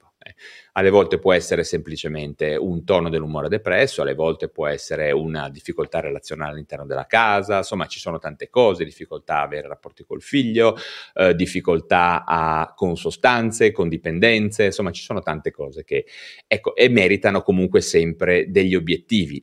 alle 0.73 0.89
volte 0.89 1.19
può 1.19 1.33
essere 1.33 1.63
semplicemente 1.63 2.55
un 2.55 2.83
tono 2.83 3.09
dell'umore 3.09 3.49
depresso, 3.49 4.01
alle 4.01 4.13
volte 4.13 4.49
può 4.49 4.67
essere 4.67 5.11
una 5.11 5.49
difficoltà 5.49 5.99
relazionale 5.99 6.51
all'interno 6.51 6.85
della 6.85 7.05
casa, 7.05 7.57
insomma 7.57 7.85
ci 7.87 7.99
sono 7.99 8.19
tante 8.19 8.49
cose, 8.49 8.83
difficoltà 8.83 9.39
a 9.39 9.43
avere 9.43 9.67
rapporti 9.67 10.03
col 10.05 10.21
figlio, 10.21 10.75
eh, 11.13 11.35
difficoltà 11.35 12.23
a, 12.25 12.73
con 12.75 12.95
sostanze, 12.95 13.71
con 13.71 13.89
dipendenze, 13.89 14.65
insomma 14.65 14.91
ci 14.91 15.03
sono 15.03 15.21
tante 15.21 15.51
cose 15.51 15.83
che, 15.83 16.05
ecco, 16.47 16.75
e 16.75 16.89
meritano 16.89 17.41
comunque 17.41 17.81
sempre 17.81 18.49
degli 18.49 18.75
obiettivi. 18.75 18.98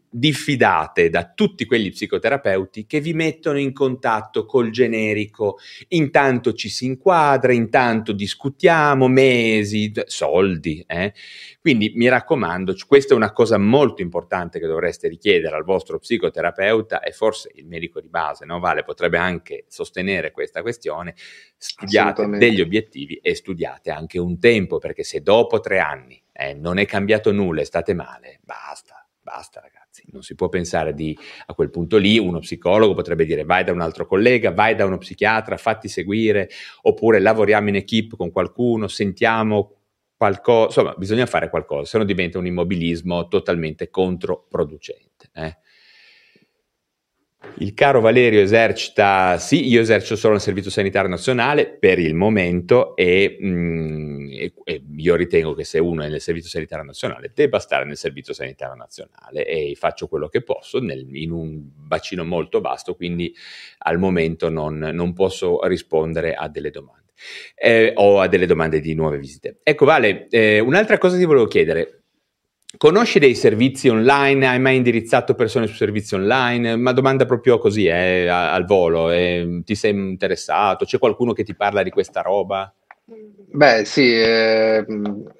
Diffidate 0.09 1.11
da 1.11 1.33
tutti 1.35 1.65
quegli 1.65 1.91
psicoterapeuti 1.91 2.87
che 2.87 3.01
vi 3.01 3.13
mettono 3.13 3.59
in 3.59 3.73
contatto 3.73 4.47
col 4.47 4.71
generico, 4.71 5.59
intanto 5.89 6.53
ci 6.53 6.69
si 6.69 6.87
inquadra, 6.87 7.53
intanto 7.53 8.13
discutiamo, 8.13 9.09
mesi, 9.09 9.93
soldi. 10.07 10.85
Eh? 10.87 11.13
Quindi 11.61 11.93
mi 11.97 12.09
raccomando, 12.09 12.75
questa 12.87 13.15
è 13.15 13.17
una 13.17 13.33
cosa 13.33 13.59
molto 13.59 14.03
importante 14.03 14.59
che 14.59 14.67
dovreste 14.67 15.09
richiedere 15.09 15.57
al 15.57 15.65
vostro 15.65 15.99
psicoterapeuta 15.99 17.01
e 17.01 17.13
forse 17.13 17.51
il 17.55 17.67
medico 17.67 18.01
di 18.01 18.09
base, 18.09 18.45
no? 18.45 18.59
Vale, 18.61 18.85
potrebbe 18.85 19.19
anche 19.19 19.65
sostenere 19.69 20.31
questa 20.31 20.63
questione. 20.63 21.15
Studiate 21.57 22.27
degli 22.29 22.61
obiettivi 22.61 23.17
e 23.17 23.35
studiate 23.35 23.91
anche 23.91 24.19
un 24.19 24.39
tempo, 24.39 24.79
perché 24.79 25.03
se 25.03 25.23
dopo 25.23 25.61
tre 25.61 25.79
anni 25.79 26.23
eh, 26.33 26.55
non 26.55 26.79
è 26.79 26.87
cambiato 26.87 27.33
nulla 27.33 27.63
e 27.63 27.65
state 27.65 27.95
male, 27.95 28.41
basta, 28.43 29.06
basta 29.27 29.61
ragazzi 29.61 30.05
non 30.13 30.23
si 30.23 30.37
può 30.37 30.49
pensare 30.49 30.95
di, 30.95 31.19
a 31.47 31.55
quel 31.55 31.71
punto 31.71 31.97
lì, 31.97 32.17
uno 32.17 32.39
psicologo 32.39 32.95
potrebbe 32.95 33.25
dire 33.25 33.43
vai 33.43 33.65
da 33.65 33.73
un 33.73 33.81
altro 33.81 34.07
collega, 34.07 34.53
vai 34.53 34.77
da 34.77 34.85
uno 34.85 34.99
psichiatra, 34.99 35.57
fatti 35.57 35.89
seguire, 35.89 36.49
oppure 36.83 37.19
lavoriamo 37.19 37.69
in 37.71 37.75
equip 37.75 38.15
con 38.15 38.31
qualcuno, 38.31 38.87
sentiamo 38.87 39.73
qualcosa, 40.17 40.67
insomma 40.67 40.95
bisogna 40.97 41.27
fare 41.27 41.51
qualcosa, 41.51 41.85
se 41.87 41.99
no 41.99 42.05
diventa 42.05 42.39
un 42.39 42.47
immobilismo 42.47 43.27
totalmente 43.27 43.91
controproducente. 43.91 45.31
Eh. 45.33 45.59
Il 47.59 47.73
caro 47.75 48.01
Valerio 48.01 48.41
esercita, 48.41 49.39
sì, 49.39 49.67
io 49.69 49.81
esercito 49.81 50.17
solo 50.17 50.35
nel 50.35 50.43
Servizio 50.43 50.71
Sanitario 50.71 51.09
Nazionale 51.09 51.67
per 51.67 51.99
il 51.99 52.15
momento 52.15 52.95
e, 52.97 53.37
mh, 53.41 53.47
mm, 53.47 54.31
e, 54.33 54.53
e, 54.65 54.83
io 54.97 55.15
ritengo 55.17 55.55
che 55.55 55.65
se 55.65 55.79
uno 55.79 56.03
è 56.03 56.09
nel 56.09 56.21
Servizio 56.21 56.51
Sanitario 56.51 56.85
Nazionale 56.85 57.33
debba 57.35 57.59
stare 57.59 57.85
nel 57.85 57.97
Servizio 57.97 58.35
Sanitario 58.35 58.75
Nazionale 58.75 59.47
e 59.47 59.75
faccio 59.75 60.07
quello 60.07 60.29
che 60.29 60.43
posso 60.43 60.81
nel, 60.81 61.07
in 61.13 61.31
un 61.31 61.63
bacino 61.75 62.25
molto 62.25 62.61
vasto, 62.61 62.95
quindi 62.95 63.35
al 63.79 63.99
momento 63.99 64.51
non, 64.51 64.77
non 64.77 65.13
posso 65.15 65.65
rispondere 65.67 66.35
a 66.35 66.49
delle 66.49 66.71
domande. 66.71 67.05
Eh, 67.55 67.93
o 67.95 68.21
a 68.21 68.29
delle 68.29 68.45
domande 68.45 68.79
di 68.79 68.95
nuove 68.95 69.19
visite. 69.19 69.61
Ecco 69.63 69.87
Vale, 69.87 70.29
eh, 70.29 70.59
un'altra 70.59 70.99
cosa 70.99 71.17
ti 71.17 71.25
volevo 71.25 71.47
chiedere, 71.47 72.06
Conosci 72.77 73.19
dei 73.19 73.35
servizi 73.35 73.89
online? 73.89 74.47
Hai 74.47 74.59
mai 74.59 74.77
indirizzato 74.77 75.35
persone 75.35 75.67
su 75.67 75.75
servizi 75.75 76.15
online? 76.15 76.77
Ma 76.77 76.93
domanda 76.93 77.25
proprio 77.25 77.59
così, 77.59 77.87
eh, 77.87 78.29
al 78.29 78.67
volo. 78.67 79.11
Eh, 79.11 79.63
ti 79.65 79.75
sei 79.75 79.93
interessato? 79.93 80.85
C'è 80.85 80.99
qualcuno 80.99 81.33
che 81.33 81.43
ti 81.43 81.55
parla 81.55 81.83
di 81.83 81.91
questa 81.91 82.21
roba? 82.21 82.73
Beh, 83.05 83.85
sì, 83.85 84.13
eh, 84.13 84.85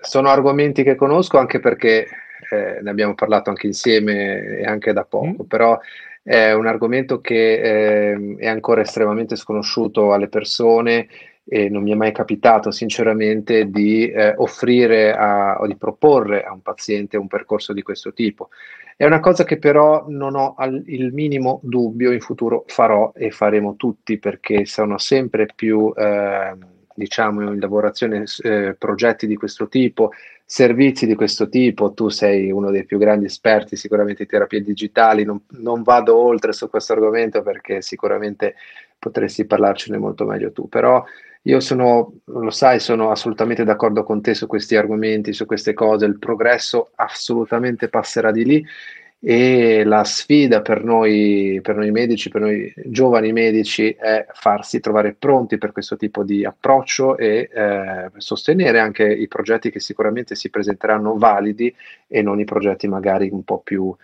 sono 0.01 0.29
argomenti 0.29 0.83
che 0.83 0.95
conosco 0.95 1.37
anche 1.37 1.61
perché 1.61 2.07
eh, 2.51 2.79
ne 2.81 2.91
abbiamo 2.91 3.15
parlato 3.15 3.51
anche 3.51 3.67
insieme 3.67 4.59
e 4.59 4.65
anche 4.65 4.93
da 4.95 5.05
poco, 5.05 5.43
mm. 5.43 5.47
però 5.47 5.79
è 6.23 6.53
un 6.53 6.67
argomento 6.67 7.21
che 7.21 8.13
eh, 8.13 8.37
è 8.39 8.49
ancora 8.49 8.81
estremamente 8.81 9.37
sconosciuto 9.37 10.13
alle 10.13 10.29
persone 10.29 11.07
e 11.49 11.69
non 11.69 11.85
mi 11.85 11.93
è 11.93 11.95
mai 11.95 12.11
capitato 12.11 12.73
sinceramente 12.73 13.71
di 13.71 14.11
eh, 14.11 14.35
offrire 14.37 15.15
a, 15.15 15.59
o 15.61 15.67
di 15.67 15.77
proporre 15.77 16.43
a 16.43 16.53
un 16.53 16.61
paziente 16.61 17.17
un 17.17 17.29
percorso 17.29 17.73
di 17.73 17.83
questo 17.83 18.13
tipo. 18.13 18.49
È 18.97 19.05
una 19.05 19.21
cosa 19.21 19.45
che 19.45 19.59
però 19.59 20.07
non 20.09 20.35
ho 20.35 20.55
al, 20.57 20.83
il 20.87 21.13
minimo 21.13 21.61
dubbio 21.63 22.11
in 22.11 22.21
futuro 22.21 22.65
farò 22.67 23.13
e 23.15 23.31
faremo 23.31 23.77
tutti 23.77 24.19
perché 24.19 24.65
sono 24.65 24.99
sempre 24.99 25.47
più, 25.55 25.93
eh, 25.95 26.57
diciamo, 26.95 27.53
in 27.53 27.61
lavorazione 27.61 28.25
eh, 28.43 28.75
progetti 28.77 29.27
di 29.29 29.37
questo 29.37 29.69
tipo, 29.69 30.13
servizi 30.45 31.07
di 31.07 31.15
questo 31.15 31.49
tipo. 31.49 31.93
Tu 31.93 32.09
sei 32.09 32.51
uno 32.51 32.71
dei 32.71 32.85
più 32.85 32.99
grandi 32.99 33.27
esperti 33.27 33.77
sicuramente 33.77 34.25
di 34.25 34.31
terapie 34.31 34.63
digitali, 34.63 35.25
non, 35.25 35.43
non 35.59 35.83
vado 35.83 36.17
oltre 36.17 36.53
su 36.53 36.69
questo 36.69 36.95
argomento 36.95 37.43
perché 37.43 37.83
sicuramente 37.83 38.55
potresti 38.99 39.45
parlarcene 39.45 39.99
molto 39.99 40.25
meglio 40.25 40.51
tu, 40.53 40.69
però 40.69 41.05
io 41.47 41.61
sono, 41.61 42.13
lo 42.25 42.51
sai, 42.51 42.81
sono 42.81 43.11
assolutamente 43.11 43.63
d'accordo 43.63 44.03
con 44.03 44.21
te 44.21 44.35
su 44.35 44.47
questi 44.49 44.75
argomenti, 44.75 45.33
su 45.33 45.47
queste 45.47 45.75
cose, 45.75 46.05
il 46.05 46.19
progresso 46.19 46.91
assolutamente 46.97 47.89
passerà 47.89 48.33
di 48.33 48.45
lì 48.45 48.67
e 49.21 49.85
la 49.85 50.03
sfida 50.03 50.61
per 50.61 50.83
noi, 50.83 51.61
per 51.63 51.77
noi 51.77 51.93
medici, 51.93 52.31
per 52.31 52.41
noi 52.41 52.73
giovani 52.85 53.33
medici 53.33 53.91
è 53.91 54.27
farsi 54.33 54.81
trovare 54.81 55.15
pronti 55.15 55.57
per 55.57 55.71
questo 55.71 55.97
tipo 55.97 56.25
di 56.25 56.45
approccio 56.45 57.17
e 57.17 57.49
eh, 57.53 58.11
sostenere 58.17 58.81
anche 58.81 59.05
i 59.05 59.29
progetti 59.29 59.71
che 59.71 59.81
sicuramente 59.81 60.35
si 60.35 60.51
presenteranno 60.51 61.17
validi 61.17 61.73
e 62.09 62.23
non 62.23 62.41
i 62.41 62.45
progetti 62.45 62.89
magari 62.89 63.29
un 63.31 63.45
po' 63.45 63.61
più 63.61 63.95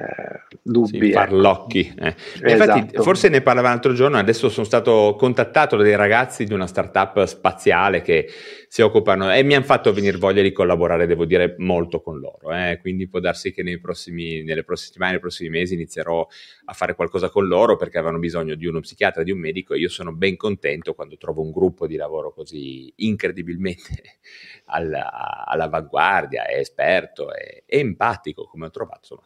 eh, 0.00 0.56
dubbi. 0.62 0.98
Sì, 0.98 1.10
ecco. 1.10 1.18
farlocchi. 1.18 1.94
Eh. 1.98 2.14
Esatto. 2.42 2.78
Infatti, 2.78 2.96
forse 3.02 3.28
ne 3.28 3.42
parlava 3.42 3.68
l'altro 3.68 3.92
giorno, 3.92 4.16
adesso 4.16 4.48
sono 4.48 4.64
stato 4.64 5.14
contattato 5.18 5.76
da 5.76 5.82
dei 5.82 5.96
ragazzi 5.96 6.44
di 6.44 6.54
una 6.54 6.66
startup 6.66 7.24
spaziale 7.24 8.00
che 8.00 8.26
si 8.72 8.82
occupano 8.82 9.34
e 9.34 9.42
mi 9.42 9.56
hanno 9.56 9.64
fatto 9.64 9.92
venire 9.92 10.16
voglia 10.16 10.42
di 10.42 10.52
collaborare, 10.52 11.08
devo 11.08 11.24
dire, 11.24 11.56
molto 11.58 12.00
con 12.00 12.20
loro. 12.20 12.52
Eh. 12.52 12.78
Quindi 12.80 13.08
può 13.08 13.18
darsi 13.18 13.50
che 13.52 13.64
prossimi, 13.80 14.44
nelle 14.44 14.62
prossime 14.62 14.86
settimane, 14.86 15.10
nei 15.10 15.20
prossimi 15.20 15.48
mesi 15.48 15.74
inizierò 15.74 16.24
a 16.66 16.72
fare 16.72 16.94
qualcosa 16.94 17.30
con 17.30 17.48
loro 17.48 17.74
perché 17.74 17.98
avevano 17.98 18.20
bisogno 18.20 18.54
di 18.54 18.66
uno 18.66 18.78
psichiatra, 18.78 19.24
di 19.24 19.32
un 19.32 19.40
medico 19.40 19.74
e 19.74 19.78
io 19.80 19.88
sono 19.88 20.12
ben 20.12 20.36
contento 20.36 20.94
quando 20.94 21.16
trovo 21.16 21.42
un 21.42 21.50
gruppo 21.50 21.88
di 21.88 21.96
lavoro 21.96 22.32
così 22.32 22.92
incredibilmente 22.98 24.18
alla, 24.66 25.44
all'avanguardia, 25.46 26.46
è 26.46 26.58
esperto, 26.58 27.34
è, 27.34 27.64
empatico 27.66 28.44
come 28.44 28.66
ho 28.66 28.70
trovato. 28.70 29.00
Insomma. 29.00 29.22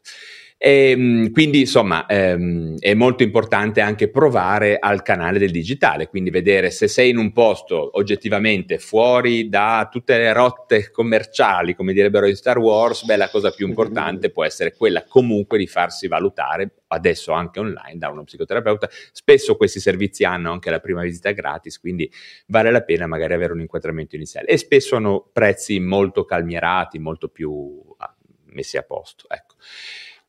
E, 0.56 0.90
ehm, 0.90 1.30
quindi 1.32 1.60
insomma 1.60 2.06
ehm, 2.06 2.78
è 2.78 2.94
molto 2.94 3.22
importante 3.22 3.82
anche 3.82 4.08
provare 4.08 4.78
al 4.78 5.02
canale 5.02 5.38
del 5.38 5.50
digitale, 5.50 6.08
quindi 6.08 6.30
vedere 6.30 6.70
se 6.70 6.88
sei 6.88 7.10
in 7.10 7.18
un 7.18 7.32
posto 7.32 7.90
oggettivamente 7.98 8.78
fuori 8.78 9.33
da 9.48 9.88
tutte 9.90 10.16
le 10.16 10.32
rotte 10.32 10.90
commerciali, 10.90 11.74
come 11.74 11.92
direbbero 11.92 12.26
in 12.26 12.36
Star 12.36 12.58
Wars, 12.58 13.04
beh 13.04 13.16
la 13.16 13.28
cosa 13.28 13.50
più 13.50 13.66
importante 13.68 14.30
può 14.30 14.44
essere 14.44 14.74
quella 14.74 15.04
comunque 15.04 15.58
di 15.58 15.66
farsi 15.66 16.08
valutare 16.08 16.82
adesso 16.88 17.32
anche 17.32 17.60
online 17.60 17.98
da 17.98 18.08
uno 18.08 18.24
psicoterapeuta. 18.24 18.88
Spesso 19.12 19.56
questi 19.56 19.80
servizi 19.80 20.24
hanno 20.24 20.52
anche 20.52 20.70
la 20.70 20.80
prima 20.80 21.02
visita 21.02 21.30
gratis, 21.32 21.78
quindi 21.78 22.10
vale 22.46 22.70
la 22.70 22.82
pena 22.82 23.06
magari 23.06 23.34
avere 23.34 23.52
un 23.52 23.60
inquadramento 23.60 24.16
iniziale 24.16 24.46
e 24.46 24.56
spesso 24.56 24.96
hanno 24.96 25.28
prezzi 25.32 25.78
molto 25.80 26.24
calmierati, 26.24 26.98
molto 26.98 27.28
più 27.28 27.82
ah, 27.98 28.14
messi 28.46 28.76
a 28.76 28.82
posto. 28.82 29.26
Ecco. 29.28 29.56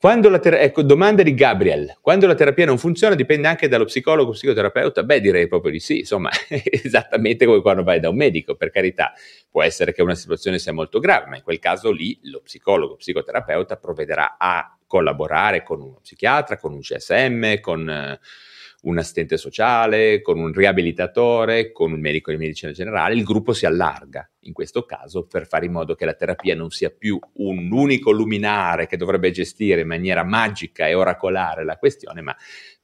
Ter- 0.06 0.54
ecco, 0.54 0.84
domanda 0.84 1.24
di 1.24 1.34
Gabriel, 1.34 1.98
quando 2.00 2.28
la 2.28 2.36
terapia 2.36 2.68
non 2.68 2.78
funziona 2.78 3.16
dipende 3.16 3.48
anche 3.48 3.68
dallo 3.68 3.86
psicologo 3.86 4.30
o 4.30 4.34
psicoterapeuta? 4.34 5.02
Beh, 5.02 5.20
direi 5.20 5.48
proprio 5.48 5.72
di 5.72 5.80
sì, 5.80 5.98
insomma, 6.02 6.30
esattamente 6.48 7.48
come 7.48 7.60
quando 7.60 7.82
vai 7.82 8.00
da 8.00 8.10
un 8.10 8.16
medico, 8.16 8.54
per 8.54 8.70
carità, 8.70 9.14
può 9.50 9.64
essere 9.64 9.94
che 9.94 10.04
una 10.04 10.14
situazione 10.14 10.60
sia 10.60 10.74
molto 10.74 11.00
grave, 11.00 11.26
ma 11.30 11.38
in 11.38 11.42
quel 11.42 11.58
caso 11.58 11.90
lì 11.90 12.20
lo 12.26 12.40
psicologo 12.42 12.94
o 12.94 12.96
psicoterapeuta 12.98 13.78
provvederà 13.78 14.36
a 14.38 14.78
collaborare 14.86 15.64
con 15.64 15.82
uno 15.82 15.98
psichiatra, 16.04 16.60
con 16.60 16.74
un 16.74 16.82
CSM, 16.82 17.60
con... 17.60 17.90
Eh, 17.90 18.20
un 18.86 18.98
assistente 18.98 19.38
sociale, 19.38 20.22
con 20.22 20.40
un 20.40 20.52
riabilitatore, 20.52 21.72
con 21.72 21.92
un 21.92 22.00
medico 22.00 22.32
di 22.32 22.38
medicina 22.38 22.72
generale, 22.72 23.16
il 23.16 23.24
gruppo 23.24 23.54
si 23.54 23.66
allarga 23.66 24.28
in 24.42 24.54
questo 24.54 24.84
caso 24.84 25.26
per 25.26 25.48
fare 25.48 25.66
in 25.66 25.72
modo 25.72 25.96
che 25.96 26.06
la 26.06 26.14
terapia 26.14 26.56
non 26.56 26.70
sia 26.70 26.92
più 26.92 27.20
un 27.38 27.72
unico 27.72 28.12
luminare 28.12 28.86
che 28.86 28.98
dovrebbe 28.98 29.32
gestire 29.32 29.82
in 29.82 29.88
maniera 29.88 30.24
magica 30.24 30.88
e 30.88 30.94
oracolare 30.94 31.64
la 31.64 31.78
questione, 31.78 32.22
ma 32.22 32.36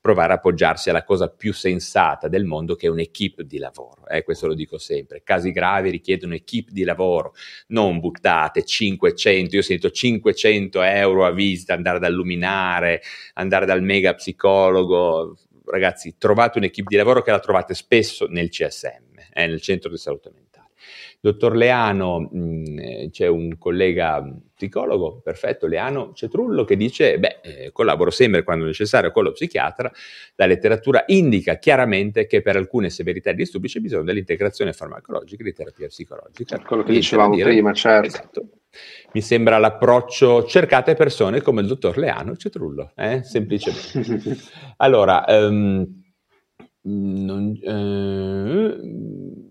provare 0.02 0.34
a 0.34 0.36
appoggiarsi 0.38 0.90
alla 0.90 1.04
cosa 1.04 1.30
più 1.30 1.54
sensata 1.54 2.28
del 2.28 2.46
mondo 2.46 2.76
che 2.76 2.88
è 2.88 2.90
un'equipe 2.90 3.46
di 3.46 3.60
lavoro. 3.60 4.08
Eh, 4.08 4.24
questo 4.24 4.48
lo 4.48 4.56
dico 4.56 4.80
sempre. 4.80 5.22
Casi 5.24 5.52
gravi 5.52 5.92
richiedono 5.92 6.32
un'equipe 6.32 6.72
di 6.74 6.84
lavoro, 6.84 7.36
non 7.68 8.00
buttate 8.00 8.66
500, 8.66 9.56
io 9.56 9.62
sento 9.62 9.92
500 9.92 10.82
euro 10.82 11.26
a 11.26 11.32
visita, 11.32 11.76
andare 11.76 12.00
dal 12.00 12.14
luminare, 12.14 13.04
andare 13.36 13.68
dal 13.68 13.84
mega 13.84 14.16
psicologo, 14.16 15.38
ragazzi, 15.66 16.16
trovate 16.18 16.58
un'equipe 16.58 16.88
di 16.90 16.96
lavoro 16.96 17.22
che 17.22 17.32
la 17.32 17.40
trovate 17.40 17.74
spesso 17.74 18.28
nel 18.28 18.50
CSM, 18.50 19.20
eh, 19.34 19.48
nel 19.48 19.62
centro 19.62 19.90
di 19.90 19.98
salute 19.98 20.30
mentale. 20.34 20.51
Dottor 21.24 21.56
Leano, 21.56 22.20
mh, 22.20 22.40
mm, 22.40 22.80
eh, 22.80 23.10
c'è 23.12 23.28
un 23.28 23.56
collega 23.60 24.28
psicologo, 24.56 25.22
perfetto, 25.24 25.68
Leano 25.68 26.14
Cetrullo, 26.14 26.66
che 26.66 26.76
dice, 26.76 27.20
beh, 27.20 27.40
eh, 27.44 27.72
collaboro 27.72 28.10
sempre 28.10 28.44
quando 28.44 28.66
necessario 28.66 29.12
con 29.12 29.26
lo 29.26 29.32
psichiatra, 29.32 29.92
la 30.36 30.48
letteratura 30.48 31.04
indica 31.08 31.60
chiaramente 31.60 32.26
che 32.26 32.42
per 32.42 32.56
alcune 32.56 32.90
severità 32.90 33.30
di 33.30 33.38
disturbi 33.38 33.68
c'è 33.68 33.80
bisogno 33.80 34.04
dell'integrazione 34.04 34.74
farmacologica 34.74 35.44
e 35.44 35.46
di 35.46 35.54
terapia 35.54 35.88
psicologica. 35.88 36.60
Quello 36.60 36.82
che 36.82 36.94
dicevamo 36.94 37.36
dire, 37.36 37.50
prima, 37.50 37.72
certo. 37.72 38.08
Esatto. 38.08 38.48
Mi 39.14 39.22
sembra 39.22 39.60
l'approccio, 39.60 40.46
cercate 40.46 40.96
persone 40.96 41.42
come 41.42 41.62
il 41.62 41.68
dottor 41.68 41.98
Leano 41.98 42.36
Cetrullo, 42.36 42.94
eh? 42.96 43.22
semplicemente. 43.22 44.38
allora, 44.78 45.24
um, 45.28 45.86
non, 46.84 47.60
uh, 47.62 49.51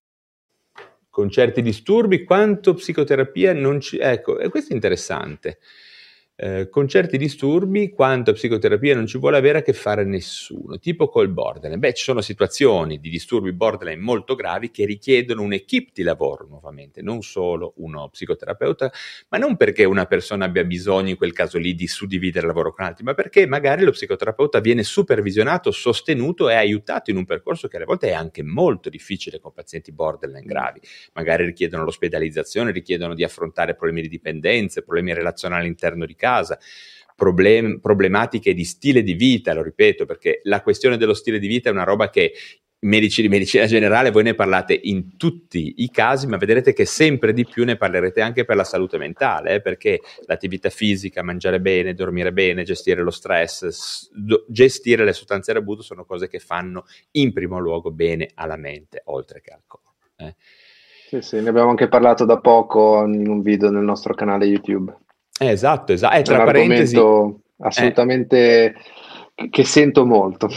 Con 1.11 1.29
certi 1.29 1.61
disturbi, 1.61 2.23
quanto 2.23 2.73
psicoterapia 2.73 3.53
non 3.53 3.79
ci... 3.81 3.97
Ecco, 3.99 4.39
e 4.39 4.49
questo 4.49 4.71
è 4.71 4.75
interessante. 4.75 5.59
Eh, 6.43 6.69
con 6.69 6.87
certi 6.87 7.19
disturbi, 7.19 7.91
quanto 7.91 8.33
psicoterapia 8.33 8.95
non 8.95 9.05
ci 9.05 9.19
vuole 9.19 9.37
avere 9.37 9.59
a 9.59 9.61
che 9.61 9.73
fare 9.73 10.03
nessuno, 10.03 10.79
tipo 10.79 11.07
col 11.07 11.29
borderline. 11.29 11.77
Beh, 11.77 11.93
ci 11.93 12.03
sono 12.03 12.19
situazioni 12.21 12.99
di 12.99 13.11
disturbi 13.11 13.53
borderline 13.53 14.01
molto 14.01 14.33
gravi 14.33 14.71
che 14.71 14.85
richiedono 14.87 15.43
un'equipe 15.43 15.91
di 15.93 16.01
lavoro 16.01 16.47
nuovamente, 16.49 17.03
non 17.03 17.21
solo 17.21 17.73
uno 17.75 18.09
psicoterapeuta, 18.09 18.91
ma 19.29 19.37
non 19.37 19.55
perché 19.55 19.83
una 19.83 20.05
persona 20.05 20.45
abbia 20.45 20.63
bisogno 20.63 21.09
in 21.09 21.15
quel 21.15 21.31
caso 21.31 21.59
lì 21.59 21.75
di 21.75 21.85
suddividere 21.85 22.47
il 22.47 22.53
lavoro 22.53 22.73
con 22.73 22.85
altri, 22.85 23.03
ma 23.03 23.13
perché 23.13 23.45
magari 23.45 23.83
lo 23.83 23.91
psicoterapeuta 23.91 24.61
viene 24.61 24.81
supervisionato, 24.81 25.69
sostenuto 25.69 26.49
e 26.49 26.55
aiutato 26.55 27.11
in 27.11 27.17
un 27.17 27.25
percorso 27.25 27.67
che 27.67 27.75
alle 27.75 27.85
volte 27.85 28.07
è 28.07 28.13
anche 28.13 28.41
molto 28.41 28.89
difficile 28.89 29.39
con 29.39 29.53
pazienti 29.53 29.91
borderline 29.91 30.47
gravi. 30.47 30.79
Magari 31.13 31.45
richiedono 31.45 31.83
l'ospedalizzazione, 31.83 32.71
richiedono 32.71 33.13
di 33.13 33.23
affrontare 33.23 33.75
problemi 33.75 34.01
di 34.01 34.09
dipendenze, 34.09 34.81
problemi 34.81 35.13
relazionali 35.13 35.65
all'interno 35.65 36.07
di 36.07 36.15
casa 36.15 36.29
casa, 36.31 36.57
problem- 37.15 37.79
problematiche 37.79 38.53
di 38.53 38.63
stile 38.63 39.03
di 39.03 39.13
vita, 39.13 39.53
lo 39.53 39.61
ripeto, 39.61 40.05
perché 40.05 40.41
la 40.43 40.61
questione 40.61 40.97
dello 40.97 41.13
stile 41.13 41.39
di 41.39 41.47
vita 41.47 41.69
è 41.69 41.73
una 41.73 41.83
roba 41.83 42.09
che 42.09 42.33
medici 42.83 43.21
di 43.21 43.29
medicina 43.29 43.67
generale, 43.67 44.09
voi 44.09 44.23
ne 44.23 44.33
parlate 44.33 44.73
in 44.73 45.15
tutti 45.17 45.75
i 45.77 45.91
casi, 45.91 46.25
ma 46.25 46.37
vedrete 46.37 46.73
che 46.73 46.85
sempre 46.85 47.31
di 47.31 47.45
più 47.45 47.63
ne 47.63 47.77
parlerete 47.77 48.21
anche 48.21 48.43
per 48.43 48.55
la 48.55 48.63
salute 48.63 48.97
mentale, 48.97 49.55
eh, 49.55 49.61
perché 49.61 49.99
l'attività 50.25 50.69
fisica, 50.69 51.21
mangiare 51.21 51.61
bene, 51.61 51.93
dormire 51.93 52.33
bene, 52.33 52.63
gestire 52.63 53.03
lo 53.03 53.11
stress, 53.11 53.67
s- 53.67 54.09
gestire 54.47 55.05
le 55.05 55.13
sostanze 55.13 55.53
d'abuso 55.53 55.83
sono 55.83 56.05
cose 56.05 56.27
che 56.27 56.39
fanno 56.39 56.85
in 57.11 57.33
primo 57.33 57.59
luogo 57.59 57.91
bene 57.91 58.31
alla 58.33 58.57
mente, 58.57 59.01
oltre 59.05 59.41
che 59.41 59.51
al 59.51 59.61
corpo. 59.67 59.91
Eh. 60.17 60.35
Sì, 61.07 61.21
sì, 61.21 61.39
ne 61.39 61.49
abbiamo 61.49 61.69
anche 61.69 61.87
parlato 61.87 62.25
da 62.25 62.39
poco 62.39 63.03
in 63.03 63.27
un 63.27 63.41
video 63.43 63.69
nel 63.69 63.83
nostro 63.83 64.15
canale 64.15 64.45
YouTube. 64.45 64.95
Eh, 65.41 65.49
esatto, 65.49 65.91
esatto. 65.91 66.17
Eh, 66.17 66.21
tra 66.21 66.43
parentesi, 66.43 66.95
assolutamente 67.57 68.75
eh. 69.33 69.49
che 69.49 69.63
sento 69.63 70.05
molto. 70.05 70.47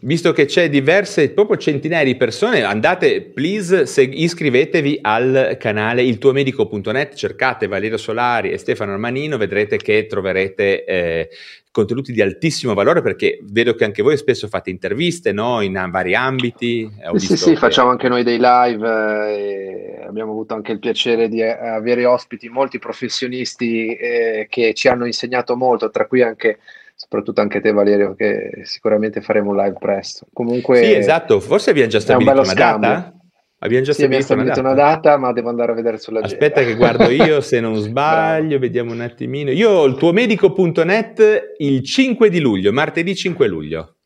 Visto 0.00 0.32
che 0.32 0.44
c'è 0.44 0.68
diverse, 0.68 1.30
proprio 1.30 1.56
centinaia 1.56 2.04
di 2.04 2.16
persone, 2.16 2.62
andate, 2.62 3.22
please, 3.22 3.86
se, 3.86 4.02
iscrivetevi 4.02 4.98
al 5.02 5.56
canale 5.58 6.02
iltuomedico.net, 6.02 7.14
cercate 7.14 7.66
Valerio 7.66 7.96
Solari 7.96 8.50
e 8.50 8.58
Stefano 8.58 8.92
Armanino, 8.92 9.36
vedrete 9.36 9.76
che 9.76 10.06
troverete 10.06 10.84
eh, 10.84 11.28
contenuti 11.70 12.12
di 12.12 12.22
altissimo 12.22 12.74
valore 12.74 13.02
perché 13.02 13.38
vedo 13.42 13.74
che 13.74 13.84
anche 13.84 14.02
voi 14.02 14.16
spesso 14.16 14.48
fate 14.48 14.70
interviste 14.70 15.32
no? 15.32 15.60
in 15.60 15.88
vari 15.90 16.14
ambiti. 16.14 16.88
Ho 17.06 17.18
sì, 17.18 17.36
sì, 17.36 17.50
che... 17.50 17.56
facciamo 17.56 17.90
anche 17.90 18.08
noi 18.08 18.22
dei 18.22 18.38
live 18.40 18.88
eh, 19.28 20.04
abbiamo 20.06 20.32
avuto 20.32 20.54
anche 20.54 20.72
il 20.72 20.78
piacere 20.78 21.28
di 21.28 21.40
eh, 21.40 21.50
avere 21.50 22.04
ospiti, 22.04 22.48
molti 22.48 22.78
professionisti 22.78 23.94
eh, 23.94 24.46
che 24.48 24.74
ci 24.74 24.88
hanno 24.88 25.06
insegnato 25.06 25.56
molto, 25.56 25.90
tra 25.90 26.06
cui 26.06 26.22
anche 26.22 26.58
soprattutto 26.98 27.40
anche 27.40 27.60
te 27.60 27.70
Valerio 27.70 28.14
che 28.16 28.62
sicuramente 28.64 29.20
faremo 29.20 29.50
un 29.50 29.56
live 29.56 29.76
presto. 29.78 30.26
Comunque 30.32 30.82
Sì, 30.82 30.94
esatto, 30.94 31.38
forse 31.38 31.70
abbiamo 31.70 31.88
già 31.88 32.00
stabilito 32.00 32.32
un 32.32 32.38
una 32.38 32.46
scambio. 32.46 32.88
data. 32.88 33.12
Abbiamo 33.60 33.84
già 33.84 33.92
sì, 33.92 33.98
stabilito, 34.00 34.24
stabilito 34.26 34.60
una, 34.60 34.74
data. 34.74 34.82
una, 34.82 34.94
data. 34.96 35.16
ma 35.16 35.32
devo 35.32 35.48
andare 35.48 35.72
a 35.72 35.74
vedere 35.76 35.98
sulla 35.98 36.20
Aspetta 36.20 36.62
che 36.64 36.74
guardo 36.74 37.04
io 37.10 37.40
se 37.40 37.60
non 37.60 37.76
sbaglio, 37.76 38.58
vediamo 38.58 38.92
un 38.92 39.00
attimino. 39.00 39.52
Io 39.52 39.70
ho 39.70 39.84
il 39.84 39.94
tuo 39.94 40.12
medico.net 40.12 41.54
il 41.58 41.84
5 41.84 42.30
di 42.30 42.40
luglio, 42.40 42.72
martedì 42.72 43.14
5 43.14 43.46
luglio. 43.46 43.97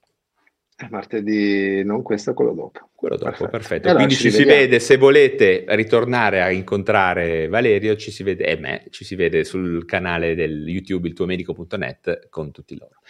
Martedì, 0.90 1.82
non 1.84 2.02
questo, 2.02 2.34
quello 2.34 2.52
dopo. 2.52 2.90
Quello 2.94 3.16
dopo, 3.16 3.30
perfetto. 3.30 3.50
perfetto. 3.50 3.88
Allora, 3.88 4.04
Quindi 4.04 4.14
ci, 4.14 4.30
ci 4.30 4.36
si 4.36 4.44
vede, 4.44 4.78
se 4.78 4.96
volete 4.96 5.64
ritornare 5.68 6.40
a 6.40 6.50
incontrare 6.50 7.48
Valerio, 7.48 7.96
ci 7.96 8.10
si 8.10 8.22
vede, 8.22 8.44
e 8.44 8.56
me, 8.56 8.84
ci 8.90 9.04
si 9.04 9.14
vede 9.14 9.44
sul 9.44 9.84
canale 9.84 10.34
del 10.34 10.68
YouTube, 10.68 11.08
il 11.08 11.14
tuo 11.14 11.26
medico.net, 11.26 12.28
con 12.28 12.50
tutti 12.52 12.76
loro. 12.78 13.00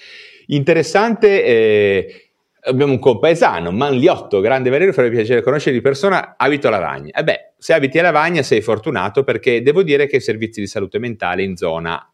Interessante, 0.46 1.44
eh, 1.44 2.30
abbiamo 2.62 2.92
un 2.92 2.98
compaesano, 2.98 3.70
Manliotto, 3.70 4.40
grande 4.40 4.70
Valerio, 4.70 4.92
farebbe 4.92 5.16
piacere 5.16 5.42
conoscere 5.42 5.74
di 5.74 5.82
persona, 5.82 6.34
abito 6.36 6.68
a 6.68 6.70
Lavagna. 6.70 7.10
E 7.12 7.22
beh, 7.22 7.52
se 7.58 7.72
abiti 7.72 7.98
a 7.98 8.02
Lavagna 8.02 8.42
sei 8.42 8.60
fortunato 8.60 9.24
perché 9.24 9.62
devo 9.62 9.82
dire 9.82 10.06
che 10.06 10.16
i 10.16 10.20
servizi 10.20 10.60
di 10.60 10.66
salute 10.66 10.98
mentale 10.98 11.42
in 11.42 11.56
zona 11.56 12.06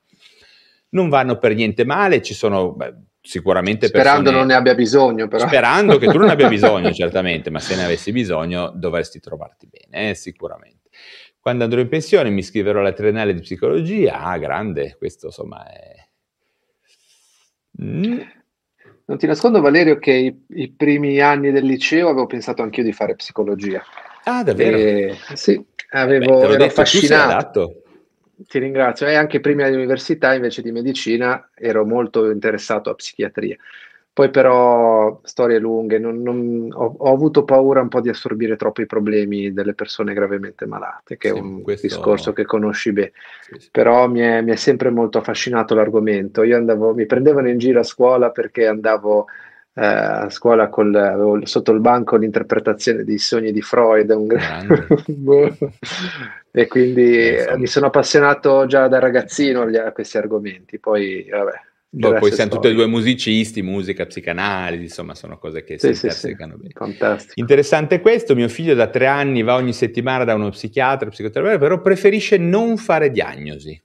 non 0.90 1.08
vanno 1.08 1.38
per 1.38 1.54
niente 1.54 1.84
male, 1.84 2.22
ci 2.22 2.34
sono... 2.34 2.72
Beh, 2.72 2.94
sicuramente 3.28 3.88
sperando 3.88 4.30
persone, 4.30 4.38
non 4.38 4.46
ne 4.46 4.54
abbia 4.54 4.74
bisogno 4.74 5.28
però. 5.28 5.46
sperando 5.46 5.98
che 5.98 6.06
tu 6.06 6.16
non 6.16 6.30
abbia 6.30 6.48
bisogno 6.48 6.90
certamente 6.92 7.50
ma 7.50 7.58
se 7.58 7.76
ne 7.76 7.84
avessi 7.84 8.10
bisogno 8.10 8.72
dovresti 8.74 9.20
trovarti 9.20 9.68
bene 9.68 10.08
eh, 10.08 10.14
sicuramente 10.14 10.88
quando 11.38 11.64
andrò 11.64 11.78
in 11.78 11.88
pensione 11.88 12.30
mi 12.30 12.38
iscriverò 12.38 12.80
alla 12.80 12.94
triennale 12.94 13.34
di 13.34 13.42
psicologia 13.42 14.20
ah 14.20 14.38
grande 14.38 14.96
questo 14.96 15.26
insomma 15.26 15.70
è 15.70 16.08
mm. 17.82 18.18
non 19.04 19.18
ti 19.18 19.26
nascondo 19.26 19.60
Valerio 19.60 19.98
che 19.98 20.12
i, 20.12 20.44
i, 20.60 20.72
primi 20.72 21.20
anni 21.20 21.50
del 21.50 21.66
liceo 21.66 22.08
avevo 22.08 22.26
pensato 22.26 22.62
anch'io 22.62 22.82
di 22.82 22.94
fare 22.94 23.14
psicologia 23.14 23.82
ah 24.24 24.42
davvero? 24.42 24.78
E, 24.78 25.16
sì 25.34 25.62
avevo 25.90 26.38
Beh, 26.38 26.44
ero 26.44 26.52
detto, 26.52 26.64
affascinato 26.64 27.82
ti 28.46 28.58
ringrazio. 28.58 29.06
E 29.06 29.14
anche 29.14 29.40
prima 29.40 29.64
dell'università, 29.64 30.34
invece 30.34 30.62
di 30.62 30.72
medicina, 30.72 31.50
ero 31.54 31.84
molto 31.84 32.30
interessato 32.30 32.90
a 32.90 32.94
psichiatria. 32.94 33.56
Poi 34.18 34.30
però, 34.30 35.20
storie 35.22 35.60
lunghe, 35.60 36.00
non, 36.00 36.20
non, 36.22 36.68
ho, 36.72 36.96
ho, 36.98 37.12
avuto 37.12 37.44
paura 37.44 37.80
un 37.80 37.86
po' 37.86 38.00
di 38.00 38.08
assorbire 38.08 38.56
troppo 38.56 38.82
i 38.82 38.86
problemi 38.86 39.52
delle 39.52 39.74
persone 39.74 40.12
gravemente 40.12 40.66
malate, 40.66 41.16
che 41.16 41.28
sì, 41.28 41.36
è 41.36 41.38
un 41.38 41.62
questo... 41.62 41.86
discorso 41.86 42.32
che 42.32 42.44
conosci 42.44 42.90
bene. 42.90 43.12
Sì, 43.42 43.60
sì. 43.60 43.68
Però 43.70 44.08
mi 44.08 44.18
è, 44.18 44.42
mi 44.42 44.50
è, 44.50 44.56
sempre 44.56 44.90
molto 44.90 45.18
affascinato 45.18 45.76
l'argomento. 45.76 46.42
Io 46.42 46.56
andavo, 46.56 46.94
mi 46.94 47.06
prendevano 47.06 47.48
in 47.48 47.58
giro 47.58 47.78
a 47.78 47.84
scuola 47.84 48.32
perché 48.32 48.66
andavo 48.66 49.26
eh, 49.78 49.86
a 49.86 50.28
scuola 50.28 50.68
col, 50.68 50.92
avevo 50.92 51.46
sotto 51.46 51.70
il 51.70 51.78
banco 51.78 52.16
l'interpretazione 52.16 53.04
dei 53.04 53.18
sogni 53.18 53.52
di 53.52 53.62
Freud, 53.62 54.10
un 54.10 54.26
grande... 54.26 54.86
e 56.50 56.66
quindi 56.66 57.36
eh, 57.36 57.56
mi 57.56 57.68
sono 57.68 57.86
appassionato 57.86 58.66
già 58.66 58.88
da 58.88 58.98
ragazzino 58.98 59.62
a 59.62 59.92
questi 59.92 60.18
argomenti. 60.18 60.80
Poi, 60.80 61.28
vabbè. 61.30 61.66
Poi, 61.96 62.18
poi 62.18 62.32
siamo 62.32 62.50
tutti 62.50 62.66
e 62.66 62.74
due 62.74 62.86
musicisti, 62.86 63.62
musica, 63.62 64.04
psicanalisi, 64.04 64.82
insomma, 64.82 65.14
sono 65.14 65.38
cose 65.38 65.62
che 65.62 65.78
sì, 65.78 65.94
si 65.94 66.06
intersecano 66.06 66.56
sì, 66.56 66.66
sì. 66.66 66.72
bene. 66.74 66.74
Fantastico. 66.74 67.40
Interessante 67.40 68.00
questo. 68.00 68.34
Mio 68.34 68.48
figlio 68.48 68.74
da 68.74 68.88
tre 68.88 69.06
anni 69.06 69.42
va 69.42 69.54
ogni 69.54 69.72
settimana 69.72 70.24
da 70.24 70.34
uno 70.34 70.50
psichiatra, 70.50 71.08
psicoterapeuta, 71.08 71.58
però 71.58 71.80
preferisce 71.80 72.36
non 72.36 72.76
fare 72.78 73.12
diagnosi. 73.12 73.80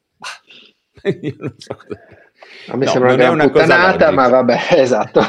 Io 1.22 1.36
non 1.38 1.54
so 1.58 1.76
cosa 1.76 2.23
a 2.68 2.78
me 2.78 2.86
no, 2.86 2.92
sembra 2.92 3.14
una, 3.14 3.30
una 3.30 3.50
puttanata, 3.50 4.12
ma 4.12 4.28
vabbè, 4.28 4.58
esatto. 4.78 5.22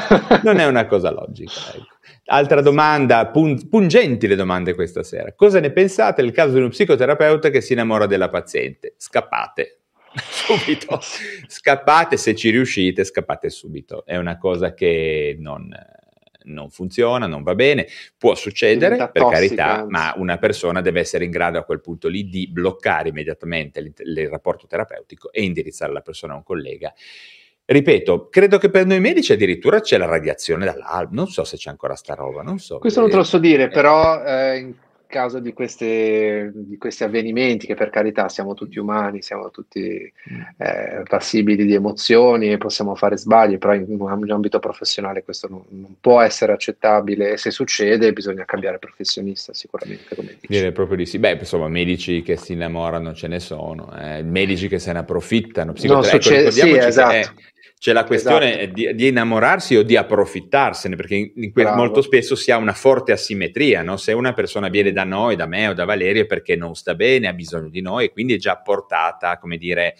non 0.43 0.59
è 0.59 0.65
una 0.65 0.85
cosa 0.85 1.11
logica. 1.11 1.59
Ecco. 1.73 1.93
Altra 2.27 2.61
domanda, 2.61 3.27
pun- 3.27 3.69
pungenti 3.69 4.27
le 4.27 4.35
domande 4.35 4.73
questa 4.73 5.03
sera. 5.03 5.33
Cosa 5.33 5.59
ne 5.59 5.71
pensate 5.71 6.21
nel 6.21 6.31
caso 6.31 6.53
di 6.53 6.59
uno 6.59 6.69
psicoterapeuta 6.69 7.49
che 7.49 7.61
si 7.61 7.73
innamora 7.73 8.07
della 8.07 8.29
paziente? 8.29 8.95
Scappate 8.97 9.81
subito. 10.15 10.99
Scappate 11.47 12.17
se 12.17 12.33
ci 12.35 12.49
riuscite, 12.49 13.03
scappate 13.03 13.49
subito. 13.49 14.05
È 14.05 14.17
una 14.17 14.37
cosa 14.37 14.73
che 14.73 15.35
non, 15.39 15.69
non 16.45 16.69
funziona, 16.69 17.27
non 17.27 17.43
va 17.43 17.55
bene, 17.55 17.87
può 18.17 18.35
succedere 18.35 18.97
per 18.97 19.11
tossica, 19.11 19.29
carità, 19.29 19.75
anzi. 19.79 19.91
ma 19.91 20.13
una 20.17 20.37
persona 20.37 20.81
deve 20.81 20.99
essere 20.99 21.25
in 21.25 21.31
grado 21.31 21.57
a 21.57 21.63
quel 21.63 21.81
punto 21.81 22.07
lì 22.07 22.27
di 22.27 22.47
bloccare 22.49 23.09
immediatamente 23.09 23.79
il, 23.79 23.93
il 23.97 24.29
rapporto 24.29 24.67
terapeutico 24.67 25.31
e 25.31 25.43
indirizzare 25.43 25.91
la 25.91 26.01
persona 26.01 26.33
a 26.33 26.37
un 26.37 26.43
collega 26.43 26.93
Ripeto, 27.67 28.29
credo 28.29 28.59
che 28.59 28.69
per 28.69 28.85
noi 28.85 28.99
medici 28.99 29.33
addirittura 29.33 29.79
c'è 29.79 29.97
la 29.97 30.05
radiazione 30.05 30.65
dall'alba, 30.65 31.09
non 31.15 31.27
so 31.27 31.43
se 31.43 31.57
c'è 31.57 31.71
ancora 31.71 31.95
sta 31.95 32.13
roba, 32.13 32.43
non 32.43 32.59
so. 32.59 32.77
Questo 32.77 32.99
non 32.99 33.09
te 33.09 33.15
lo 33.15 33.23
so 33.23 33.39
dire, 33.39 33.63
eh. 33.63 33.67
però 33.69 34.23
eh, 34.23 34.57
in 34.59 34.73
caso 35.15 35.39
di, 35.39 35.53
queste, 35.53 36.51
di, 36.53 36.77
questi 36.77 37.05
avvenimenti, 37.05 37.65
che 37.65 37.73
per 37.73 37.89
carità 37.89 38.27
siamo 38.27 38.53
tutti 38.53 38.79
umani, 38.79 39.21
siamo 39.21 39.49
tutti 39.49 40.11
mm. 40.33 40.41
eh, 40.57 41.03
passibili 41.07 41.65
di 41.65 41.73
emozioni 41.73 42.51
e 42.51 42.57
possiamo 42.57 42.95
fare 42.95 43.15
sbagli, 43.15 43.57
però 43.57 43.73
in 43.75 43.85
un 43.87 44.29
ambito 44.29 44.59
professionale 44.59 45.23
questo 45.23 45.47
non, 45.47 45.63
non, 45.69 45.95
può 46.01 46.19
essere 46.19 46.51
accettabile 46.51 47.31
e 47.31 47.37
se 47.37 47.49
succede 47.49 48.11
bisogna 48.11 48.43
cambiare 48.43 48.77
professionista 48.77 49.53
sicuramente. 49.53 50.15
Come 50.15 50.37
Direi 50.41 50.73
proprio 50.73 50.97
di 50.97 51.05
sì. 51.05 51.17
Beh, 51.17 51.37
insomma, 51.39 51.69
medici 51.69 52.21
che 52.21 52.35
si 52.35 52.51
innamorano 52.51 53.13
ce 53.13 53.29
ne 53.29 53.39
sono, 53.39 53.97
eh, 53.97 54.21
medici 54.21 54.67
che 54.67 54.79
se 54.79 54.91
ne 54.91 54.99
approfittano, 54.99 55.73
non 55.83 56.03
succede, 56.03 56.51
sì, 56.51 56.75
esatto. 56.75 57.13
Eh, 57.13 57.53
C'è 57.85 57.93
la 57.93 58.03
questione 58.03 58.61
esatto. 58.61 58.73
di, 58.73 58.95
di, 58.95 59.07
innamorarsi 59.09 59.75
o 59.75 59.83
di 59.83 59.95
approfittarsene, 59.95 60.95
perché 60.95 61.13
in, 61.13 61.31
in 61.35 61.51
que- 61.51 61.69
molto 61.75 62.01
spesso 62.01 62.35
si 62.35 62.49
ha 62.49 62.57
una 62.57 62.73
forte 62.73 63.11
asimmetria, 63.11 63.83
no? 63.83 63.95
Se 63.95 64.11
una 64.11 64.33
persona 64.33 64.69
viene 64.69 64.91
da 64.91 65.03
noi, 65.03 65.35
da 65.35 65.45
me 65.45 65.67
o 65.67 65.73
da 65.73 65.85
Valerio 65.85 66.23
è 66.23 66.25
perché 66.25 66.55
non 66.55 66.73
sta 66.73 66.95
bene, 66.95 67.27
ha 67.27 67.33
bisogno 67.33 67.69
di 67.69 67.81
noi 67.81 68.05
e 68.05 68.11
quindi 68.11 68.33
è 68.33 68.37
già 68.37 68.57
portata, 68.57 69.37
come 69.37 69.57
dire, 69.57 69.93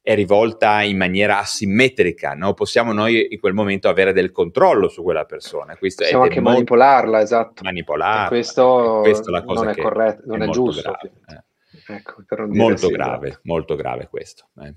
è 0.00 0.14
rivolta 0.14 0.82
in 0.82 0.96
maniera 0.96 1.40
asimmetrica, 1.40 2.34
no? 2.34 2.54
possiamo 2.54 2.92
noi 2.92 3.26
in 3.30 3.40
quel 3.40 3.52
momento 3.52 3.88
avere 3.88 4.12
del 4.12 4.30
controllo 4.30 4.86
su 4.86 5.02
quella 5.02 5.24
persona. 5.24 5.76
Questo 5.76 6.04
possiamo 6.04 6.22
anche 6.22 6.40
manipolarla, 6.40 7.20
esatto. 7.20 7.64
Manipolarla. 7.64 8.26
E 8.26 8.28
questo 8.28 9.02
è 9.02 9.42
non 9.44 9.68
è 9.70 9.76
corretto, 9.76 10.22
non 10.26 10.42
è, 10.42 10.46
è 10.46 10.50
giusto. 10.50 10.82
Grave, 10.82 11.12
eh. 11.30 11.46
Ecco, 11.90 12.22
molto 12.48 12.88
grave, 12.88 13.28
esatto. 13.28 13.42
molto 13.44 13.74
grave 13.74 14.08
questo. 14.08 14.48
Eh. 14.60 14.74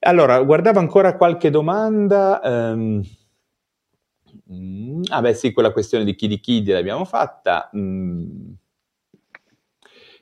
Allora, 0.00 0.42
guardavo 0.42 0.78
ancora 0.78 1.16
qualche 1.16 1.50
domanda. 1.50 2.40
Um, 2.42 3.02
ah 5.10 5.20
beh 5.20 5.34
sì, 5.34 5.52
quella 5.52 5.72
questione 5.72 6.04
di 6.04 6.14
chi 6.14 6.26
di 6.26 6.40
chi 6.40 6.64
l'abbiamo 6.64 7.04
fatta. 7.04 7.70
Mm, 7.76 8.52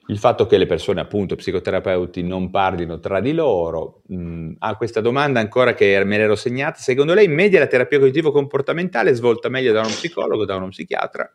il 0.09 0.18
fatto 0.18 0.47
che 0.47 0.59
le 0.59 0.66
persone, 0.66 1.01
appunto, 1.01 1.36
psicoterapeuti, 1.36 2.22
non 2.22 2.51
parlino 2.51 2.99
tra 2.99 3.20
di 3.20 3.32
loro. 3.32 4.03
Mm, 4.12 4.55
ah, 4.59 4.76
questa 4.76 5.01
domanda 5.01 5.38
ancora 5.38 5.74
che 5.74 6.03
me 6.05 6.18
l'ero 6.18 6.34
segnata. 6.34 6.78
Secondo 6.78 7.14
lei 7.14 7.26
in 7.26 7.34
media 7.34 7.61
la 7.61 7.68
terapia 7.68 8.01
cognitivo-comportamentale 8.01 9.11
è 9.11 9.14
svolta 9.14 9.49
meglio 9.49 9.72
da 9.72 9.80
uno 9.80 9.88
psicologo, 9.88 10.45
da 10.45 10.57
uno 10.57 10.68
psichiatra? 10.68 11.32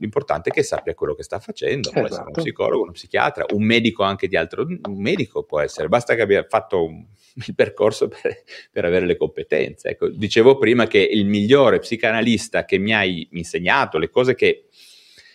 L'importante 0.00 0.50
è 0.50 0.52
che 0.52 0.62
sappia 0.62 0.94
quello 0.94 1.14
che 1.14 1.22
sta 1.22 1.38
facendo, 1.38 1.90
può 1.90 2.00
esatto. 2.00 2.06
essere 2.06 2.22
uno 2.22 2.30
esatto. 2.30 2.42
psicologo, 2.42 2.82
uno 2.82 2.92
psichiatra, 2.92 3.44
un 3.52 3.62
medico 3.62 4.02
anche 4.02 4.26
di 4.26 4.36
altro, 4.36 4.64
un 4.64 5.00
medico 5.00 5.44
può 5.44 5.60
essere, 5.60 5.88
basta 5.88 6.14
che 6.14 6.22
abbia 6.22 6.44
fatto 6.48 6.82
un, 6.82 7.04
il 7.46 7.54
percorso 7.54 8.08
per, 8.08 8.42
per, 8.70 8.84
avere 8.84 9.06
le 9.06 9.16
competenze. 9.16 9.90
Ecco, 9.90 10.08
dicevo 10.08 10.56
prima 10.58 10.86
che 10.86 10.98
il 10.98 11.26
migliore 11.26 11.78
psicanalista 11.78 12.64
che 12.64 12.78
mi 12.78 12.94
hai 12.94 13.28
insegnato, 13.32 13.98
le 13.98 14.10
cose 14.10 14.34
che 14.34 14.66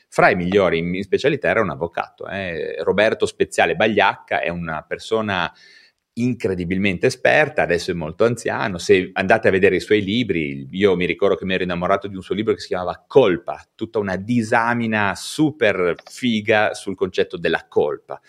fra 0.07 0.29
i 0.29 0.35
migliori 0.35 0.77
in 0.77 1.03
specialità 1.03 1.49
era 1.49 1.61
un 1.61 1.69
avvocato. 1.69 2.27
Eh. 2.27 2.81
Roberto 2.83 3.25
Speziale 3.25 3.75
Bagliacca 3.75 4.39
è 4.39 4.49
una 4.49 4.83
persona 4.87 5.51
incredibilmente 6.17 7.07
esperta, 7.07 7.63
adesso 7.63 7.91
è 7.91 7.93
molto 7.93 8.23
anziano, 8.23 8.77
se 8.77 9.09
andate 9.13 9.47
a 9.47 9.51
vedere 9.51 9.75
i 9.75 9.81
suoi 9.81 10.01
libri, 10.01 10.67
io 10.71 10.95
mi 10.95 11.05
ricordo 11.05 11.35
che 11.35 11.45
mi 11.45 11.53
ero 11.53 11.63
innamorato 11.63 12.07
di 12.07 12.15
un 12.15 12.21
suo 12.21 12.35
libro 12.35 12.53
che 12.53 12.61
si 12.61 12.67
chiamava 12.67 13.03
Colpa, 13.05 13.61
tutta 13.75 13.99
una 13.99 14.15
disamina 14.15 15.13
super 15.15 15.95
figa 16.09 16.73
sul 16.73 16.95
concetto 16.95 17.37
della 17.37 17.65
colpa. 17.67 18.19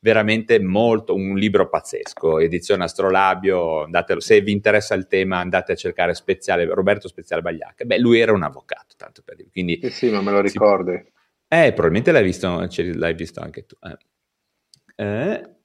Veramente 0.00 0.60
molto, 0.60 1.14
un 1.14 1.36
libro 1.36 1.68
pazzesco, 1.68 2.38
edizione 2.38 2.84
Astrolabio, 2.84 3.82
andatelo, 3.82 4.20
se 4.20 4.40
vi 4.40 4.52
interessa 4.52 4.94
il 4.94 5.08
tema 5.08 5.38
andate 5.38 5.72
a 5.72 5.74
cercare 5.74 6.14
Speziale, 6.14 6.64
Roberto 6.66 7.08
Speziale 7.08 7.42
Bagliacca. 7.42 7.84
Beh, 7.84 7.98
lui 7.98 8.20
era 8.20 8.32
un 8.32 8.44
avvocato, 8.44 8.94
tanto 8.96 9.22
per 9.24 9.34
dire. 9.34 9.48
Quindi, 9.50 9.80
sì, 9.82 9.90
sì, 9.90 10.10
ma 10.10 10.22
me 10.22 10.30
lo 10.30 10.40
ricordi. 10.40 10.92
Si, 10.92 11.12
eh, 11.48 11.72
probabilmente 11.72 12.12
l'hai 12.12 12.22
visto, 12.22 12.68
l'hai 12.94 13.14
visto 13.14 13.40
anche 13.40 13.66
tu. 13.66 13.76
Eh. 13.82 15.04
Eh. 15.04 15.57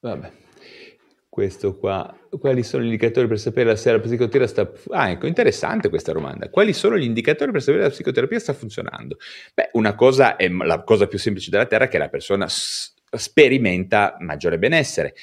Vabbè. 0.00 0.30
Questo 1.28 1.76
qua. 1.76 2.16
Quali 2.38 2.62
sono 2.62 2.82
gli 2.82 2.86
indicatori 2.86 3.28
per 3.28 3.38
sapere 3.38 3.76
se 3.76 3.92
la 3.92 4.00
psicoterapia 4.00 4.46
sta... 4.46 4.72
Ah, 4.90 5.10
ecco, 5.10 5.26
interessante 5.26 5.88
questa 5.88 6.12
domanda. 6.12 6.48
Quali 6.50 6.72
sono 6.72 6.98
gli 6.98 7.04
indicatori 7.04 7.52
per 7.52 7.60
sapere 7.62 7.82
se 7.84 7.88
la 7.88 7.94
psicoterapia 7.94 8.38
sta 8.38 8.52
funzionando? 8.52 9.18
Beh, 9.54 9.70
una 9.72 9.94
cosa 9.94 10.36
è 10.36 10.48
la 10.48 10.82
cosa 10.82 11.06
più 11.06 11.18
semplice 11.18 11.50
della 11.50 11.66
Terra 11.66 11.88
che 11.88 11.98
la 11.98 12.08
persona 12.08 12.48
s- 12.48 12.92
sperimenta 13.10 14.16
maggiore 14.20 14.58
benessere. 14.58 15.14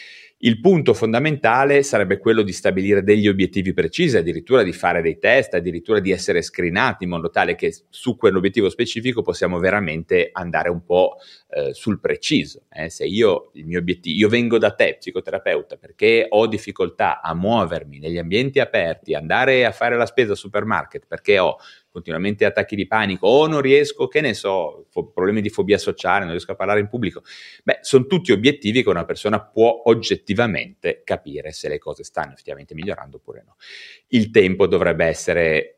Il 0.45 0.59
punto 0.59 0.93
fondamentale 0.93 1.81
sarebbe 1.81 2.19
quello 2.19 2.43
di 2.43 2.53
stabilire 2.53 3.01
degli 3.01 3.27
obiettivi 3.27 3.73
precisi, 3.73 4.15
addirittura 4.15 4.61
di 4.61 4.73
fare 4.73 5.01
dei 5.01 5.17
test, 5.17 5.55
addirittura 5.55 5.99
di 5.99 6.11
essere 6.11 6.43
screenati 6.43 7.05
in 7.05 7.09
modo 7.09 7.31
tale 7.31 7.55
che 7.55 7.75
su 7.89 8.15
quell'obiettivo 8.15 8.69
specifico 8.69 9.23
possiamo 9.23 9.57
veramente 9.57 10.29
andare 10.31 10.69
un 10.69 10.85
po' 10.85 11.15
eh, 11.49 11.73
sul 11.73 11.99
preciso. 11.99 12.65
Eh. 12.69 12.91
Se 12.91 13.05
io, 13.05 13.49
io 13.53 14.29
vengo 14.29 14.59
da 14.59 14.69
te, 14.69 14.97
psicoterapeuta, 14.99 15.77
perché 15.77 16.27
ho 16.29 16.45
difficoltà 16.45 17.21
a 17.21 17.33
muovermi 17.33 17.97
negli 17.97 18.19
ambienti 18.19 18.59
aperti, 18.59 19.15
andare 19.15 19.65
a 19.65 19.71
fare 19.71 19.97
la 19.97 20.05
spesa 20.05 20.33
al 20.33 20.37
supermarket, 20.37 21.07
perché 21.07 21.39
ho 21.39 21.57
continuamente 21.95 22.43
attacchi 22.43 22.75
di 22.75 22.87
panico 22.87 23.25
o 23.25 23.47
non 23.47 23.61
riesco, 23.61 24.09
che 24.09 24.19
ne 24.19 24.33
so, 24.33 24.85
fo- 24.89 25.07
problemi 25.11 25.39
di 25.39 25.49
fobia 25.49 25.77
sociale, 25.77 26.23
non 26.23 26.31
riesco 26.31 26.51
a 26.51 26.55
parlare 26.55 26.81
in 26.81 26.89
pubblico. 26.89 27.23
Beh, 27.63 27.79
sono 27.81 28.05
tutti 28.05 28.33
obiettivi 28.33 28.83
che 28.83 28.89
una 28.89 29.05
persona 29.05 29.39
può 29.41 29.83
oggettivamente 29.85 31.03
capire 31.05 31.53
se 31.53 31.69
le 31.69 31.77
cose 31.77 32.03
stanno 32.03 32.33
effettivamente 32.33 32.73
migliorando 32.73 33.15
oppure 33.15 33.43
no. 33.45 33.55
Il 34.07 34.29
tempo 34.29 34.67
dovrebbe 34.67 35.05
essere 35.05 35.75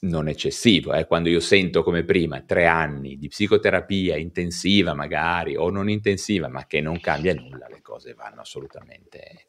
non 0.00 0.26
eccessivo, 0.28 0.94
eh? 0.94 1.06
quando 1.06 1.28
io 1.28 1.38
sento 1.40 1.82
come 1.82 2.02
prima 2.02 2.40
tre 2.40 2.66
anni 2.66 3.18
di 3.18 3.28
psicoterapia 3.28 4.16
intensiva 4.16 4.94
magari 4.94 5.54
o 5.54 5.68
non 5.68 5.90
intensiva, 5.90 6.48
ma 6.48 6.66
che 6.66 6.80
non 6.80 6.98
cambia 6.98 7.34
nulla, 7.34 7.66
le 7.68 7.82
cose 7.82 8.14
vanno 8.14 8.40
assolutamente, 8.40 9.46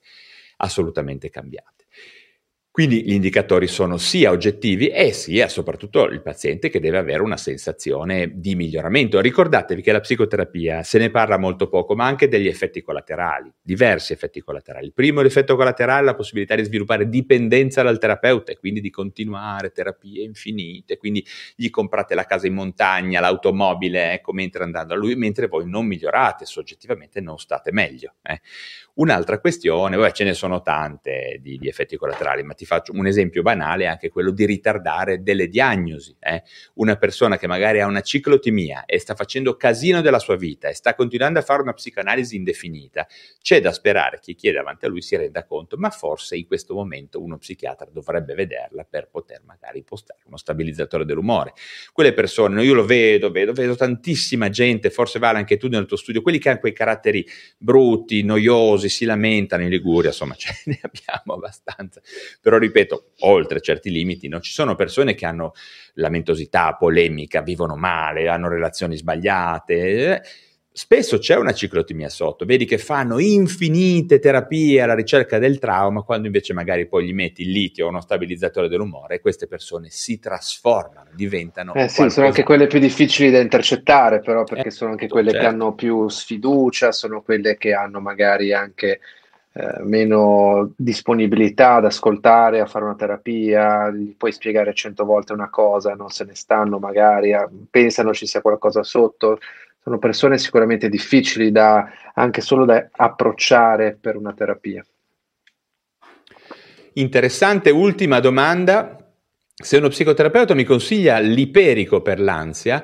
assolutamente 0.57 1.29
cambiate. 1.29 1.82
Quindi 2.73 3.03
gli 3.03 3.13
indicatori 3.13 3.67
sono 3.67 3.97
sia 3.97 4.31
oggettivi 4.31 4.87
e 4.87 5.13
sia 5.13 5.47
soprattutto 5.47 6.05
il 6.05 6.23
paziente 6.23 6.69
che 6.69 6.79
deve 6.79 6.97
avere 6.97 7.21
una 7.21 7.37
sensazione 7.37 8.31
di 8.33 8.55
miglioramento. 8.55 9.21
Ricordatevi 9.21 9.83
che 9.83 9.91
la 9.91 9.99
psicoterapia 9.99 10.81
se 10.81 10.97
ne 10.97 11.11
parla 11.11 11.37
molto 11.37 11.67
poco, 11.67 11.93
ma 11.93 12.07
anche 12.07 12.27
degli 12.27 12.47
effetti 12.47 12.81
collaterali, 12.81 13.53
diversi 13.61 14.13
effetti 14.13 14.41
collaterali. 14.41 14.87
Il 14.87 14.93
primo 14.93 15.21
l'effetto 15.21 15.55
collaterale 15.55 16.01
è 16.01 16.03
la 16.05 16.15
possibilità 16.15 16.55
di 16.55 16.63
sviluppare 16.63 17.07
dipendenza 17.07 17.83
dal 17.83 17.99
terapeuta 17.99 18.51
e 18.51 18.57
quindi 18.57 18.81
di 18.81 18.89
continuare 18.89 19.69
terapie 19.69 20.23
infinite, 20.23 20.97
quindi 20.97 21.23
gli 21.55 21.69
comprate 21.69 22.15
la 22.15 22.25
casa 22.25 22.47
in 22.47 22.55
montagna, 22.55 23.19
l'automobile, 23.19 24.13
ecco, 24.13 24.33
mentre 24.33 24.63
andando 24.63 24.95
a 24.95 24.97
lui, 24.97 25.13
mentre 25.15 25.45
voi 25.45 25.69
non 25.69 25.85
migliorate, 25.85 26.45
soggettivamente 26.45 27.21
non 27.21 27.37
state 27.37 27.71
meglio. 27.71 28.15
Eh. 28.23 28.41
Un'altra 28.95 29.39
questione, 29.39 29.97
beh, 29.97 30.11
ce 30.11 30.23
ne 30.23 30.35
sono 30.35 30.61
tante 30.61 31.39
di, 31.41 31.57
di, 31.57 31.67
effetti 31.67 31.97
collaterali, 31.97 32.43
ma 32.43 32.53
ti 32.53 32.63
faccio 32.63 32.91
un 32.93 33.07
esempio 33.07 33.41
banale, 33.41 33.87
anche 33.87 34.09
quello 34.09 34.29
di 34.29 34.45
ritardare 34.45 35.23
delle 35.23 35.47
diagnosi. 35.47 36.15
Eh? 36.19 36.43
Una 36.75 36.95
persona 36.95 37.39
che 37.39 37.47
magari 37.47 37.81
ha 37.81 37.87
una 37.87 38.01
ciclotimia 38.01 38.85
e 38.85 38.99
sta 38.99 39.15
facendo 39.15 39.57
casino 39.57 40.01
della 40.01 40.19
sua 40.19 40.35
vita 40.35 40.67
e 40.67 40.75
sta 40.75 40.93
continuando 40.93 41.39
a 41.39 41.41
fare 41.41 41.63
una 41.63 41.73
psicoanalisi 41.73 42.35
indefinita, 42.35 43.07
c'è 43.41 43.59
da 43.61 43.71
sperare 43.71 44.19
che 44.21 44.35
chi 44.35 44.49
è 44.49 44.51
davanti 44.51 44.85
a 44.85 44.89
lui 44.89 45.01
si 45.01 45.15
renda 45.15 45.43
conto, 45.43 45.75
ma 45.75 45.89
forse 45.89 46.35
in 46.35 46.45
questo 46.45 46.75
momento 46.75 47.19
uno 47.19 47.39
psichiatra 47.39 47.89
dovrebbe 47.91 48.35
vederla 48.35 48.85
per 48.87 49.07
poter 49.09 49.41
magari 49.43 49.79
impostare 49.79 50.19
uno 50.27 50.37
stabilizzatore 50.37 51.03
dell'umore. 51.03 51.53
Quelle 51.91 52.13
persone, 52.13 52.63
io 52.63 52.75
lo 52.75 52.85
vedo, 52.85 53.31
vedo, 53.31 53.53
vedo 53.53 53.75
tantissima 53.75 54.49
gente, 54.49 54.91
forse 54.91 55.17
vale 55.17 55.39
anche 55.39 55.57
tu 55.57 55.67
nel 55.67 55.87
tuo 55.87 55.97
studio, 55.97 56.21
quelli 56.21 56.37
che 56.37 56.49
hanno 56.49 56.59
quei 56.59 56.73
caratteri 56.73 57.25
brutti, 57.57 58.21
noiosi, 58.21 58.81
tifosi 58.83 58.89
si 58.89 59.05
lamentano 59.05 59.63
in 59.63 59.69
Liguria, 59.69 60.09
insomma 60.09 60.35
ce 60.37 60.53
ne 60.65 60.79
abbiamo 60.81 61.33
abbastanza, 61.35 62.01
però 62.41 62.57
ripeto, 62.57 63.11
oltre 63.19 63.61
certi 63.61 63.89
limiti, 63.89 64.27
no? 64.27 64.39
ci 64.39 64.51
sono 64.51 64.75
persone 64.75 65.15
che 65.15 65.25
hanno 65.25 65.53
lamentosità, 65.95 66.75
polemica, 66.75 67.41
vivono 67.41 67.75
male, 67.75 68.27
hanno 68.27 68.49
relazioni 68.49 68.95
sbagliate. 68.97 69.75
Eh? 70.13 70.21
Spesso 70.75 71.19
c'è 71.19 71.35
una 71.35 71.53
ciclotimia 71.53 72.09
sotto, 72.09 72.45
vedi 72.45 72.65
che 72.65 72.79
fanno 72.79 73.19
infinite 73.19 74.17
terapie 74.17 74.81
alla 74.81 74.95
ricerca 74.95 75.37
del 75.37 75.59
trauma, 75.59 76.01
quando 76.01 76.25
invece 76.25 76.51
magari 76.53 76.87
poi 76.87 77.05
gli 77.05 77.13
metti 77.13 77.43
il 77.43 77.51
litio 77.51 77.85
o 77.85 77.89
uno 77.89 78.01
stabilizzatore 78.01 78.67
dell'umore 78.67 79.15
e 79.15 79.19
queste 79.19 79.45
persone 79.45 79.89
si 79.91 80.17
trasformano, 80.17 81.11
diventano... 81.13 81.75
Eh 81.75 81.87
sì, 81.89 82.09
sono 82.09 82.25
anche 82.25 82.41
quelle 82.41 82.65
più 82.65 82.79
difficili 82.79 83.29
da 83.29 83.39
intercettare 83.39 84.21
però, 84.21 84.45
perché 84.45 84.69
eh, 84.69 84.71
sono 84.71 84.89
anche 84.89 85.07
quelle 85.07 85.29
certo. 85.29 85.45
che 85.45 85.53
hanno 85.53 85.75
più 85.75 86.07
sfiducia, 86.07 86.91
sono 86.91 87.21
quelle 87.21 87.55
che 87.55 87.75
hanno 87.75 87.99
magari 87.99 88.51
anche 88.51 88.99
eh, 89.53 89.83
meno 89.83 90.73
disponibilità 90.75 91.75
ad 91.75 91.85
ascoltare, 91.85 92.61
a 92.61 92.65
fare 92.65 92.85
una 92.85 92.95
terapia, 92.95 93.91
gli 93.91 94.15
puoi 94.17 94.31
spiegare 94.31 94.73
cento 94.73 95.05
volte 95.05 95.33
una 95.33 95.51
cosa, 95.51 95.93
non 95.93 96.09
se 96.09 96.23
ne 96.23 96.33
stanno 96.33 96.79
magari, 96.79 97.31
a, 97.31 97.47
pensano 97.69 98.11
ci 98.11 98.25
sia 98.25 98.41
qualcosa 98.41 98.81
sotto 98.81 99.37
sono 99.83 99.99
persone 99.99 100.37
sicuramente 100.37 100.87
difficili 100.87 101.51
da 101.51 101.91
anche 102.13 102.39
solo 102.39 102.63
da 102.63 102.87
approcciare 102.89 103.97
per 103.99 104.15
una 104.15 104.33
terapia. 104.33 104.83
Interessante 106.93 107.69
ultima 107.69 108.19
domanda. 108.21 108.97
Se 109.55 109.77
uno 109.77 109.89
psicoterapeuta 109.89 110.53
mi 110.53 110.63
consiglia 110.63 111.19
l'iperico 111.19 112.01
per 112.01 112.19
l'ansia, 112.19 112.83